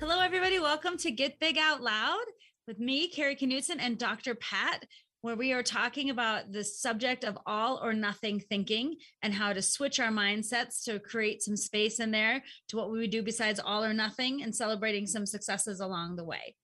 Hello, 0.00 0.20
everybody. 0.20 0.58
Welcome 0.58 0.96
to 0.98 1.10
Get 1.10 1.38
Big 1.40 1.58
Out 1.58 1.82
Loud 1.82 2.24
with 2.66 2.78
me, 2.78 3.08
Carrie 3.08 3.36
Knutson, 3.36 3.76
and 3.78 3.98
Dr. 3.98 4.34
Pat, 4.34 4.84
where 5.20 5.36
we 5.36 5.52
are 5.52 5.62
talking 5.62 6.10
about 6.10 6.52
the 6.52 6.64
subject 6.64 7.24
of 7.24 7.36
all 7.44 7.80
or 7.82 7.92
nothing 7.92 8.40
thinking 8.40 8.96
and 9.22 9.34
how 9.34 9.52
to 9.52 9.60
switch 9.60 10.00
our 10.00 10.10
mindsets 10.10 10.84
to 10.84 10.98
create 11.00 11.42
some 11.42 11.56
space 11.56 12.00
in 12.00 12.10
there 12.10 12.42
to 12.68 12.76
what 12.76 12.90
we 12.90 12.98
would 13.00 13.10
do 13.10 13.22
besides 13.22 13.60
all 13.60 13.84
or 13.84 13.92
nothing 13.92 14.42
and 14.42 14.54
celebrating 14.54 15.06
some 15.06 15.26
successes 15.26 15.80
along 15.80 16.16
the 16.16 16.24
way. 16.24 16.54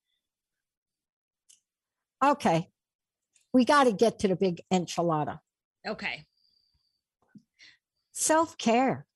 Okay. 2.24 2.68
We 3.54 3.64
got 3.64 3.84
to 3.84 3.92
get 3.92 4.18
to 4.18 4.28
the 4.28 4.36
big 4.36 4.60
enchilada. 4.70 5.38
Okay. 5.86 6.24
Self 8.12 8.58
care. 8.58 9.06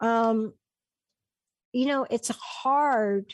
Um, 0.00 0.54
you 1.72 1.86
know, 1.86 2.04
it's 2.10 2.28
hard 2.28 3.32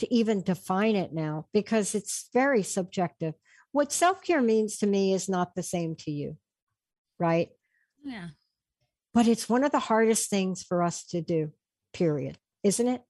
to 0.00 0.12
even 0.12 0.42
define 0.42 0.96
it 0.96 1.12
now 1.12 1.46
because 1.54 1.94
it's 1.94 2.28
very 2.34 2.64
subjective. 2.64 3.34
What 3.70 3.92
self 3.92 4.22
care 4.22 4.42
means 4.42 4.78
to 4.78 4.86
me 4.86 5.14
is 5.14 5.28
not 5.28 5.54
the 5.54 5.62
same 5.62 5.94
to 6.00 6.10
you, 6.10 6.36
right? 7.18 7.50
Yeah. 8.04 8.30
But 9.14 9.28
it's 9.28 9.48
one 9.48 9.62
of 9.62 9.70
the 9.70 9.78
hardest 9.78 10.28
things 10.28 10.64
for 10.64 10.82
us 10.82 11.04
to 11.06 11.22
do, 11.22 11.52
period, 11.92 12.38
isn't 12.64 12.88
it? 12.88 13.02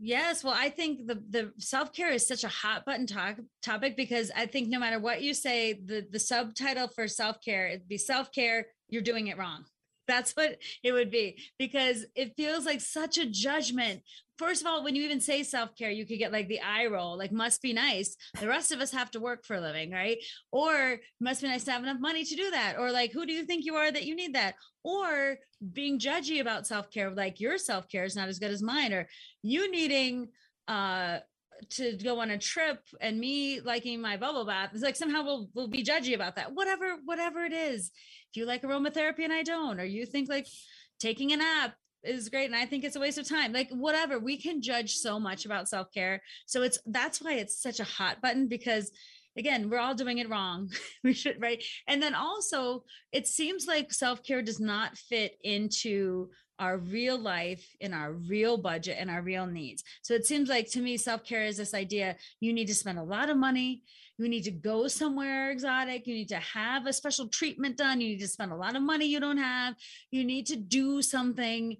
Yes, 0.00 0.42
well, 0.42 0.54
I 0.56 0.70
think 0.70 1.06
the 1.06 1.22
the 1.30 1.52
self 1.58 1.92
care 1.92 2.10
is 2.10 2.26
such 2.26 2.44
a 2.44 2.48
hot 2.48 2.84
button 2.84 3.06
talk, 3.06 3.36
topic 3.62 3.96
because 3.96 4.30
I 4.34 4.46
think 4.46 4.68
no 4.68 4.78
matter 4.78 4.98
what 4.98 5.22
you 5.22 5.34
say, 5.34 5.74
the 5.74 6.06
the 6.10 6.18
subtitle 6.18 6.88
for 6.88 7.06
self 7.06 7.40
care 7.40 7.68
it'd 7.68 7.88
be 7.88 7.98
self 7.98 8.32
care. 8.32 8.66
You're 8.88 9.02
doing 9.02 9.28
it 9.28 9.38
wrong. 9.38 9.64
That's 10.06 10.32
what 10.32 10.58
it 10.82 10.92
would 10.92 11.10
be 11.10 11.38
because 11.58 12.04
it 12.14 12.36
feels 12.36 12.66
like 12.66 12.80
such 12.80 13.18
a 13.18 13.26
judgment. 13.26 14.02
First 14.36 14.62
of 14.62 14.66
all, 14.66 14.82
when 14.82 14.96
you 14.96 15.04
even 15.04 15.20
say 15.20 15.42
self 15.44 15.76
care, 15.76 15.90
you 15.90 16.06
could 16.06 16.18
get 16.18 16.32
like 16.32 16.48
the 16.48 16.60
eye 16.60 16.86
roll, 16.86 17.16
like 17.16 17.32
must 17.32 17.62
be 17.62 17.72
nice. 17.72 18.16
The 18.40 18.48
rest 18.48 18.72
of 18.72 18.80
us 18.80 18.90
have 18.90 19.10
to 19.12 19.20
work 19.20 19.44
for 19.44 19.56
a 19.56 19.60
living, 19.60 19.92
right? 19.92 20.18
Or 20.50 20.98
must 21.20 21.40
be 21.42 21.48
nice 21.48 21.64
to 21.64 21.72
have 21.72 21.82
enough 21.82 22.00
money 22.00 22.24
to 22.24 22.34
do 22.34 22.50
that. 22.50 22.76
Or 22.78 22.90
like, 22.90 23.12
who 23.12 23.26
do 23.26 23.32
you 23.32 23.44
think 23.44 23.64
you 23.64 23.76
are 23.76 23.90
that 23.90 24.04
you 24.04 24.16
need 24.16 24.34
that? 24.34 24.56
Or 24.82 25.36
being 25.72 25.98
judgy 25.98 26.40
about 26.40 26.66
self 26.66 26.90
care, 26.90 27.10
like 27.10 27.40
your 27.40 27.58
self 27.58 27.88
care 27.88 28.04
is 28.04 28.16
not 28.16 28.28
as 28.28 28.38
good 28.38 28.50
as 28.50 28.62
mine, 28.62 28.92
or 28.92 29.08
you 29.42 29.70
needing, 29.70 30.28
uh, 30.66 31.18
to 31.70 31.96
go 32.02 32.20
on 32.20 32.30
a 32.30 32.38
trip 32.38 32.80
and 33.00 33.18
me 33.18 33.60
liking 33.60 34.00
my 34.00 34.16
bubble 34.16 34.44
bath 34.44 34.70
it's 34.72 34.82
like 34.82 34.96
somehow 34.96 35.22
we'll 35.24 35.48
we'll 35.54 35.68
be 35.68 35.84
judgy 35.84 36.14
about 36.14 36.36
that 36.36 36.52
whatever 36.52 36.96
whatever 37.04 37.44
it 37.44 37.52
is 37.52 37.90
if 38.34 38.38
you 38.38 38.46
like 38.46 38.62
aromatherapy 38.62 39.20
and 39.22 39.32
I 39.32 39.44
don't, 39.44 39.78
or 39.78 39.84
you 39.84 40.06
think 40.06 40.28
like 40.28 40.48
taking 40.98 41.32
a 41.32 41.36
nap 41.36 41.76
is 42.02 42.28
great 42.28 42.46
and 42.46 42.56
I 42.56 42.66
think 42.66 42.82
it's 42.82 42.96
a 42.96 43.00
waste 43.00 43.16
of 43.16 43.28
time. 43.28 43.52
Like 43.52 43.70
whatever, 43.70 44.18
we 44.18 44.36
can 44.36 44.60
judge 44.60 44.96
so 44.96 45.20
much 45.20 45.44
about 45.44 45.68
self-care. 45.68 46.20
So 46.44 46.62
it's 46.62 46.80
that's 46.84 47.22
why 47.22 47.34
it's 47.34 47.62
such 47.62 47.78
a 47.78 47.84
hot 47.84 48.20
button 48.20 48.48
because 48.48 48.90
again, 49.38 49.70
we're 49.70 49.78
all 49.78 49.94
doing 49.94 50.18
it 50.18 50.28
wrong. 50.28 50.68
we 51.04 51.12
should 51.12 51.40
right. 51.40 51.62
And 51.86 52.02
then 52.02 52.16
also 52.16 52.82
it 53.12 53.28
seems 53.28 53.68
like 53.68 53.92
self-care 53.92 54.42
does 54.42 54.58
not 54.58 54.98
fit 54.98 55.36
into 55.44 56.30
our 56.58 56.78
real 56.78 57.18
life 57.18 57.64
in 57.80 57.92
our 57.92 58.12
real 58.12 58.56
budget 58.56 58.96
and 58.98 59.10
our 59.10 59.22
real 59.22 59.46
needs. 59.46 59.82
So 60.02 60.14
it 60.14 60.26
seems 60.26 60.48
like 60.48 60.70
to 60.70 60.80
me 60.80 60.96
self-care 60.96 61.44
is 61.44 61.56
this 61.56 61.74
idea 61.74 62.16
you 62.40 62.52
need 62.52 62.66
to 62.66 62.74
spend 62.74 62.98
a 62.98 63.02
lot 63.02 63.30
of 63.30 63.36
money, 63.36 63.82
you 64.18 64.28
need 64.28 64.44
to 64.44 64.50
go 64.50 64.86
somewhere 64.86 65.50
exotic, 65.50 66.06
you 66.06 66.14
need 66.14 66.28
to 66.28 66.36
have 66.36 66.86
a 66.86 66.92
special 66.92 67.28
treatment 67.28 67.76
done, 67.76 68.00
you 68.00 68.08
need 68.08 68.20
to 68.20 68.28
spend 68.28 68.52
a 68.52 68.56
lot 68.56 68.76
of 68.76 68.82
money 68.82 69.06
you 69.06 69.20
don't 69.20 69.38
have, 69.38 69.74
you 70.10 70.24
need 70.24 70.46
to 70.46 70.56
do 70.56 71.02
something 71.02 71.76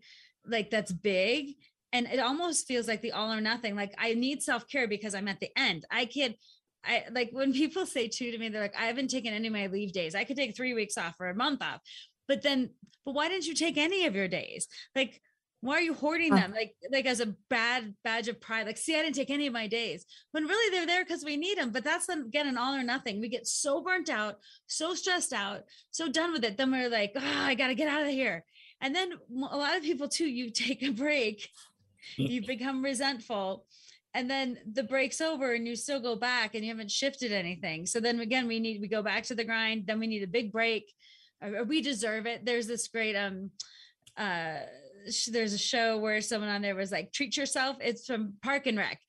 like 0.47 0.70
that's 0.70 0.93
big 0.93 1.55
and 1.93 2.07
it 2.09 2.18
almost 2.18 2.66
feels 2.66 2.89
like 2.89 3.01
the 3.01 3.12
all 3.12 3.33
or 3.33 3.41
nothing 3.41 3.77
like 3.77 3.95
I 3.97 4.14
need 4.14 4.43
self-care 4.43 4.89
because 4.89 5.14
I'm 5.14 5.29
at 5.29 5.41
the 5.41 5.51
end. 5.57 5.87
I 5.91 6.07
can't 6.07 6.37
I 6.85 7.05
like 7.12 7.31
when 7.33 7.53
people 7.62 7.87
say 7.87 8.09
too 8.09 8.31
to 8.31 8.39
me, 8.39 8.49
they're 8.49 8.61
like, 8.61 8.79
I 8.79 8.87
haven't 8.87 9.09
taken 9.09 9.33
any 9.33 9.47
of 9.47 9.53
my 9.53 9.68
leave 9.68 9.93
days. 9.93 10.14
I 10.14 10.25
could 10.25 10.37
take 10.37 10.57
three 10.57 10.75
weeks 10.75 10.99
off 10.99 11.14
or 11.20 11.29
a 11.29 11.35
month 11.35 11.62
off. 11.62 11.81
But 12.29 12.43
then, 12.43 12.70
but 13.05 13.14
why 13.14 13.29
didn't 13.29 13.47
you 13.47 13.55
take 13.55 13.77
any 13.77 14.07
of 14.07 14.14
your 14.14 14.29
days? 14.29 14.66
Like, 14.95 15.20
why 15.64 15.77
are 15.77 15.83
you 15.83 15.95
hoarding 15.95 16.35
them? 16.35 16.53
Like, 16.53 16.75
like 16.93 17.07
as 17.07 17.20
a 17.20 17.35
bad 17.49 17.95
badge 18.05 18.29
of 18.29 18.39
pride. 18.39 18.66
Like, 18.66 18.77
see, 18.77 18.95
I 18.95 19.03
didn't 19.03 19.14
take 19.14 19.31
any 19.31 19.47
of 19.47 19.53
my 19.55 19.66
days. 19.66 20.05
When 20.33 20.45
really 20.45 20.70
they're 20.70 20.87
there 20.87 21.05
because 21.05 21.25
we 21.25 21.39
need 21.39 21.57
them. 21.57 21.70
But 21.70 21.85
that's 21.85 22.07
again 22.11 22.47
an 22.47 22.59
all 22.59 22.75
or 22.75 22.83
nothing. 22.83 23.18
We 23.18 23.31
get 23.31 23.47
so 23.47 23.83
burnt 23.83 24.11
out, 24.11 24.41
so 24.66 24.95
stressed 24.95 25.33
out, 25.33 25.62
so 25.91 26.11
done 26.11 26.33
with 26.33 26.45
it. 26.45 26.59
Then 26.59 26.70
we're 26.70 26.91
like, 26.91 27.12
oh, 27.16 27.22
I 27.22 27.55
got 27.55 27.68
to 27.68 27.75
get 27.75 27.89
out 27.89 28.03
of 28.03 28.09
here. 28.09 28.45
And 28.83 28.95
then 28.95 29.12
a 29.51 29.57
lot 29.57 29.77
of 29.77 29.83
people 29.83 30.09
too, 30.09 30.27
you 30.27 30.51
take 30.51 30.83
a 30.83 30.91
break, 30.91 31.49
mm. 32.18 32.29
you 32.29 32.47
become 32.47 32.85
resentful 32.85 33.64
and 34.14 34.31
then 34.31 34.59
the 34.72 34.83
break's 34.85 35.20
over 35.20 35.53
and 35.53 35.66
you 35.66 35.75
still 35.75 36.01
go 36.01 36.14
back 36.14 36.55
and 36.55 36.64
you 36.64 36.70
haven't 36.70 36.91
shifted 36.91 37.33
anything 37.33 37.85
so 37.85 38.01
then 38.01 38.20
again 38.20 38.47
we 38.47 38.61
need 38.61 38.81
we 38.81 38.89
go 38.89 39.03
back 39.03 39.25
to 39.25 39.35
the 39.35 39.45
grind 39.45 39.87
then 39.87 39.99
we 39.99 40.07
need 40.07 40.22
a 40.22 40.29
big 40.29 40.53
break 40.53 40.95
we 41.66 41.80
deserve 41.80 42.26
it 42.26 42.45
there's 42.45 42.66
this 42.66 42.88
great 42.88 43.16
um 43.16 43.51
uh 44.16 44.59
sh- 45.11 45.26
there's 45.26 45.53
a 45.53 45.59
show 45.59 45.99
where 45.99 46.20
someone 46.20 46.51
on 46.51 46.62
there 46.62 46.74
was 46.74 46.92
like, 46.92 47.12
treat 47.12 47.36
yourself. 47.36 47.76
It's 47.80 48.07
from 48.07 48.34
Park 48.42 48.66
and 48.66 48.78
Rec. 48.78 49.01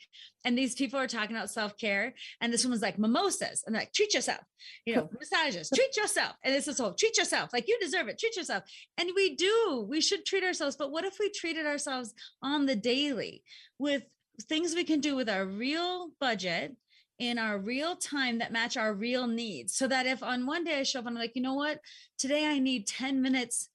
And 0.43 0.57
these 0.57 0.75
people 0.75 0.99
are 0.99 1.07
talking 1.07 1.35
about 1.35 1.49
self 1.49 1.77
care. 1.77 2.13
And 2.39 2.53
this 2.53 2.63
one 2.63 2.71
was 2.71 2.81
like, 2.81 2.99
mimosas. 2.99 3.63
And 3.65 3.75
like, 3.75 3.93
treat 3.93 4.13
yourself, 4.13 4.41
you 4.85 4.95
know, 4.95 5.09
massages, 5.19 5.69
treat 5.73 5.97
yourself. 5.97 6.35
And 6.43 6.53
this 6.53 6.67
is 6.67 6.77
whole, 6.77 6.93
treat 6.93 7.17
yourself. 7.17 7.51
Like, 7.51 7.67
you 7.67 7.77
deserve 7.79 8.07
it. 8.07 8.19
Treat 8.19 8.35
yourself. 8.35 8.63
And 8.97 9.09
we 9.15 9.35
do, 9.35 9.85
we 9.89 10.01
should 10.01 10.25
treat 10.25 10.43
ourselves. 10.43 10.75
But 10.75 10.91
what 10.91 11.05
if 11.05 11.17
we 11.19 11.29
treated 11.29 11.65
ourselves 11.65 12.13
on 12.43 12.65
the 12.65 12.75
daily 12.75 13.43
with 13.79 14.03
things 14.43 14.75
we 14.75 14.83
can 14.83 14.99
do 14.99 15.15
with 15.15 15.29
our 15.29 15.45
real 15.45 16.09
budget? 16.19 16.75
In 17.19 17.39
our 17.39 17.57
real 17.57 17.95
time 17.95 18.39
that 18.39 18.51
match 18.51 18.77
our 18.77 18.93
real 18.93 19.27
needs. 19.27 19.75
So 19.75 19.87
that 19.87 20.05
if 20.05 20.21
on 20.21 20.45
one 20.45 20.63
day 20.63 20.79
I 20.79 20.83
show 20.83 20.99
up 20.99 21.05
and 21.05 21.17
I'm 21.17 21.21
like, 21.21 21.35
you 21.35 21.41
know 21.41 21.53
what, 21.53 21.79
today 22.17 22.45
I 22.45 22.59
need 22.59 22.87
10 22.87 23.21
minutes 23.21 23.69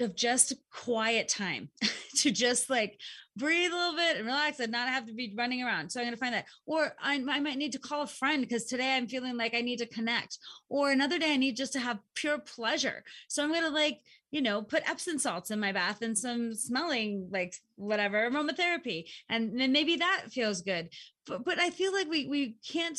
of 0.00 0.16
just 0.16 0.54
quiet 0.70 1.28
time 1.28 1.70
to 2.16 2.30
just 2.30 2.68
like 2.68 3.00
breathe 3.36 3.72
a 3.72 3.76
little 3.76 3.96
bit 3.96 4.18
and 4.18 4.26
relax 4.26 4.60
and 4.60 4.70
not 4.70 4.88
have 4.88 5.06
to 5.06 5.14
be 5.14 5.32
running 5.36 5.62
around. 5.62 5.90
So 5.90 6.00
I'm 6.00 6.06
going 6.06 6.14
to 6.14 6.20
find 6.20 6.34
that. 6.34 6.46
Or 6.66 6.94
I, 7.00 7.14
I 7.28 7.40
might 7.40 7.56
need 7.56 7.72
to 7.72 7.78
call 7.78 8.02
a 8.02 8.06
friend 8.06 8.42
because 8.42 8.64
today 8.64 8.94
I'm 8.94 9.08
feeling 9.08 9.36
like 9.36 9.54
I 9.54 9.62
need 9.62 9.78
to 9.78 9.86
connect. 9.86 10.38
Or 10.68 10.90
another 10.90 11.18
day 11.18 11.32
I 11.32 11.36
need 11.36 11.56
just 11.56 11.72
to 11.72 11.80
have 11.80 11.98
pure 12.14 12.38
pleasure. 12.38 13.04
So 13.28 13.42
I'm 13.42 13.50
going 13.50 13.62
to 13.62 13.70
like, 13.70 14.00
you 14.30 14.42
know, 14.42 14.62
put 14.62 14.88
Epsom 14.88 15.18
salts 15.18 15.50
in 15.50 15.60
my 15.60 15.72
bath 15.72 16.02
and 16.02 16.16
some 16.16 16.54
smelling 16.54 17.28
like 17.30 17.54
whatever 17.76 18.30
aromatherapy. 18.30 19.08
And 19.28 19.58
then 19.58 19.72
maybe 19.72 19.96
that 19.96 20.24
feels 20.30 20.62
good. 20.62 20.90
But, 21.26 21.44
but 21.44 21.58
I 21.58 21.70
feel 21.70 21.92
like 21.92 22.08
we, 22.08 22.26
we 22.26 22.56
can't 22.70 22.98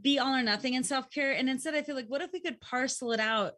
be 0.00 0.18
all 0.18 0.34
or 0.34 0.42
nothing 0.42 0.74
in 0.74 0.84
self-care. 0.84 1.32
And 1.32 1.48
instead 1.48 1.74
I 1.74 1.82
feel 1.82 1.96
like, 1.96 2.08
what 2.08 2.22
if 2.22 2.32
we 2.32 2.40
could 2.40 2.60
parcel 2.60 3.12
it 3.12 3.20
out 3.20 3.54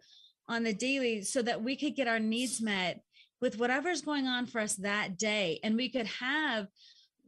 on 0.48 0.64
the 0.64 0.74
daily 0.74 1.22
so 1.22 1.42
that 1.42 1.62
we 1.62 1.76
could 1.76 1.94
get 1.94 2.08
our 2.08 2.18
needs 2.18 2.60
met 2.60 3.02
with 3.42 3.58
whatever's 3.58 4.00
going 4.00 4.26
on 4.26 4.46
for 4.46 4.60
us 4.60 4.76
that 4.76 5.18
day. 5.18 5.60
And 5.62 5.76
we 5.76 5.90
could 5.90 6.06
have 6.06 6.68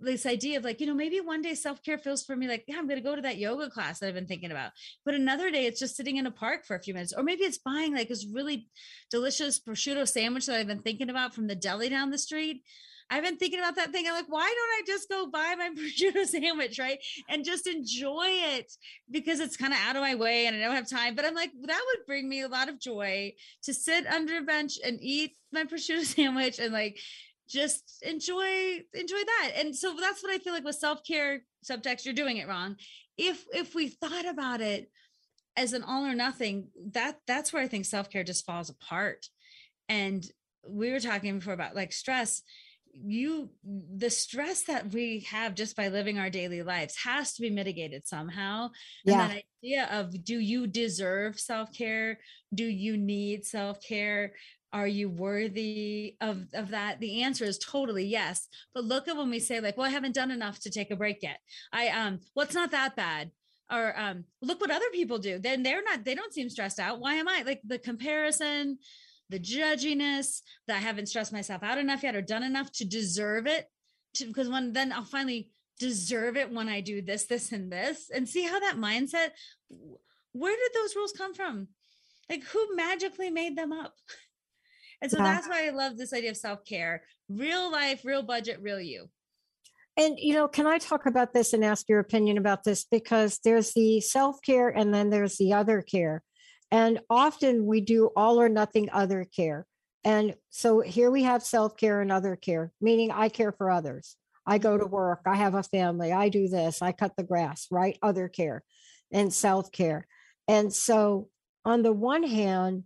this 0.00 0.26
idea 0.26 0.58
of 0.58 0.64
like 0.64 0.80
you 0.80 0.86
know 0.86 0.94
maybe 0.94 1.20
one 1.20 1.40
day 1.40 1.54
self-care 1.54 1.96
feels 1.96 2.24
for 2.24 2.34
me 2.34 2.48
like 2.48 2.64
yeah 2.66 2.76
i'm 2.76 2.88
going 2.88 3.00
to 3.00 3.08
go 3.08 3.14
to 3.14 3.22
that 3.22 3.38
yoga 3.38 3.70
class 3.70 4.00
that 4.00 4.08
i've 4.08 4.14
been 4.14 4.26
thinking 4.26 4.50
about. 4.50 4.72
But 5.04 5.14
another 5.14 5.50
day 5.50 5.66
it's 5.66 5.78
just 5.78 5.96
sitting 5.96 6.16
in 6.16 6.26
a 6.26 6.32
park 6.32 6.64
for 6.64 6.74
a 6.74 6.82
few 6.82 6.94
minutes. 6.94 7.12
Or 7.16 7.22
maybe 7.22 7.44
it's 7.44 7.58
buying 7.58 7.94
like 7.94 8.08
this 8.08 8.26
really 8.26 8.68
delicious 9.10 9.60
prosciutto 9.60 10.06
sandwich 10.06 10.46
that 10.46 10.56
i've 10.56 10.66
been 10.66 10.82
thinking 10.82 11.10
about 11.10 11.32
from 11.34 11.46
the 11.46 11.54
deli 11.54 11.88
down 11.88 12.10
the 12.10 12.18
street 12.18 12.62
I've 13.10 13.22
been 13.22 13.36
thinking 13.36 13.58
about 13.58 13.76
that 13.76 13.92
thing. 13.92 14.06
I'm 14.06 14.14
like, 14.14 14.28
why 14.28 14.42
don't 14.42 14.52
I 14.52 14.82
just 14.86 15.08
go 15.08 15.26
buy 15.30 15.54
my 15.56 15.70
prosciutto 15.78 16.26
sandwich, 16.26 16.78
right? 16.78 16.98
And 17.28 17.44
just 17.44 17.66
enjoy 17.66 18.26
it 18.26 18.72
because 19.10 19.40
it's 19.40 19.56
kind 19.56 19.72
of 19.72 19.78
out 19.86 19.96
of 19.96 20.02
my 20.02 20.14
way 20.14 20.46
and 20.46 20.56
I 20.56 20.60
don't 20.60 20.74
have 20.74 20.88
time. 20.88 21.14
But 21.14 21.24
I'm 21.24 21.34
like, 21.34 21.50
that 21.66 21.82
would 21.86 22.06
bring 22.06 22.28
me 22.28 22.42
a 22.42 22.48
lot 22.48 22.68
of 22.68 22.80
joy 22.80 23.34
to 23.64 23.74
sit 23.74 24.06
under 24.06 24.38
a 24.38 24.42
bench 24.42 24.78
and 24.84 24.98
eat 25.00 25.36
my 25.52 25.64
prosciutto 25.64 26.04
sandwich 26.04 26.58
and 26.58 26.72
like 26.72 26.98
just 27.48 28.02
enjoy 28.02 28.80
enjoy 28.94 29.24
that. 29.26 29.52
And 29.56 29.76
so 29.76 29.94
that's 30.00 30.22
what 30.22 30.32
I 30.32 30.38
feel 30.38 30.54
like 30.54 30.64
with 30.64 30.76
self-care 30.76 31.42
subtext, 31.68 32.04
you're 32.04 32.14
doing 32.14 32.38
it 32.38 32.48
wrong. 32.48 32.76
If 33.18 33.44
if 33.52 33.74
we 33.74 33.88
thought 33.88 34.26
about 34.26 34.60
it 34.60 34.90
as 35.56 35.72
an 35.72 35.82
all 35.82 36.04
or 36.04 36.14
nothing, 36.14 36.68
that 36.92 37.18
that's 37.26 37.52
where 37.52 37.62
I 37.62 37.68
think 37.68 37.84
self-care 37.84 38.24
just 38.24 38.46
falls 38.46 38.70
apart. 38.70 39.26
And 39.88 40.24
we 40.66 40.90
were 40.90 41.00
talking 41.00 41.38
before 41.38 41.52
about 41.52 41.76
like 41.76 41.92
stress 41.92 42.42
you 42.94 43.50
the 43.64 44.10
stress 44.10 44.62
that 44.64 44.92
we 44.92 45.20
have 45.30 45.54
just 45.54 45.76
by 45.76 45.88
living 45.88 46.18
our 46.18 46.30
daily 46.30 46.62
lives 46.62 46.96
has 47.04 47.34
to 47.34 47.42
be 47.42 47.50
mitigated 47.50 48.06
somehow 48.06 48.64
and 49.06 49.14
Yeah. 49.14 49.28
that 49.28 49.42
idea 49.62 49.88
of 49.90 50.24
do 50.24 50.38
you 50.38 50.66
deserve 50.66 51.38
self-care? 51.40 52.20
Do 52.54 52.64
you 52.64 52.96
need 52.96 53.44
self-care? 53.46 54.34
Are 54.72 54.86
you 54.86 55.08
worthy 55.08 56.16
of 56.20 56.46
of 56.52 56.70
that? 56.70 57.00
The 57.00 57.22
answer 57.22 57.44
is 57.44 57.58
totally 57.58 58.06
yes 58.06 58.48
but 58.74 58.84
look 58.84 59.08
at 59.08 59.16
when 59.16 59.30
we 59.30 59.38
say 59.40 59.60
like 59.60 59.76
well 59.76 59.86
i 59.86 59.90
haven't 59.90 60.14
done 60.14 60.30
enough 60.30 60.60
to 60.60 60.70
take 60.70 60.90
a 60.90 60.96
break 60.96 61.22
yet. 61.22 61.38
I 61.72 61.88
um 61.88 62.20
well 62.34 62.44
it's 62.46 62.54
not 62.54 62.70
that 62.72 62.96
bad 62.96 63.30
or 63.70 63.98
um 63.98 64.24
look 64.42 64.60
what 64.60 64.70
other 64.70 64.90
people 64.92 65.18
do. 65.18 65.38
Then 65.38 65.62
they're 65.62 65.82
not 65.82 66.04
they 66.04 66.14
don't 66.14 66.32
seem 66.34 66.50
stressed 66.50 66.78
out. 66.78 67.00
Why 67.00 67.14
am 67.14 67.28
i? 67.28 67.42
Like 67.46 67.60
the 67.64 67.78
comparison 67.78 68.78
the 69.30 69.38
judginess 69.38 70.42
that 70.66 70.76
I 70.76 70.80
haven't 70.80 71.06
stressed 71.06 71.32
myself 71.32 71.62
out 71.62 71.78
enough 71.78 72.02
yet 72.02 72.16
or 72.16 72.22
done 72.22 72.42
enough 72.42 72.70
to 72.72 72.84
deserve 72.84 73.46
it. 73.46 73.66
To, 74.14 74.26
because 74.26 74.48
when 74.48 74.72
then 74.72 74.92
I'll 74.92 75.04
finally 75.04 75.50
deserve 75.80 76.36
it 76.36 76.52
when 76.52 76.68
I 76.68 76.80
do 76.80 77.02
this, 77.02 77.24
this, 77.24 77.52
and 77.52 77.70
this, 77.70 78.10
and 78.14 78.28
see 78.28 78.44
how 78.44 78.60
that 78.60 78.76
mindset. 78.76 79.30
Where 80.32 80.56
did 80.56 80.70
those 80.74 80.94
rules 80.96 81.12
come 81.12 81.34
from? 81.34 81.68
Like 82.30 82.44
who 82.44 82.76
magically 82.76 83.30
made 83.30 83.56
them 83.56 83.72
up? 83.72 83.94
And 85.02 85.10
so 85.10 85.18
Yeah. 85.18 85.34
that's 85.34 85.48
why 85.48 85.66
I 85.66 85.70
love 85.70 85.98
this 85.98 86.14
idea 86.14 86.30
of 86.30 86.36
self 86.36 86.64
care, 86.64 87.02
real 87.28 87.70
life, 87.70 88.06
real 88.06 88.22
budget, 88.22 88.62
real 88.62 88.80
you. 88.80 89.10
And, 89.98 90.18
you 90.18 90.34
know, 90.34 90.48
can 90.48 90.66
I 90.66 90.78
talk 90.78 91.04
about 91.06 91.34
this 91.34 91.52
and 91.52 91.64
ask 91.64 91.88
your 91.88 92.00
opinion 92.00 92.38
about 92.38 92.64
this? 92.64 92.84
Because 92.90 93.38
there's 93.44 93.72
the 93.74 94.00
self 94.00 94.40
care 94.42 94.68
and 94.68 94.94
then 94.94 95.10
there's 95.10 95.36
the 95.36 95.52
other 95.52 95.82
care. 95.82 96.22
And 96.74 96.98
often 97.08 97.66
we 97.66 97.80
do 97.80 98.10
all 98.16 98.40
or 98.40 98.48
nothing 98.48 98.88
other 98.90 99.24
care. 99.24 99.64
And 100.02 100.34
so 100.50 100.80
here 100.80 101.08
we 101.08 101.22
have 101.22 101.44
self 101.44 101.76
care 101.76 102.00
and 102.00 102.10
other 102.10 102.34
care, 102.34 102.72
meaning 102.80 103.12
I 103.12 103.28
care 103.28 103.52
for 103.52 103.70
others. 103.70 104.16
I 104.44 104.58
go 104.58 104.76
to 104.76 104.84
work, 104.84 105.20
I 105.24 105.36
have 105.36 105.54
a 105.54 105.62
family, 105.62 106.10
I 106.10 106.30
do 106.30 106.48
this, 106.48 106.82
I 106.82 106.90
cut 106.90 107.12
the 107.16 107.22
grass, 107.22 107.68
right? 107.70 107.96
Other 108.02 108.26
care 108.26 108.64
and 109.12 109.32
self 109.32 109.70
care. 109.70 110.08
And 110.48 110.74
so, 110.74 111.28
on 111.64 111.82
the 111.82 111.92
one 111.92 112.24
hand, 112.24 112.82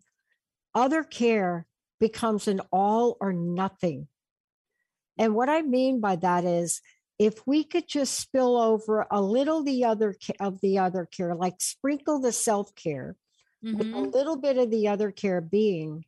other 0.75 1.03
care 1.03 1.67
becomes 1.99 2.47
an 2.47 2.61
all 2.71 3.17
or 3.23 3.33
nothing. 3.33 4.07
And 5.17 5.35
what 5.35 5.49
I 5.49 5.63
mean 5.63 6.01
by 6.01 6.17
that 6.17 6.45
is 6.45 6.83
if 7.19 7.47
we 7.47 7.65
could 7.65 7.89
just 7.89 8.21
spill 8.21 8.59
over 8.59 9.07
a 9.11 9.23
little 9.23 9.65
the 9.65 9.87
other 9.87 10.15
of 10.41 10.61
the 10.61 10.79
other 10.79 11.09
care, 11.11 11.35
like 11.35 11.63
sprinkle 11.63 12.21
the 12.21 12.33
self-care 12.33 13.17
with 13.63 13.81
a 13.81 13.85
mm-hmm. 13.85 14.11
little 14.11 14.37
bit 14.37 14.59
of 14.59 14.71
the 14.71 14.89
other 14.89 15.11
care 15.11 15.41
being, 15.41 16.05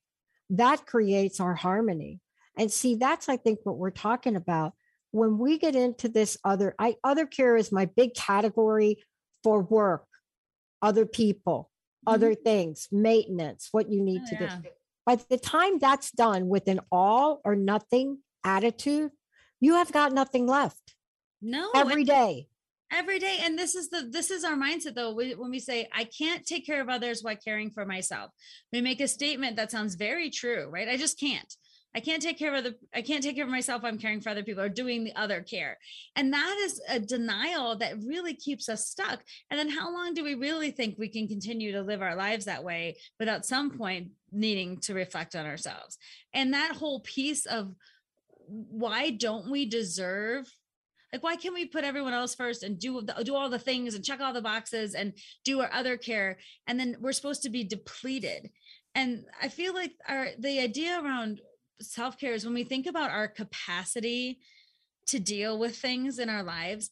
that 0.51 0.87
creates 0.87 1.41
our 1.41 1.55
harmony. 1.55 2.21
And 2.57 2.71
see, 2.71 2.97
that's 2.97 3.29
I 3.29 3.37
think 3.37 3.61
what 3.65 3.79
we're 3.79 3.91
talking 3.91 4.37
about. 4.37 4.75
When 5.13 5.39
we 5.39 5.59
get 5.59 5.75
into 5.75 6.09
this 6.09 6.37
other, 6.45 6.75
I 6.79 6.97
other 7.03 7.27
care 7.27 7.57
is 7.57 7.73
my 7.73 7.87
big 7.87 8.15
category 8.15 9.03
for 9.43 9.63
work, 9.63 10.05
other 10.83 11.07
people, 11.07 11.71
mm-hmm. 12.07 12.15
other 12.15 12.35
things, 12.35 12.89
maintenance, 12.93 13.69
what 13.73 13.91
you 13.91 14.03
need 14.03 14.23
Oh, 14.27 14.37
to 14.37 14.45
yeah. 14.45 14.57
do. 14.63 14.69
By 15.07 15.17
the 15.17 15.39
time 15.39 15.79
that's 15.79 16.13
done 16.13 16.49
with 16.49 16.69
an 16.69 16.81
all 16.93 17.41
or 17.45 17.57
nothing 17.57 18.19
attitude, 18.45 19.11
you 19.59 19.75
have 19.75 19.91
got 19.93 20.13
nothing 20.13 20.47
left 20.47 20.95
No, 21.43 21.71
every 21.75 22.05
day. 22.05 22.49
Every 22.91 23.19
day 23.19 23.39
and 23.43 23.59
this 23.59 23.75
is 23.75 23.89
the 23.91 24.09
this 24.11 24.31
is 24.31 24.45
our 24.45 24.57
mindset 24.57 24.95
though. 24.95 25.13
We, 25.13 25.35
when 25.35 25.51
we 25.51 25.59
say 25.59 25.89
i 25.93 26.05
can't 26.05 26.45
take 26.47 26.67
care 26.67 26.81
of 26.81 26.89
others 26.89 27.23
while 27.23 27.37
caring 27.37 27.71
for 27.71 27.85
myself 27.87 28.31
we 28.73 28.81
make 28.81 29.01
a 29.01 29.09
statement 29.09 29.57
that 29.57 29.71
sounds 29.71 29.95
very 29.95 30.31
true 30.31 30.69
right? 30.71 30.89
I 30.89 30.97
just 30.97 31.19
can't. 31.19 31.55
I 31.93 31.99
can't 31.99 32.23
take 32.23 32.39
care 32.39 32.55
of 32.55 32.59
other 32.59 32.75
i 32.95 33.03
can't 33.03 33.23
take 33.23 33.37
care 33.37 33.45
of 33.45 33.51
myself 33.51 33.83
i'm 33.85 33.99
caring 33.99 34.21
for 34.21 34.31
other 34.31 34.45
people 34.45 34.63
or 34.63 34.69
doing 34.69 35.05
the 35.05 35.17
other 35.17 35.43
care. 35.43 35.79
And 36.17 36.33
that 36.33 36.57
is 36.61 36.81
a 36.89 37.01
denial 37.01 37.77
that 37.77 38.03
really 38.05 38.35
keeps 38.35 38.69
us 38.69 38.87
stuck. 38.87 39.21
And 39.51 39.59
then 39.59 39.69
how 39.69 39.93
long 39.93 40.15
do 40.15 40.23
we 40.23 40.35
really 40.35 40.71
think 40.71 40.97
we 40.99 41.09
can 41.09 41.27
continue 41.27 41.73
to 41.73 41.83
live 41.83 42.03
our 42.03 42.15
lives 42.15 42.45
that 42.45 42.65
way 42.65 42.97
without 43.19 43.47
some 43.47 43.71
point 43.77 44.11
needing 44.31 44.79
to 44.83 44.95
reflect 44.95 45.35
on 45.35 45.47
ourselves? 45.47 45.99
And 46.33 46.55
that 46.55 46.77
whole 46.77 47.01
piece 47.01 47.47
of 47.47 47.75
why 48.51 49.11
don't 49.11 49.51
we 49.51 49.67
deserve 49.67 50.47
like 51.13 51.23
why 51.23 51.37
can't 51.37 51.55
we 51.55 51.67
put 51.67 51.85
everyone 51.85 52.13
else 52.13 52.35
first 52.35 52.63
and 52.63 52.79
do 52.79 53.01
the, 53.03 53.25
do 53.25 53.35
all 53.35 53.49
the 53.49 53.59
things 53.59 53.95
and 53.95 54.05
check 54.05 54.21
all 54.21 54.33
the 54.33 54.41
boxes 54.41 54.95
and 54.95 55.13
do 55.45 55.61
our 55.61 55.73
other 55.73 55.97
care? 55.97 56.39
And 56.67 56.79
then 56.79 56.97
we're 57.01 57.13
supposed 57.13 57.43
to 57.43 57.51
be 57.51 57.65
depleted. 57.65 58.51
And 58.95 59.25
i 59.41 59.49
feel 59.49 59.73
like 59.75 59.93
our 60.09 60.29
the 60.39 60.61
idea 60.61 61.01
around 61.01 61.41
self-care 61.81 62.35
is 62.35 62.45
when 62.45 62.55
we 62.55 62.65
think 62.65 62.87
about 62.87 63.11
our 63.11 63.29
capacity 63.29 64.41
to 65.07 65.19
deal 65.19 65.59
with 65.59 65.77
things 65.77 66.19
in 66.19 66.29
our 66.29 66.43
lives 66.43 66.91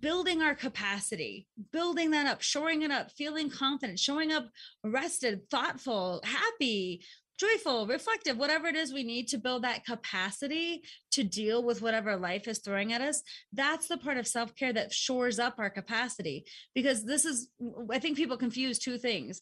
building 0.00 0.42
our 0.42 0.54
capacity 0.54 1.46
building 1.72 2.10
that 2.10 2.26
up 2.26 2.40
shoring 2.42 2.82
it 2.82 2.90
up 2.90 3.10
feeling 3.10 3.50
confident 3.50 3.98
showing 3.98 4.32
up 4.32 4.48
rested 4.82 5.48
thoughtful 5.50 6.20
happy 6.24 7.02
joyful, 7.38 7.86
reflective, 7.86 8.36
whatever 8.36 8.66
it 8.66 8.74
is 8.76 8.92
we 8.92 9.04
need 9.04 9.28
to 9.28 9.38
build 9.38 9.62
that 9.62 9.84
capacity 9.86 10.82
to 11.12 11.22
deal 11.22 11.62
with 11.62 11.80
whatever 11.80 12.16
life 12.16 12.48
is 12.48 12.58
throwing 12.58 12.92
at 12.92 13.00
us. 13.00 13.22
That's 13.52 13.86
the 13.88 13.96
part 13.96 14.18
of 14.18 14.26
self 14.26 14.54
care 14.54 14.72
that 14.72 14.92
shores 14.92 15.38
up 15.38 15.54
our 15.58 15.70
capacity. 15.70 16.44
Because 16.74 17.04
this 17.04 17.24
is, 17.24 17.48
I 17.90 17.98
think 17.98 18.16
people 18.16 18.36
confuse 18.36 18.78
two 18.78 18.98
things. 18.98 19.40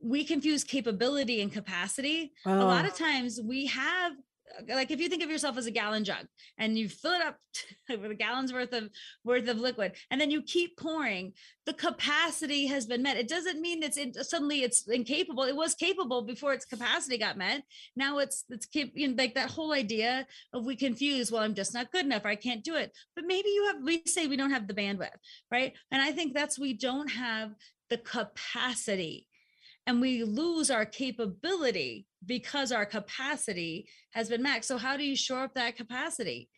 We 0.00 0.24
confuse 0.24 0.62
capability 0.62 1.40
and 1.42 1.52
capacity. 1.52 2.32
A 2.46 2.54
lot 2.54 2.84
Oh. 2.84 2.88
of 2.88 2.96
times 2.96 3.40
we 3.42 3.66
have 3.66 4.12
like 4.68 4.90
if 4.90 5.00
you 5.00 5.08
think 5.08 5.22
of 5.22 5.30
yourself 5.30 5.56
as 5.56 5.66
a 5.66 5.70
gallon 5.70 6.04
jug 6.04 6.26
and 6.58 6.78
you 6.78 6.88
fill 6.88 7.12
it 7.12 7.22
up 7.22 7.38
with 7.88 8.10
a 8.10 8.14
gallon's 8.14 8.52
worth 8.52 8.72
of 8.72 8.90
worth 9.24 9.48
of 9.48 9.58
liquid 9.58 9.92
and 10.10 10.20
then 10.20 10.30
you 10.30 10.42
keep 10.42 10.76
pouring 10.76 11.32
the 11.66 11.74
capacity 11.74 12.66
has 12.66 12.86
been 12.86 13.02
met. 13.02 13.18
It 13.18 13.28
doesn't 13.28 13.60
mean 13.60 13.82
it's 13.82 13.98
in, 13.98 14.14
suddenly 14.14 14.62
it's 14.62 14.88
incapable. 14.88 15.42
It 15.42 15.54
was 15.54 15.74
capable 15.74 16.22
before 16.22 16.54
its 16.54 16.64
capacity 16.64 17.18
got 17.18 17.36
met. 17.36 17.62
Now 17.94 18.18
it's 18.18 18.44
it's 18.48 18.66
keep 18.66 18.92
you 18.94 19.08
know, 19.08 19.14
like 19.18 19.34
that 19.34 19.50
whole 19.50 19.72
idea 19.72 20.26
of 20.52 20.64
we 20.64 20.76
confuse 20.76 21.30
well 21.30 21.42
i'm 21.42 21.54
just 21.54 21.74
not 21.74 21.92
good 21.92 22.04
enough 22.04 22.24
or 22.24 22.28
i 22.28 22.36
can't 22.36 22.64
do 22.64 22.76
it. 22.76 22.92
But 23.14 23.24
maybe 23.26 23.48
you 23.50 23.66
have 23.66 23.82
we 23.84 24.02
say 24.06 24.26
we 24.26 24.36
don't 24.36 24.50
have 24.50 24.66
the 24.66 24.74
bandwidth 24.74 25.10
right? 25.50 25.72
And 25.90 26.02
i 26.02 26.10
think 26.12 26.34
that's 26.34 26.58
we 26.58 26.74
don't 26.74 27.08
have 27.08 27.54
the 27.90 27.98
capacity 27.98 29.27
and 29.88 30.02
we 30.02 30.22
lose 30.22 30.70
our 30.70 30.84
capability 30.84 32.06
because 32.26 32.72
our 32.72 32.84
capacity 32.84 33.88
has 34.12 34.28
been 34.28 34.44
maxed. 34.44 34.66
So 34.66 34.76
how 34.76 34.98
do 34.98 35.02
you 35.02 35.16
shore 35.16 35.44
up 35.44 35.54
that 35.54 35.76
capacity? 35.76 36.50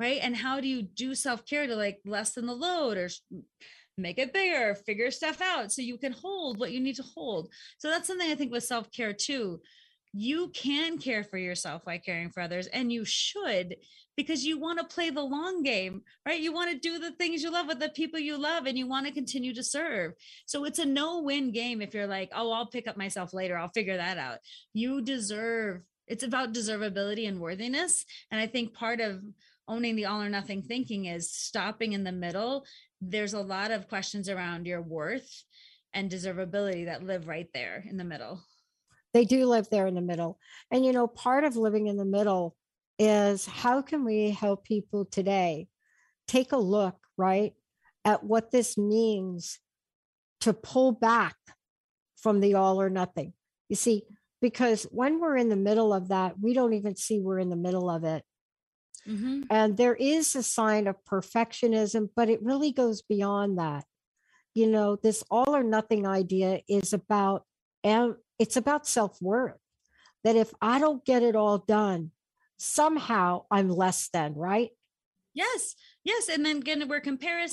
Right. 0.00 0.20
And 0.22 0.34
how 0.34 0.58
do 0.60 0.68
you 0.68 0.82
do 0.82 1.14
self-care 1.14 1.66
to 1.66 1.76
like 1.76 1.98
lessen 2.06 2.46
the 2.46 2.54
load 2.54 2.96
or 2.96 3.10
make 3.98 4.18
it 4.18 4.32
bigger, 4.32 4.74
figure 4.74 5.10
stuff 5.10 5.42
out 5.42 5.70
so 5.70 5.82
you 5.82 5.98
can 5.98 6.12
hold 6.12 6.58
what 6.58 6.72
you 6.72 6.80
need 6.80 6.96
to 6.96 7.02
hold. 7.02 7.52
So 7.78 7.90
that's 7.90 8.06
something 8.06 8.30
I 8.30 8.36
think 8.36 8.52
with 8.52 8.64
self-care 8.64 9.12
too. 9.12 9.60
You 10.12 10.48
can 10.54 10.98
care 10.98 11.24
for 11.24 11.38
yourself 11.38 11.84
by 11.84 11.98
caring 11.98 12.30
for 12.30 12.40
others, 12.40 12.66
and 12.68 12.92
you 12.92 13.04
should 13.04 13.76
because 14.16 14.44
you 14.44 14.58
want 14.58 14.80
to 14.80 14.94
play 14.94 15.10
the 15.10 15.22
long 15.22 15.62
game, 15.62 16.02
right? 16.26 16.40
You 16.40 16.52
want 16.52 16.72
to 16.72 16.78
do 16.78 16.98
the 16.98 17.12
things 17.12 17.40
you 17.40 17.52
love 17.52 17.68
with 17.68 17.78
the 17.78 17.88
people 17.90 18.18
you 18.18 18.36
love 18.36 18.66
and 18.66 18.76
you 18.76 18.88
want 18.88 19.06
to 19.06 19.12
continue 19.12 19.54
to 19.54 19.62
serve. 19.62 20.14
So 20.44 20.64
it's 20.64 20.80
a 20.80 20.84
no 20.84 21.22
win 21.22 21.52
game 21.52 21.80
if 21.80 21.94
you're 21.94 22.08
like, 22.08 22.30
oh, 22.34 22.50
I'll 22.50 22.66
pick 22.66 22.88
up 22.88 22.96
myself 22.96 23.32
later, 23.32 23.56
I'll 23.56 23.68
figure 23.68 23.96
that 23.96 24.18
out. 24.18 24.38
You 24.72 25.02
deserve 25.02 25.82
it's 26.08 26.24
about 26.24 26.54
deservability 26.54 27.28
and 27.28 27.38
worthiness. 27.38 28.04
And 28.30 28.40
I 28.40 28.46
think 28.46 28.74
part 28.74 29.00
of 29.00 29.22
owning 29.68 29.94
the 29.94 30.06
all 30.06 30.22
or 30.22 30.30
nothing 30.30 30.62
thinking 30.62 31.04
is 31.04 31.30
stopping 31.30 31.92
in 31.92 32.02
the 32.02 32.12
middle. 32.12 32.64
There's 33.00 33.34
a 33.34 33.40
lot 33.40 33.70
of 33.70 33.88
questions 33.88 34.28
around 34.28 34.66
your 34.66 34.80
worth 34.80 35.44
and 35.92 36.10
deservability 36.10 36.86
that 36.86 37.04
live 37.04 37.28
right 37.28 37.48
there 37.52 37.84
in 37.88 37.98
the 37.98 38.04
middle. 38.04 38.40
They 39.18 39.24
do 39.24 39.46
live 39.46 39.68
there 39.68 39.88
in 39.88 39.96
the 39.96 40.00
middle. 40.00 40.38
And, 40.70 40.86
you 40.86 40.92
know, 40.92 41.08
part 41.08 41.42
of 41.42 41.56
living 41.56 41.88
in 41.88 41.96
the 41.96 42.04
middle 42.04 42.54
is 43.00 43.46
how 43.46 43.82
can 43.82 44.04
we 44.04 44.30
help 44.30 44.62
people 44.62 45.06
today 45.06 45.66
take 46.28 46.52
a 46.52 46.56
look, 46.56 46.94
right, 47.16 47.52
at 48.04 48.22
what 48.22 48.52
this 48.52 48.78
means 48.78 49.58
to 50.42 50.52
pull 50.52 50.92
back 50.92 51.34
from 52.16 52.38
the 52.38 52.54
all 52.54 52.80
or 52.80 52.90
nothing. 52.90 53.32
You 53.68 53.74
see, 53.74 54.04
because 54.40 54.84
when 54.92 55.18
we're 55.18 55.36
in 55.36 55.48
the 55.48 55.56
middle 55.56 55.92
of 55.92 56.10
that, 56.10 56.36
we 56.40 56.54
don't 56.54 56.74
even 56.74 56.94
see 56.94 57.18
we're 57.18 57.40
in 57.40 57.50
the 57.50 57.56
middle 57.56 57.90
of 57.90 58.04
it. 58.04 58.22
Mm-hmm. 59.04 59.42
And 59.50 59.76
there 59.76 59.96
is 59.96 60.36
a 60.36 60.44
sign 60.44 60.86
of 60.86 60.94
perfectionism, 61.10 62.10
but 62.14 62.30
it 62.30 62.40
really 62.40 62.70
goes 62.70 63.02
beyond 63.02 63.58
that. 63.58 63.84
You 64.54 64.68
know, 64.68 64.94
this 64.94 65.24
all 65.28 65.56
or 65.56 65.64
nothing 65.64 66.06
idea 66.06 66.60
is 66.68 66.92
about, 66.92 67.42
and 67.82 68.14
it's 68.38 68.56
about 68.56 68.86
self 68.86 69.20
worth. 69.20 69.56
That 70.24 70.36
if 70.36 70.52
I 70.60 70.78
don't 70.78 71.04
get 71.04 71.22
it 71.22 71.36
all 71.36 71.58
done, 71.58 72.10
somehow 72.56 73.44
I'm 73.50 73.68
less 73.68 74.08
than, 74.08 74.34
right? 74.34 74.70
Yes. 75.32 75.76
Yes. 76.04 76.28
And 76.28 76.44
then 76.44 76.58
again, 76.58 76.88
we're 76.88 77.00
comparing 77.00 77.48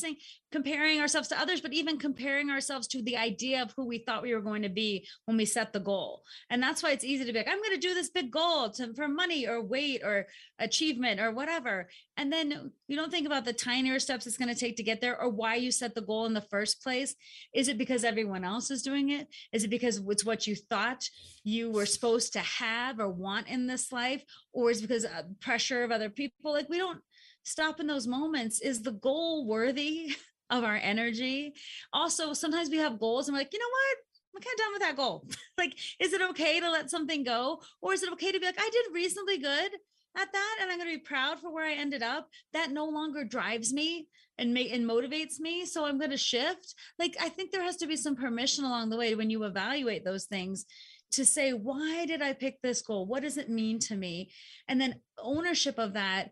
comparing 0.52 1.02
ourselves 1.02 1.28
to 1.28 1.39
others, 1.39 1.60
but 1.60 1.74
even 1.74 1.98
comparing 1.98 2.50
ourselves 2.50 2.88
to 2.88 3.02
the 3.02 3.18
idea 3.18 3.62
of 3.62 3.74
who 3.76 3.86
we 3.86 3.98
thought 3.98 4.24
we 4.24 4.34
were 4.34 4.39
going 4.39 4.62
to 4.62 4.70
be 4.70 5.06
when 5.26 5.36
we 5.36 5.43
set 5.43 5.74
the 5.74 5.80
goal. 5.82 6.24
And 6.50 6.64
that's 6.64 6.82
why 6.82 6.91
it's 6.91 7.04
easy 7.04 7.26
to 7.26 7.34
be 7.34 7.39
like, 7.39 7.50
I'm 7.50 7.62
going 7.62 7.74
to 7.74 7.88
do 7.88 7.93
this 7.93 8.10
big 8.10 8.32
goal 8.32 8.70
to, 8.72 8.93
for 8.93 9.10
money 9.10 9.48
or 9.48 9.62
weight 9.62 10.02
or 10.02 10.28
achievement 10.58 11.20
or 11.20 11.32
whatever. 11.32 11.89
And 12.16 12.32
then 12.32 12.72
you 12.88 12.96
don't 12.96 13.12
think 13.12 13.28
about 13.28 13.43
the 13.43 13.52
tinier 13.52 14.00
steps 14.00 14.28
it's 14.28 14.38
going 14.38 14.54
to 14.54 14.60
take 14.60 14.78
to 14.78 14.84
get 14.84 15.02
there 15.02 15.20
or 15.20 15.30
why 15.30 15.56
you 15.56 15.72
set 15.72 15.93
the 15.93 16.02
goal 16.02 16.26
in 16.26 16.34
the 16.34 16.39
first 16.39 16.82
place. 16.82 17.16
Is 17.54 17.68
it 17.68 17.78
because 17.78 18.06
everyone 18.06 18.46
else 18.46 18.72
is 18.72 18.82
doing 18.82 19.10
it? 19.10 19.28
Is 19.52 19.66
it 19.66 19.70
because 19.70 20.02
it's 20.08 20.24
what 20.24 20.48
you 20.48 20.56
thought 20.56 21.04
you 21.43 21.70
were 21.70 21.86
supposed 21.86 22.32
to 22.34 22.39
have 22.39 23.00
or 23.02 23.10
want 23.10 23.48
in 23.48 23.68
this 23.68 23.91
life? 23.91 24.24
Or 24.54 24.72
is 24.72 24.80
it 24.80 24.88
because 24.88 25.04
of 25.04 25.39
pressure 25.41 25.84
of 25.84 25.91
other 25.91 26.10
people? 26.10 26.54
Like 26.54 26.70
we 26.70 26.78
don't 26.78 27.02
stop 27.46 27.80
in 27.80 27.88
those 27.88 28.08
moments. 28.08 28.60
Is 28.60 28.82
the 28.82 28.91
goal 28.91 29.48
worthy? 29.48 30.16
of 30.50 30.64
our 30.64 30.76
energy. 30.76 31.54
Also, 31.93 32.34
sometimes 32.34 32.70
we 32.70 32.78
have 32.78 33.00
goals 33.00 33.28
and 33.28 33.34
we're 33.34 33.41
like, 33.41 33.54
you 33.54 33.60
know 33.60 33.66
what? 33.66 33.98
I'm 34.36 34.41
kind 34.41 34.54
of 34.54 34.60
done 34.60 34.74
with 34.74 34.82
that 34.82 34.96
goal. 34.96 35.28
like, 35.58 35.78
is 36.00 36.14
it 36.14 36.22
okay 36.32 36.60
to 36.60 36.70
let 36.70 36.89
something 36.89 37.24
go? 37.24 37.62
Or 37.82 37.93
is 37.93 38.04
it 38.04 38.12
okay 38.14 38.32
to 38.32 38.39
be 38.39 38.46
like, 38.46 38.60
I 38.60 38.70
did 38.72 38.93
reasonably 38.93 39.38
good 39.38 39.72
at 40.18 40.32
that 40.32 40.58
and 40.62 40.70
I'm 40.70 40.78
going 40.78 40.91
to 40.91 40.98
be 40.98 41.04
proud 41.04 41.39
for 41.39 41.54
where 41.54 41.66
I 41.66 41.74
ended 41.74 42.04
up? 42.04 42.28
That 42.54 42.72
no 42.72 42.86
longer 42.86 43.24
drives 43.24 43.74
me 43.74 44.08
and 44.38 44.54
make 44.54 44.74
and 44.74 44.88
motivates 44.88 45.39
me. 45.39 45.66
So 45.66 45.86
I'm 45.86 45.98
going 45.98 46.12
to 46.12 46.18
shift. 46.18 46.76
Like, 47.00 47.16
I 47.22 47.30
think 47.30 47.52
there 47.52 47.64
has 47.64 47.78
to 47.78 47.88
be 47.88 47.96
some 47.96 48.16
permission 48.16 48.66
along 48.66 48.89
the 48.89 48.98
way 48.98 49.16
when 49.16 49.30
you 49.30 49.43
evaluate 49.43 50.04
those 50.04 50.26
things 50.26 50.66
to 51.12 51.26
say, 51.26 51.54
why 51.54 52.06
did 52.06 52.22
I 52.22 52.34
pick 52.34 52.62
this 52.62 52.82
goal? 52.82 53.06
What 53.06 53.24
does 53.24 53.38
it 53.38 53.50
mean 53.50 53.80
to 53.80 53.96
me? 53.96 54.32
And 54.68 54.82
then 54.82 54.96
ownership 55.18 55.78
of 55.78 55.93
that 55.93 56.32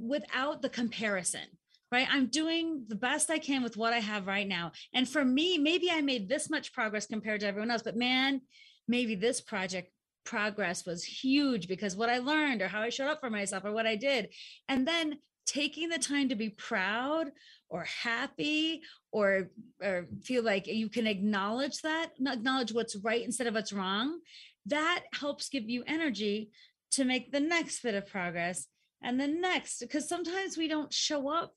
without 0.00 0.62
the 0.62 0.68
comparison 0.68 1.46
right? 1.92 2.08
I'm 2.10 2.26
doing 2.26 2.84
the 2.88 2.96
best 2.96 3.30
I 3.30 3.38
can 3.38 3.62
with 3.62 3.76
what 3.76 3.92
I 3.92 4.00
have 4.00 4.26
right 4.26 4.48
now. 4.48 4.72
And 4.92 5.08
for 5.08 5.24
me, 5.24 5.56
maybe 5.56 5.88
I 5.90 6.00
made 6.00 6.28
this 6.28 6.50
much 6.50 6.72
progress 6.72 7.06
compared 7.06 7.40
to 7.40 7.46
everyone 7.46 7.70
else, 7.70 7.82
but 7.82 7.96
man, 7.96 8.40
maybe 8.88 9.14
this 9.14 9.40
project 9.40 9.92
progress 10.24 10.84
was 10.84 11.04
huge 11.04 11.68
because 11.68 11.96
what 11.96 12.10
I 12.10 12.18
learned 12.18 12.60
or 12.60 12.68
how 12.68 12.80
I 12.80 12.88
showed 12.88 13.08
up 13.08 13.20
for 13.20 13.30
myself 13.30 13.64
or 13.64 13.72
what 13.72 13.86
I 13.86 13.96
did. 13.96 14.30
And 14.68 14.86
then 14.86 15.18
taking 15.46 15.88
the 15.88 15.98
time 15.98 16.28
to 16.28 16.34
be 16.34 16.50
proud 16.50 17.28
or 17.68 17.84
happy 17.84 18.82
or 19.12 19.50
or 19.80 20.08
feel 20.24 20.42
like 20.42 20.66
you 20.66 20.88
can 20.88 21.06
acknowledge 21.06 21.80
that 21.82 22.10
acknowledge 22.26 22.72
what's 22.72 22.96
right 22.96 23.24
instead 23.24 23.46
of 23.46 23.54
what's 23.54 23.72
wrong 23.72 24.18
that 24.66 25.04
helps 25.12 25.48
give 25.48 25.68
you 25.68 25.84
energy 25.86 26.50
to 26.90 27.04
make 27.04 27.30
the 27.30 27.40
next 27.40 27.82
bit 27.82 27.94
of 27.94 28.06
progress 28.08 28.66
and 29.02 29.20
then 29.20 29.40
next 29.40 29.80
because 29.80 30.08
sometimes 30.08 30.56
we 30.56 30.68
don't 30.68 30.92
show 30.92 31.28
up 31.28 31.54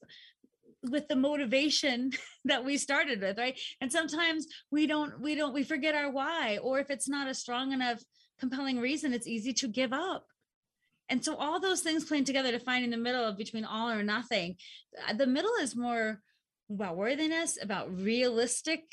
with 0.84 1.08
the 1.08 1.16
motivation 1.16 2.12
that 2.46 2.64
we 2.64 2.78
started 2.78 3.22
with 3.22 3.38
right 3.38 3.60
and 3.82 3.92
sometimes 3.92 4.48
we 4.72 4.88
don't 4.88 5.20
we 5.22 5.36
don't 5.36 5.54
we 5.54 5.64
forget 5.64 5.96
our 5.96 6.12
why 6.12 6.58
or 6.62 6.80
if 6.80 6.90
it's 6.90 7.10
not 7.10 7.28
a 7.28 7.34
strong 7.34 7.72
enough 7.72 8.02
compelling 8.40 8.80
reason 8.80 9.14
it's 9.14 9.28
easy 9.28 9.54
to 9.54 9.68
give 9.68 9.94
up 9.94 10.26
and 11.10 11.26
so 11.26 11.36
all 11.36 11.60
those 11.60 11.82
things 11.82 12.06
playing 12.06 12.24
together 12.24 12.52
to 12.52 12.60
find 12.60 12.84
in 12.84 12.92
the 12.92 12.98
middle 12.98 13.26
of 13.26 13.38
between 13.38 13.66
all 13.66 13.90
or 13.90 14.04
nothing 14.04 14.56
uh, 15.08 15.14
the 15.14 15.28
middle 15.28 15.54
is 15.62 15.76
more 15.76 16.22
about 16.72 16.96
worthiness 16.96 17.58
about 17.62 17.94
realisticness 17.98 18.84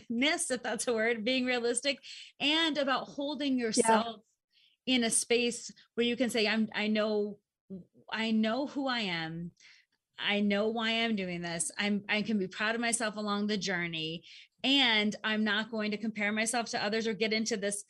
if 0.10 0.62
that's 0.62 0.88
a 0.88 0.92
word 0.92 1.24
being 1.24 1.44
realistic 1.44 1.98
and 2.40 2.78
about 2.78 3.08
holding 3.08 3.58
yourself 3.58 4.16
yeah. 4.86 4.96
in 4.96 5.04
a 5.04 5.10
space 5.10 5.70
where 5.94 6.06
you 6.06 6.16
can 6.16 6.30
say 6.30 6.48
i'm 6.48 6.68
i 6.74 6.88
know 6.88 7.36
I 8.12 8.30
know 8.30 8.66
who 8.66 8.86
I 8.86 9.00
am. 9.00 9.50
I 10.18 10.40
know 10.40 10.68
why 10.68 10.90
I'm 10.90 11.16
doing 11.16 11.42
this. 11.42 11.70
I'm 11.78 12.02
I 12.08 12.22
can 12.22 12.38
be 12.38 12.48
proud 12.48 12.74
of 12.74 12.80
myself 12.80 13.16
along 13.16 13.46
the 13.46 13.56
journey 13.56 14.24
and 14.64 15.14
I'm 15.22 15.44
not 15.44 15.70
going 15.70 15.90
to 15.90 15.96
compare 15.98 16.32
myself 16.32 16.70
to 16.70 16.82
others 16.82 17.06
or 17.06 17.12
get 17.12 17.32
into 17.32 17.56
this 17.56 17.84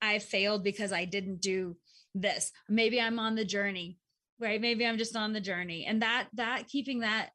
I 0.00 0.20
failed 0.20 0.62
because 0.62 0.92
I 0.92 1.04
didn't 1.04 1.40
do 1.40 1.76
this. 2.14 2.52
Maybe 2.68 3.00
I'm 3.00 3.18
on 3.18 3.34
the 3.34 3.44
journey, 3.44 3.98
right? 4.38 4.60
Maybe 4.60 4.86
I'm 4.86 4.98
just 4.98 5.16
on 5.16 5.32
the 5.32 5.40
journey. 5.40 5.84
And 5.86 6.02
that 6.02 6.28
that 6.34 6.68
keeping 6.68 7.00
that 7.00 7.30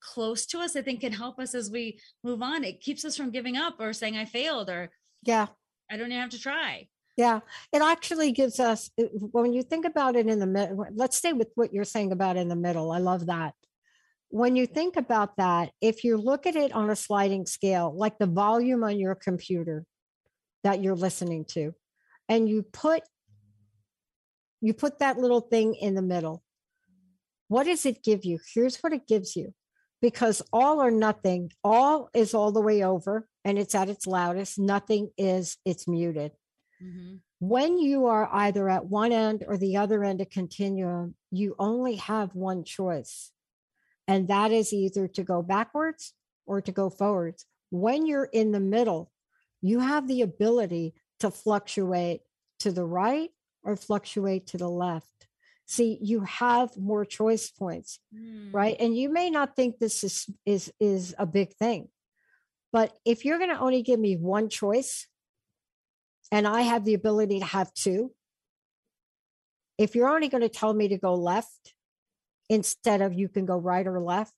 close 0.00 0.44
to 0.46 0.58
us 0.58 0.76
I 0.76 0.82
think 0.82 1.00
can 1.00 1.12
help 1.12 1.38
us 1.38 1.54
as 1.54 1.70
we 1.70 1.98
move 2.22 2.42
on. 2.42 2.64
It 2.64 2.80
keeps 2.80 3.04
us 3.04 3.16
from 3.16 3.30
giving 3.30 3.56
up 3.56 3.76
or 3.80 3.92
saying 3.92 4.16
I 4.16 4.26
failed 4.26 4.68
or 4.68 4.90
yeah. 5.22 5.46
I 5.90 5.96
don't 5.96 6.08
even 6.08 6.20
have 6.20 6.30
to 6.30 6.40
try. 6.40 6.88
Yeah, 7.16 7.40
it 7.72 7.80
actually 7.80 8.32
gives 8.32 8.60
us, 8.60 8.90
when 8.96 9.54
you 9.54 9.62
think 9.62 9.86
about 9.86 10.16
it 10.16 10.26
in 10.26 10.38
the 10.38 10.46
middle, 10.46 10.86
let's 10.94 11.16
stay 11.16 11.32
with 11.32 11.48
what 11.54 11.72
you're 11.72 11.84
saying 11.84 12.12
about 12.12 12.36
in 12.36 12.48
the 12.48 12.56
middle. 12.56 12.92
I 12.92 12.98
love 12.98 13.26
that. 13.26 13.54
When 14.28 14.54
you 14.54 14.66
think 14.66 14.96
about 14.96 15.36
that, 15.38 15.70
if 15.80 16.04
you 16.04 16.18
look 16.18 16.46
at 16.46 16.56
it 16.56 16.72
on 16.72 16.90
a 16.90 16.96
sliding 16.96 17.46
scale, 17.46 17.94
like 17.96 18.18
the 18.18 18.26
volume 18.26 18.84
on 18.84 18.98
your 18.98 19.14
computer 19.14 19.86
that 20.62 20.82
you're 20.82 20.96
listening 20.96 21.46
to, 21.52 21.74
and 22.28 22.48
you 22.48 22.62
put 22.62 23.02
you 24.60 24.74
put 24.74 24.98
that 24.98 25.18
little 25.18 25.40
thing 25.40 25.74
in 25.74 25.94
the 25.94 26.02
middle. 26.02 26.42
What 27.48 27.64
does 27.64 27.86
it 27.86 28.02
give 28.02 28.24
you? 28.24 28.38
Here's 28.54 28.78
what 28.78 28.92
it 28.92 29.06
gives 29.06 29.36
you. 29.36 29.54
Because 30.02 30.42
all 30.52 30.82
or 30.82 30.90
nothing, 30.90 31.52
all 31.62 32.10
is 32.14 32.34
all 32.34 32.52
the 32.52 32.60
way 32.60 32.82
over 32.82 33.28
and 33.44 33.58
it's 33.58 33.74
at 33.74 33.88
its 33.88 34.06
loudest. 34.06 34.58
Nothing 34.58 35.10
is, 35.16 35.56
it's 35.64 35.86
muted. 35.86 36.32
Mm-hmm. 36.82 37.16
When 37.40 37.78
you 37.78 38.06
are 38.06 38.28
either 38.32 38.68
at 38.68 38.86
one 38.86 39.12
end 39.12 39.44
or 39.46 39.56
the 39.56 39.76
other 39.76 40.04
end 40.04 40.20
of 40.20 40.30
continuum, 40.30 41.14
you 41.30 41.54
only 41.58 41.96
have 41.96 42.34
one 42.34 42.64
choice. 42.64 43.32
And 44.08 44.28
that 44.28 44.52
is 44.52 44.72
either 44.72 45.08
to 45.08 45.22
go 45.22 45.42
backwards 45.42 46.14
or 46.46 46.60
to 46.60 46.72
go 46.72 46.90
forwards. 46.90 47.44
When 47.70 48.06
you're 48.06 48.24
in 48.32 48.52
the 48.52 48.60
middle, 48.60 49.10
you 49.60 49.80
have 49.80 50.06
the 50.06 50.22
ability 50.22 50.94
to 51.20 51.30
fluctuate 51.30 52.20
to 52.60 52.70
the 52.70 52.84
right 52.84 53.30
or 53.64 53.76
fluctuate 53.76 54.46
to 54.48 54.58
the 54.58 54.68
left. 54.68 55.26
See, 55.66 55.98
you 56.00 56.20
have 56.20 56.76
more 56.76 57.04
choice 57.04 57.50
points, 57.50 57.98
Mm. 58.14 58.54
right? 58.54 58.76
And 58.78 58.96
you 58.96 59.08
may 59.08 59.30
not 59.30 59.56
think 59.56 59.78
this 59.78 60.04
is 60.04 60.30
is 60.44 60.72
is 60.78 61.14
a 61.18 61.26
big 61.26 61.54
thing. 61.54 61.88
But 62.72 62.96
if 63.04 63.24
you're 63.24 63.38
going 63.38 63.50
to 63.50 63.58
only 63.58 63.82
give 63.82 63.98
me 63.98 64.16
one 64.16 64.48
choice 64.48 65.08
and 66.32 66.46
I 66.46 66.62
have 66.62 66.84
the 66.84 66.94
ability 66.94 67.40
to 67.40 67.46
have 67.46 67.72
two, 67.74 68.12
if 69.78 69.94
you're 69.94 70.08
only 70.08 70.28
going 70.28 70.42
to 70.42 70.48
tell 70.48 70.72
me 70.72 70.88
to 70.88 70.98
go 70.98 71.14
left 71.14 71.74
instead 72.48 73.02
of 73.02 73.12
you 73.14 73.28
can 73.28 73.46
go 73.46 73.56
right 73.56 73.86
or 73.86 74.00
left, 74.00 74.34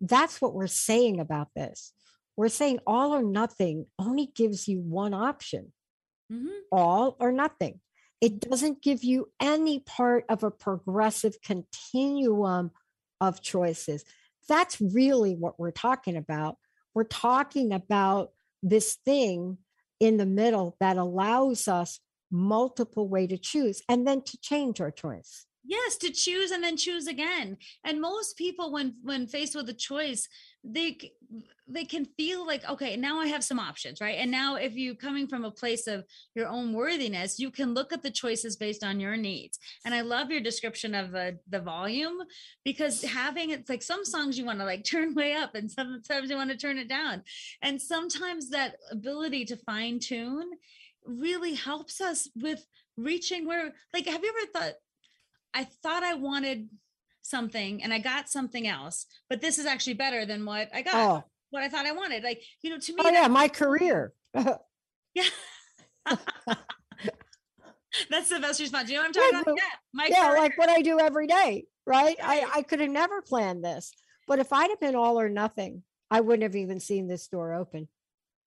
that's 0.00 0.40
what 0.40 0.54
we're 0.54 0.66
saying 0.66 1.20
about 1.20 1.48
this. 1.56 1.92
We're 2.36 2.48
saying 2.48 2.80
all 2.86 3.14
or 3.14 3.22
nothing 3.22 3.86
only 3.98 4.26
gives 4.26 4.68
you 4.68 4.80
one 4.80 5.14
option 5.14 5.72
Mhm. 6.30 6.60
all 6.70 7.16
or 7.18 7.32
nothing. 7.32 7.80
It 8.20 8.40
doesn't 8.40 8.82
give 8.82 9.02
you 9.02 9.32
any 9.40 9.80
part 9.80 10.24
of 10.28 10.42
a 10.42 10.50
progressive 10.50 11.40
continuum 11.40 12.72
of 13.20 13.40
choices. 13.40 14.04
That's 14.48 14.80
really 14.80 15.34
what 15.34 15.58
we're 15.58 15.70
talking 15.70 16.16
about. 16.16 16.58
We're 16.94 17.04
talking 17.04 17.72
about 17.72 18.32
this 18.62 18.96
thing 18.96 19.58
in 20.00 20.16
the 20.16 20.26
middle 20.26 20.76
that 20.80 20.96
allows 20.96 21.68
us 21.68 22.00
multiple 22.30 23.08
way 23.08 23.26
to 23.26 23.38
choose 23.38 23.82
and 23.88 24.06
then 24.06 24.22
to 24.22 24.38
change 24.38 24.80
our 24.80 24.90
choice. 24.90 25.46
yes 25.64 25.96
to 25.96 26.10
choose 26.10 26.50
and 26.50 26.62
then 26.62 26.76
choose 26.76 27.06
again 27.06 27.56
and 27.84 28.00
most 28.00 28.36
people 28.36 28.72
when 28.72 28.94
when 29.02 29.26
faced 29.26 29.54
with 29.54 29.68
a 29.68 29.74
choice 29.74 30.28
they 30.68 31.12
they 31.66 31.84
can 31.84 32.04
feel 32.04 32.46
like 32.46 32.68
okay 32.68 32.96
now 32.96 33.18
i 33.18 33.26
have 33.26 33.44
some 33.44 33.58
options 33.58 34.00
right? 34.00 34.16
And 34.18 34.30
now 34.30 34.56
if 34.56 34.74
you 34.74 34.94
coming 34.94 35.26
from 35.26 35.44
a 35.44 35.50
place 35.50 35.86
of 35.86 36.04
your 36.34 36.48
own 36.48 36.72
worthiness 36.72 37.38
you 37.38 37.50
can 37.50 37.74
look 37.74 37.92
at 37.92 38.02
the 38.02 38.10
choices 38.10 38.56
based 38.56 38.84
on 38.84 39.00
your 39.00 39.16
needs. 39.16 39.58
And 39.84 39.94
i 39.94 40.02
love 40.02 40.30
your 40.30 40.40
description 40.40 40.94
of 40.94 41.10
the 41.10 41.38
the 41.48 41.60
volume 41.60 42.18
because 42.64 43.02
having 43.02 43.50
it's 43.50 43.70
like 43.70 43.82
some 43.82 44.04
songs 44.04 44.38
you 44.38 44.44
want 44.44 44.58
to 44.58 44.64
like 44.64 44.84
turn 44.92 45.14
way 45.14 45.34
up 45.34 45.54
and 45.54 45.70
sometimes 45.70 46.30
you 46.30 46.36
want 46.36 46.50
to 46.50 46.56
turn 46.56 46.78
it 46.78 46.88
down. 46.88 47.22
And 47.62 47.80
sometimes 47.80 48.50
that 48.50 48.76
ability 48.90 49.46
to 49.46 49.56
fine 49.56 49.98
tune 50.00 50.50
really 51.04 51.54
helps 51.54 52.00
us 52.00 52.28
with 52.36 52.66
reaching 52.96 53.46
where 53.46 53.72
like 53.94 54.06
have 54.06 54.22
you 54.22 54.28
ever 54.36 54.52
thought 54.52 54.74
I 55.54 55.64
thought 55.64 56.02
I 56.02 56.14
wanted 56.14 56.68
something 57.28 57.82
and 57.82 57.92
I 57.92 57.98
got 57.98 58.28
something 58.28 58.66
else, 58.66 59.06
but 59.28 59.40
this 59.40 59.58
is 59.58 59.66
actually 59.66 59.94
better 59.94 60.24
than 60.26 60.44
what 60.44 60.68
I 60.74 60.82
got, 60.82 60.94
Oh. 60.94 61.24
what 61.50 61.62
I 61.62 61.68
thought 61.68 61.86
I 61.86 61.92
wanted. 61.92 62.22
Like, 62.24 62.42
you 62.62 62.70
know, 62.70 62.78
to 62.78 62.92
me, 62.94 63.02
Oh 63.04 63.10
yeah, 63.10 63.28
my 63.28 63.48
career. 63.48 64.12
yeah. 64.34 65.24
That's 68.10 68.28
the 68.28 68.38
best 68.38 68.60
response. 68.60 68.88
You 68.90 68.96
know 68.96 69.00
what 69.02 69.06
I'm 69.08 69.12
talking 69.12 69.30
Yeah, 69.32 69.40
about? 69.42 69.56
Yeah. 69.56 69.62
My 69.92 70.06
yeah, 70.10 70.28
career. 70.28 70.38
like 70.38 70.58
what 70.58 70.68
I 70.68 70.82
do 70.82 71.00
every 71.00 71.26
day, 71.26 71.64
right? 71.86 72.16
I, 72.22 72.46
I 72.56 72.62
could 72.62 72.80
have 72.80 72.90
never 72.90 73.22
planned 73.22 73.64
this. 73.64 73.92
But 74.26 74.38
if 74.38 74.52
I'd 74.52 74.70
have 74.70 74.80
been 74.80 74.94
all 74.94 75.18
or 75.18 75.28
nothing, 75.28 75.82
I 76.10 76.20
wouldn't 76.20 76.42
have 76.42 76.54
even 76.56 76.80
seen 76.80 77.08
this 77.08 77.26
door 77.28 77.54
open. 77.54 77.88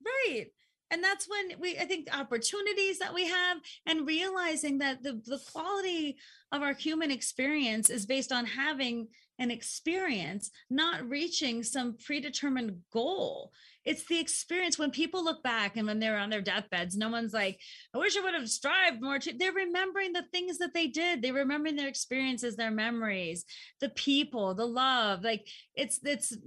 right 0.05 0.47
and 0.91 1.03
that's 1.03 1.27
when 1.27 1.59
we 1.59 1.77
i 1.79 1.85
think 1.85 2.05
the 2.05 2.15
opportunities 2.15 2.99
that 2.99 3.13
we 3.13 3.27
have 3.27 3.57
and 3.85 4.05
realizing 4.05 4.77
that 4.77 5.01
the 5.01 5.21
the 5.25 5.39
quality 5.51 6.17
of 6.51 6.61
our 6.61 6.73
human 6.73 7.09
experience 7.09 7.89
is 7.89 8.05
based 8.05 8.31
on 8.31 8.45
having 8.45 9.07
an 9.41 9.49
experience 9.49 10.51
not 10.69 11.09
reaching 11.09 11.63
some 11.63 11.97
predetermined 12.05 12.77
goal. 12.93 13.51
It's 13.83 14.05
the 14.05 14.19
experience 14.19 14.77
when 14.77 14.91
people 14.91 15.23
look 15.23 15.41
back 15.41 15.75
and 15.75 15.87
when 15.87 15.97
they're 15.97 16.19
on 16.19 16.29
their 16.29 16.43
deathbeds 16.43 16.95
no 16.95 17.09
one's 17.09 17.33
like 17.33 17.59
i 17.95 17.97
wish 17.97 18.15
i 18.15 18.21
would 18.21 18.35
have 18.35 18.47
strived 18.47 19.01
more 19.01 19.17
to 19.17 19.33
they're 19.33 19.51
remembering 19.51 20.13
the 20.13 20.25
things 20.31 20.59
that 20.59 20.75
they 20.75 20.85
did. 20.85 21.21
They're 21.21 21.33
remembering 21.33 21.75
their 21.75 21.87
experiences 21.87 22.55
their 22.55 22.69
memories 22.69 23.43
the 23.79 23.89
people 23.89 24.53
the 24.53 24.67
love 24.67 25.23
like 25.23 25.47
it's 25.75 25.99
it's 26.03 26.37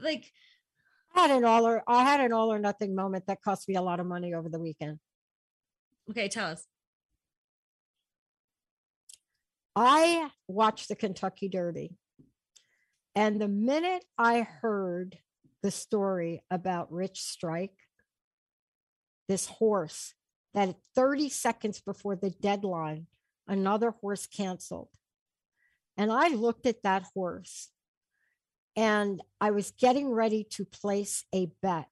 like 0.00 0.30
had 1.18 1.30
an 1.30 1.44
all 1.44 1.66
or 1.66 1.82
I 1.86 2.04
had 2.04 2.20
an 2.20 2.32
all 2.32 2.52
or 2.52 2.58
nothing 2.58 2.94
moment 2.94 3.26
that 3.26 3.42
cost 3.42 3.68
me 3.68 3.74
a 3.74 3.82
lot 3.82 4.00
of 4.00 4.06
money 4.06 4.34
over 4.34 4.48
the 4.48 4.58
weekend. 4.58 4.98
okay 6.10 6.28
tell 6.28 6.48
us 6.48 6.66
I 9.80 10.30
watched 10.48 10.88
the 10.88 10.96
Kentucky 10.96 11.48
Derby. 11.48 11.96
And 13.14 13.40
the 13.40 13.46
minute 13.46 14.04
I 14.18 14.40
heard 14.40 15.16
the 15.62 15.70
story 15.70 16.42
about 16.50 16.92
Rich 16.92 17.22
Strike, 17.22 17.76
this 19.28 19.46
horse 19.46 20.14
that 20.54 20.74
30 20.96 21.28
seconds 21.28 21.80
before 21.80 22.16
the 22.16 22.30
deadline, 22.30 23.06
another 23.46 23.92
horse 24.00 24.26
canceled. 24.26 24.88
And 25.96 26.10
I 26.10 26.28
looked 26.28 26.66
at 26.66 26.82
that 26.82 27.04
horse 27.14 27.68
and 28.78 29.20
I 29.40 29.50
was 29.50 29.72
getting 29.72 30.08
ready 30.08 30.44
to 30.50 30.64
place 30.64 31.24
a 31.34 31.50
bet. 31.60 31.88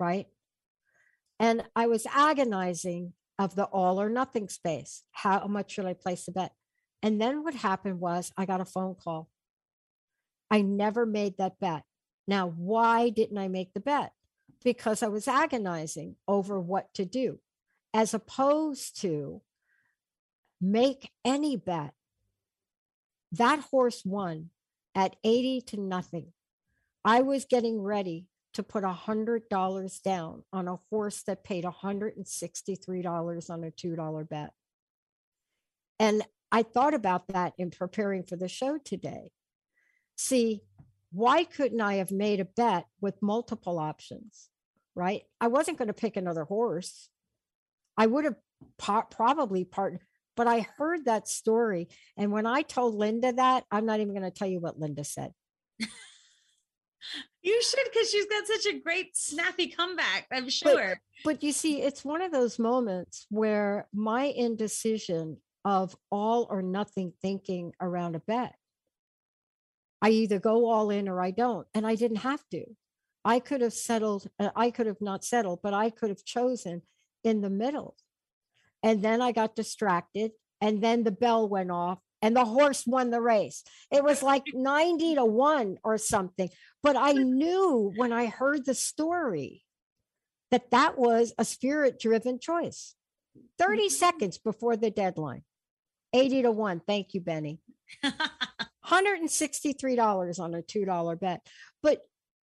Right. 0.00 0.26
And 1.38 1.64
I 1.76 1.86
was 1.86 2.06
agonizing 2.10 3.12
of 3.38 3.56
the 3.56 3.64
all 3.64 4.00
or 4.00 4.08
nothing 4.08 4.48
space. 4.48 5.02
How 5.12 5.46
much 5.48 5.72
should 5.72 5.84
I 5.84 5.92
place 5.92 6.26
a 6.28 6.32
bet? 6.32 6.52
And 7.02 7.20
then 7.20 7.44
what 7.44 7.52
happened 7.52 8.00
was 8.00 8.32
I 8.38 8.46
got 8.46 8.62
a 8.62 8.64
phone 8.64 8.94
call. 8.94 9.28
I 10.50 10.62
never 10.62 11.04
made 11.04 11.36
that 11.36 11.60
bet. 11.60 11.82
Now, 12.26 12.48
why 12.48 13.10
didn't 13.10 13.36
I 13.36 13.48
make 13.48 13.74
the 13.74 13.80
bet? 13.80 14.12
Because 14.64 15.02
I 15.02 15.08
was 15.08 15.28
agonizing 15.28 16.16
over 16.26 16.58
what 16.58 16.94
to 16.94 17.04
do, 17.04 17.38
as 17.92 18.14
opposed 18.14 18.98
to 19.02 19.42
make 20.58 21.10
any 21.22 21.54
bet. 21.54 21.92
That 23.30 23.58
horse 23.58 24.04
won 24.06 24.50
at 24.94 25.16
80 25.24 25.62
to 25.68 25.80
nothing. 25.80 26.32
I 27.04 27.22
was 27.22 27.44
getting 27.44 27.82
ready 27.82 28.26
to 28.54 28.62
put 28.62 28.84
a 28.84 28.92
hundred 28.92 29.48
dollars 29.48 29.98
down 29.98 30.44
on 30.52 30.68
a 30.68 30.78
horse 30.90 31.22
that 31.24 31.44
paid 31.44 31.64
$163 31.64 33.50
on 33.50 33.64
a 33.64 33.70
$2 33.70 34.28
bet. 34.28 34.52
And 35.98 36.22
I 36.50 36.62
thought 36.62 36.94
about 36.94 37.28
that 37.28 37.54
in 37.58 37.70
preparing 37.70 38.22
for 38.22 38.36
the 38.36 38.48
show 38.48 38.78
today. 38.78 39.32
See, 40.16 40.62
why 41.10 41.44
couldn't 41.44 41.80
I 41.80 41.94
have 41.94 42.12
made 42.12 42.40
a 42.40 42.44
bet 42.44 42.86
with 43.00 43.20
multiple 43.22 43.78
options? 43.78 44.48
Right? 44.94 45.22
I 45.40 45.48
wasn't 45.48 45.78
going 45.78 45.88
to 45.88 45.94
pick 45.94 46.16
another 46.16 46.44
horse. 46.44 47.08
I 47.96 48.06
would 48.06 48.24
have 48.24 48.36
po- 48.78 49.06
probably 49.10 49.64
part, 49.64 50.00
but 50.36 50.46
I 50.46 50.66
heard 50.76 51.04
that 51.04 51.28
story. 51.28 51.88
And 52.16 52.32
when 52.32 52.46
I 52.46 52.62
told 52.62 52.94
Linda 52.94 53.32
that, 53.32 53.64
I'm 53.70 53.86
not 53.86 54.00
even 54.00 54.14
going 54.14 54.30
to 54.30 54.36
tell 54.36 54.48
you 54.48 54.60
what 54.60 54.78
Linda 54.78 55.04
said. 55.04 55.32
You 57.42 57.62
should 57.62 57.84
because 57.92 58.10
she's 58.10 58.24
got 58.24 58.46
such 58.46 58.66
a 58.72 58.78
great 58.78 59.14
snappy 59.14 59.68
comeback, 59.68 60.26
I'm 60.32 60.48
sure. 60.48 60.98
But 61.24 61.42
you 61.42 61.52
see, 61.52 61.82
it's 61.82 62.02
one 62.02 62.22
of 62.22 62.32
those 62.32 62.58
moments 62.58 63.26
where 63.28 63.86
my 63.92 64.24
indecision 64.24 65.36
of 65.64 65.94
all 66.10 66.46
or 66.50 66.62
nothing 66.62 67.12
thinking 67.20 67.72
around 67.80 68.16
a 68.16 68.20
bet. 68.20 68.54
I 70.00 70.10
either 70.10 70.38
go 70.38 70.68
all 70.68 70.90
in 70.90 71.08
or 71.08 71.20
I 71.20 71.30
don't. 71.30 71.66
And 71.74 71.86
I 71.86 71.94
didn't 71.94 72.18
have 72.18 72.42
to. 72.50 72.64
I 73.24 73.40
could 73.40 73.62
have 73.62 73.72
settled, 73.72 74.26
uh, 74.38 74.50
I 74.54 74.70
could 74.70 74.86
have 74.86 75.00
not 75.00 75.24
settled, 75.24 75.60
but 75.62 75.72
I 75.72 75.88
could 75.90 76.10
have 76.10 76.24
chosen 76.24 76.82
in 77.22 77.40
the 77.40 77.50
middle. 77.50 77.96
And 78.84 79.02
then 79.02 79.20
I 79.22 79.32
got 79.32 79.56
distracted. 79.56 80.32
And 80.60 80.80
then 80.82 81.02
the 81.02 81.10
bell 81.10 81.48
went 81.48 81.70
off 81.70 81.98
and 82.22 82.36
the 82.36 82.44
horse 82.44 82.86
won 82.86 83.10
the 83.10 83.20
race. 83.20 83.64
It 83.90 84.04
was 84.04 84.22
like 84.32 84.44
90 84.52 85.16
to 85.16 85.24
1 85.24 85.78
or 85.82 85.98
something. 85.98 86.50
But 86.82 86.94
I 86.94 87.12
knew 87.12 87.92
when 87.96 88.12
I 88.12 88.26
heard 88.26 88.64
the 88.64 88.74
story 88.74 89.64
that 90.50 90.70
that 90.70 90.96
was 90.96 91.32
a 91.38 91.44
spirit 91.44 91.98
driven 91.98 92.38
choice. 92.38 92.94
30 93.58 93.82
mm-hmm. 93.82 93.88
seconds 93.88 94.38
before 94.38 94.76
the 94.76 94.90
deadline. 94.90 95.42
80 96.12 96.42
to 96.42 96.52
1. 96.52 96.80
Thank 96.86 97.14
you, 97.14 97.20
Benny. 97.20 97.58
$163 98.86 100.40
on 100.40 100.54
a 100.54 100.62
$2 100.62 101.20
bet. 101.20 101.46
But 101.82 102.02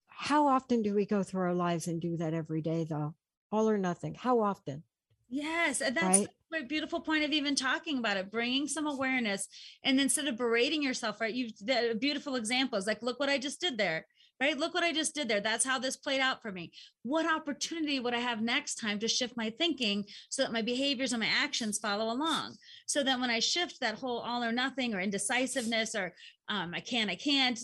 how 0.09 0.49
often 0.49 0.83
do 0.83 0.95
we 0.95 1.07
go 1.07 1.23
through 1.23 1.43
our 1.43 1.55
lives 1.55 1.87
and 1.87 2.01
do 2.01 2.17
that 2.17 2.35
every 2.35 2.63
day, 2.63 2.87
though? 2.89 3.15
All 3.53 3.69
or 3.69 3.79
nothing. 3.79 4.15
How 4.15 4.41
often? 4.41 4.83
Yes, 5.31 5.81
and 5.81 5.97
that's 5.97 6.07
Right. 6.19 6.29
the 6.51 6.63
beautiful 6.65 7.01
point 7.01 7.25
of 7.25 7.31
even 7.31 7.55
talking 7.55 7.99
about 7.99 8.17
it, 8.17 8.31
bringing 8.33 8.67
some 8.67 8.87
awareness, 8.87 9.49
and 9.85 10.01
instead 10.01 10.27
of 10.27 10.37
berating 10.37 10.83
yourself, 10.83 11.21
right? 11.21 11.33
You 11.33 11.51
the 11.61 11.97
beautiful 11.99 12.35
examples, 12.35 12.87
like 12.87 13.01
look 13.03 13.21
what 13.21 13.29
I 13.29 13.39
just 13.39 13.61
did 13.61 13.79
there, 13.79 14.07
right? 14.41 14.59
Look 14.59 14.75
what 14.75 14.83
I 14.83 14.93
just 14.93 15.15
did 15.15 15.29
there. 15.29 15.41
That's 15.41 15.65
how 15.65 15.79
this 15.79 15.97
played 15.97 16.21
out 16.21 16.43
for 16.43 16.51
me. 16.51 16.73
What 17.03 17.31
opportunity 17.31 18.01
would 18.01 18.15
I 18.15 18.19
have 18.19 18.41
next 18.43 18.77
time 18.77 18.99
to 18.99 19.07
shift 19.09 19.37
my 19.37 19.51
thinking 19.51 20.05
so 20.31 20.43
that 20.43 20.53
my 20.53 20.63
behaviors 20.63 21.13
and 21.13 21.21
my 21.21 21.29
actions 21.29 21.79
follow 21.79 22.13
along? 22.13 22.57
So 22.87 23.05
that 23.05 23.21
when 23.21 23.31
I 23.31 23.39
shift 23.39 23.81
that 23.81 23.95
whole 23.95 24.19
all 24.19 24.43
or 24.43 24.51
nothing 24.53 24.95
or 24.95 25.01
indecisiveness 25.01 25.95
or 25.95 26.13
um, 26.49 26.75
I 26.75 26.81
can't, 26.81 27.11
I 27.11 27.17
can't, 27.17 27.61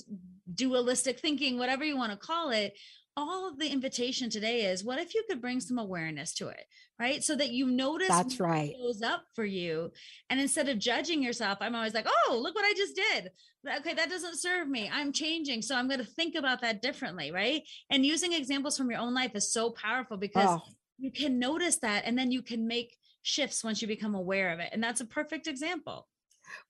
dualistic 0.54 1.18
thinking, 1.18 1.58
whatever 1.58 1.84
you 1.84 1.96
want 1.96 2.12
to 2.12 2.18
call 2.18 2.50
it, 2.50 2.74
all 3.16 3.48
of 3.48 3.58
the 3.58 3.68
invitation 3.72 4.28
today 4.28 4.66
is 4.66 4.84
what 4.84 4.98
if 4.98 5.14
you 5.14 5.24
could 5.28 5.40
bring 5.40 5.58
some 5.58 5.78
awareness 5.78 6.34
to 6.34 6.48
it, 6.48 6.64
right? 6.98 7.24
So 7.24 7.34
that 7.36 7.50
you 7.50 7.66
notice 7.66 8.08
That's 8.08 8.38
right. 8.38 8.74
shows 8.78 9.00
up 9.00 9.22
for 9.34 9.44
you. 9.44 9.90
And 10.28 10.38
instead 10.38 10.68
of 10.68 10.78
judging 10.78 11.22
yourself, 11.22 11.58
I'm 11.62 11.74
always 11.74 11.94
like, 11.94 12.06
oh, 12.06 12.38
look 12.42 12.54
what 12.54 12.64
I 12.66 12.74
just 12.76 12.94
did. 12.94 13.30
Okay, 13.78 13.94
that 13.94 14.10
doesn't 14.10 14.38
serve 14.38 14.68
me. 14.68 14.90
I'm 14.92 15.12
changing. 15.12 15.62
So 15.62 15.74
I'm 15.74 15.88
going 15.88 16.00
to 16.00 16.04
think 16.06 16.34
about 16.34 16.60
that 16.60 16.82
differently, 16.82 17.32
right? 17.32 17.62
And 17.90 18.04
using 18.04 18.34
examples 18.34 18.76
from 18.76 18.90
your 18.90 19.00
own 19.00 19.14
life 19.14 19.34
is 19.34 19.50
so 19.50 19.70
powerful 19.70 20.18
because 20.18 20.50
Oh. 20.50 20.62
you 20.98 21.10
can 21.10 21.38
notice 21.38 21.78
that 21.78 22.02
and 22.04 22.18
then 22.18 22.30
you 22.30 22.42
can 22.42 22.66
make 22.66 22.96
shifts 23.22 23.64
once 23.64 23.80
you 23.80 23.88
become 23.88 24.14
aware 24.14 24.52
of 24.52 24.60
it. 24.60 24.68
And 24.72 24.82
that's 24.82 25.00
a 25.00 25.06
perfect 25.06 25.46
example. 25.46 26.06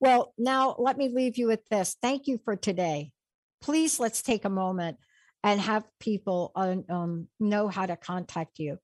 Well, 0.01 0.33
now 0.39 0.77
let 0.79 0.97
me 0.97 1.09
leave 1.09 1.37
you 1.39 1.49
with 1.49 1.69
this. 1.71 1.97
Thank 2.01 2.29
you 2.29 2.39
for 2.45 2.55
today. 2.57 3.11
Please 3.61 3.99
let's 3.99 4.23
take 4.23 4.45
a 4.45 4.51
moment 4.51 4.97
and 5.43 5.61
have 5.61 5.84
people 6.01 6.53
um, 6.57 6.84
um, 6.89 7.28
know 7.39 7.68
how 7.68 7.87
to 7.87 7.97
contact 7.97 8.59
you. 8.59 8.78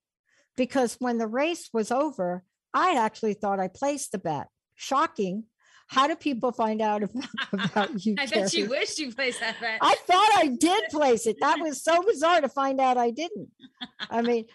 Because 0.55 0.95
when 0.99 1.17
the 1.17 1.27
race 1.27 1.69
was 1.73 1.91
over, 1.91 2.43
I 2.73 2.95
actually 2.97 3.33
thought 3.33 3.59
I 3.59 3.67
placed 3.67 4.13
a 4.13 4.19
bet. 4.19 4.47
Shocking. 4.75 5.45
How 5.87 6.07
do 6.07 6.15
people 6.15 6.51
find 6.51 6.81
out 6.81 7.03
about, 7.51 7.71
about 7.71 7.89
you? 8.05 8.15
I 8.17 8.25
bet 8.25 8.53
you 8.53 8.65
Carrie? 8.65 8.79
wish 8.79 8.97
you 8.97 9.13
placed 9.13 9.39
that 9.39 9.59
bet. 9.59 9.79
I 9.81 9.95
thought 10.07 10.29
I 10.35 10.47
did 10.59 10.83
place 10.89 11.27
it. 11.27 11.37
That 11.41 11.59
was 11.59 11.83
so 11.83 12.01
bizarre 12.03 12.41
to 12.41 12.49
find 12.49 12.79
out 12.79 12.97
I 12.97 13.11
didn't. 13.11 13.49
I 14.09 14.21
mean, 14.21 14.45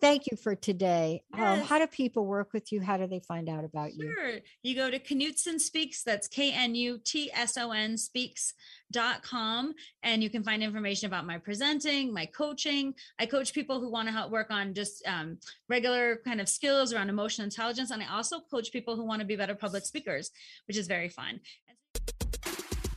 thank 0.00 0.30
you 0.30 0.36
for 0.36 0.54
today. 0.54 1.22
Um, 1.32 1.60
how 1.60 1.78
do 1.78 1.86
people 1.86 2.26
work 2.26 2.52
with 2.52 2.72
you? 2.72 2.80
How 2.80 2.96
do 2.96 3.06
they 3.06 3.20
find 3.20 3.48
out 3.48 3.64
about 3.64 3.94
you? 3.94 4.12
Sure. 4.12 4.38
You 4.62 4.74
go 4.74 4.90
to 4.90 4.98
Knutson 4.98 5.60
Speaks, 5.60 6.02
that's 6.02 6.28
K 6.28 6.52
N 6.52 6.74
U 6.74 7.00
T 7.04 7.30
S 7.32 7.56
O 7.56 7.70
N 7.72 7.96
speaks.com, 7.96 9.74
and 10.02 10.22
you 10.22 10.30
can 10.30 10.42
find 10.42 10.62
information 10.62 11.06
about 11.06 11.26
my 11.26 11.38
presenting, 11.38 12.12
my 12.12 12.26
coaching. 12.26 12.94
I 13.18 13.26
coach 13.26 13.52
people 13.52 13.80
who 13.80 13.90
want 13.90 14.08
to 14.08 14.12
help 14.12 14.30
work 14.30 14.50
on 14.50 14.74
just 14.74 15.06
um, 15.06 15.38
regular 15.68 16.20
kind 16.24 16.40
of 16.40 16.48
skills 16.48 16.92
around 16.92 17.08
emotional 17.08 17.44
intelligence. 17.44 17.90
And 17.90 18.02
I 18.02 18.14
also 18.14 18.40
coach 18.50 18.72
people 18.72 18.96
who 18.96 19.04
want 19.04 19.20
to 19.20 19.26
be 19.26 19.36
better 19.36 19.54
public 19.54 19.84
speakers, 19.84 20.30
which 20.66 20.76
is 20.76 20.86
very 20.86 21.08
fun. 21.08 21.40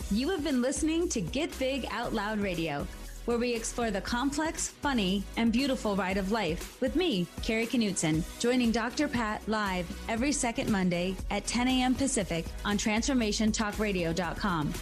You 0.10 0.30
have 0.30 0.44
been 0.44 0.62
listening 0.62 1.10
to 1.10 1.20
Get 1.22 1.58
Big 1.60 1.86
Out 1.92 2.14
Loud 2.14 2.40
Radio, 2.40 2.88
where 3.28 3.38
we 3.38 3.54
explore 3.54 3.92
the 3.92 4.00
complex, 4.02 4.70
funny, 4.70 5.22
and 5.36 5.52
beautiful 5.52 5.96
ride 5.98 6.16
of 6.16 6.32
life 6.32 6.80
with 6.80 6.96
me, 6.96 7.28
Carrie 7.44 7.68
Knutson, 7.68 8.24
joining 8.40 8.72
Dr. 8.72 9.10
Pat 9.10 9.42
live 9.48 9.86
every 10.08 10.32
second 10.32 10.72
Monday 10.72 11.14
at 11.30 11.46
10 11.46 11.68
a.m. 11.68 11.94
Pacific 11.94 12.46
on 12.64 12.78
TransformationTalkRadio.com. 12.78 14.74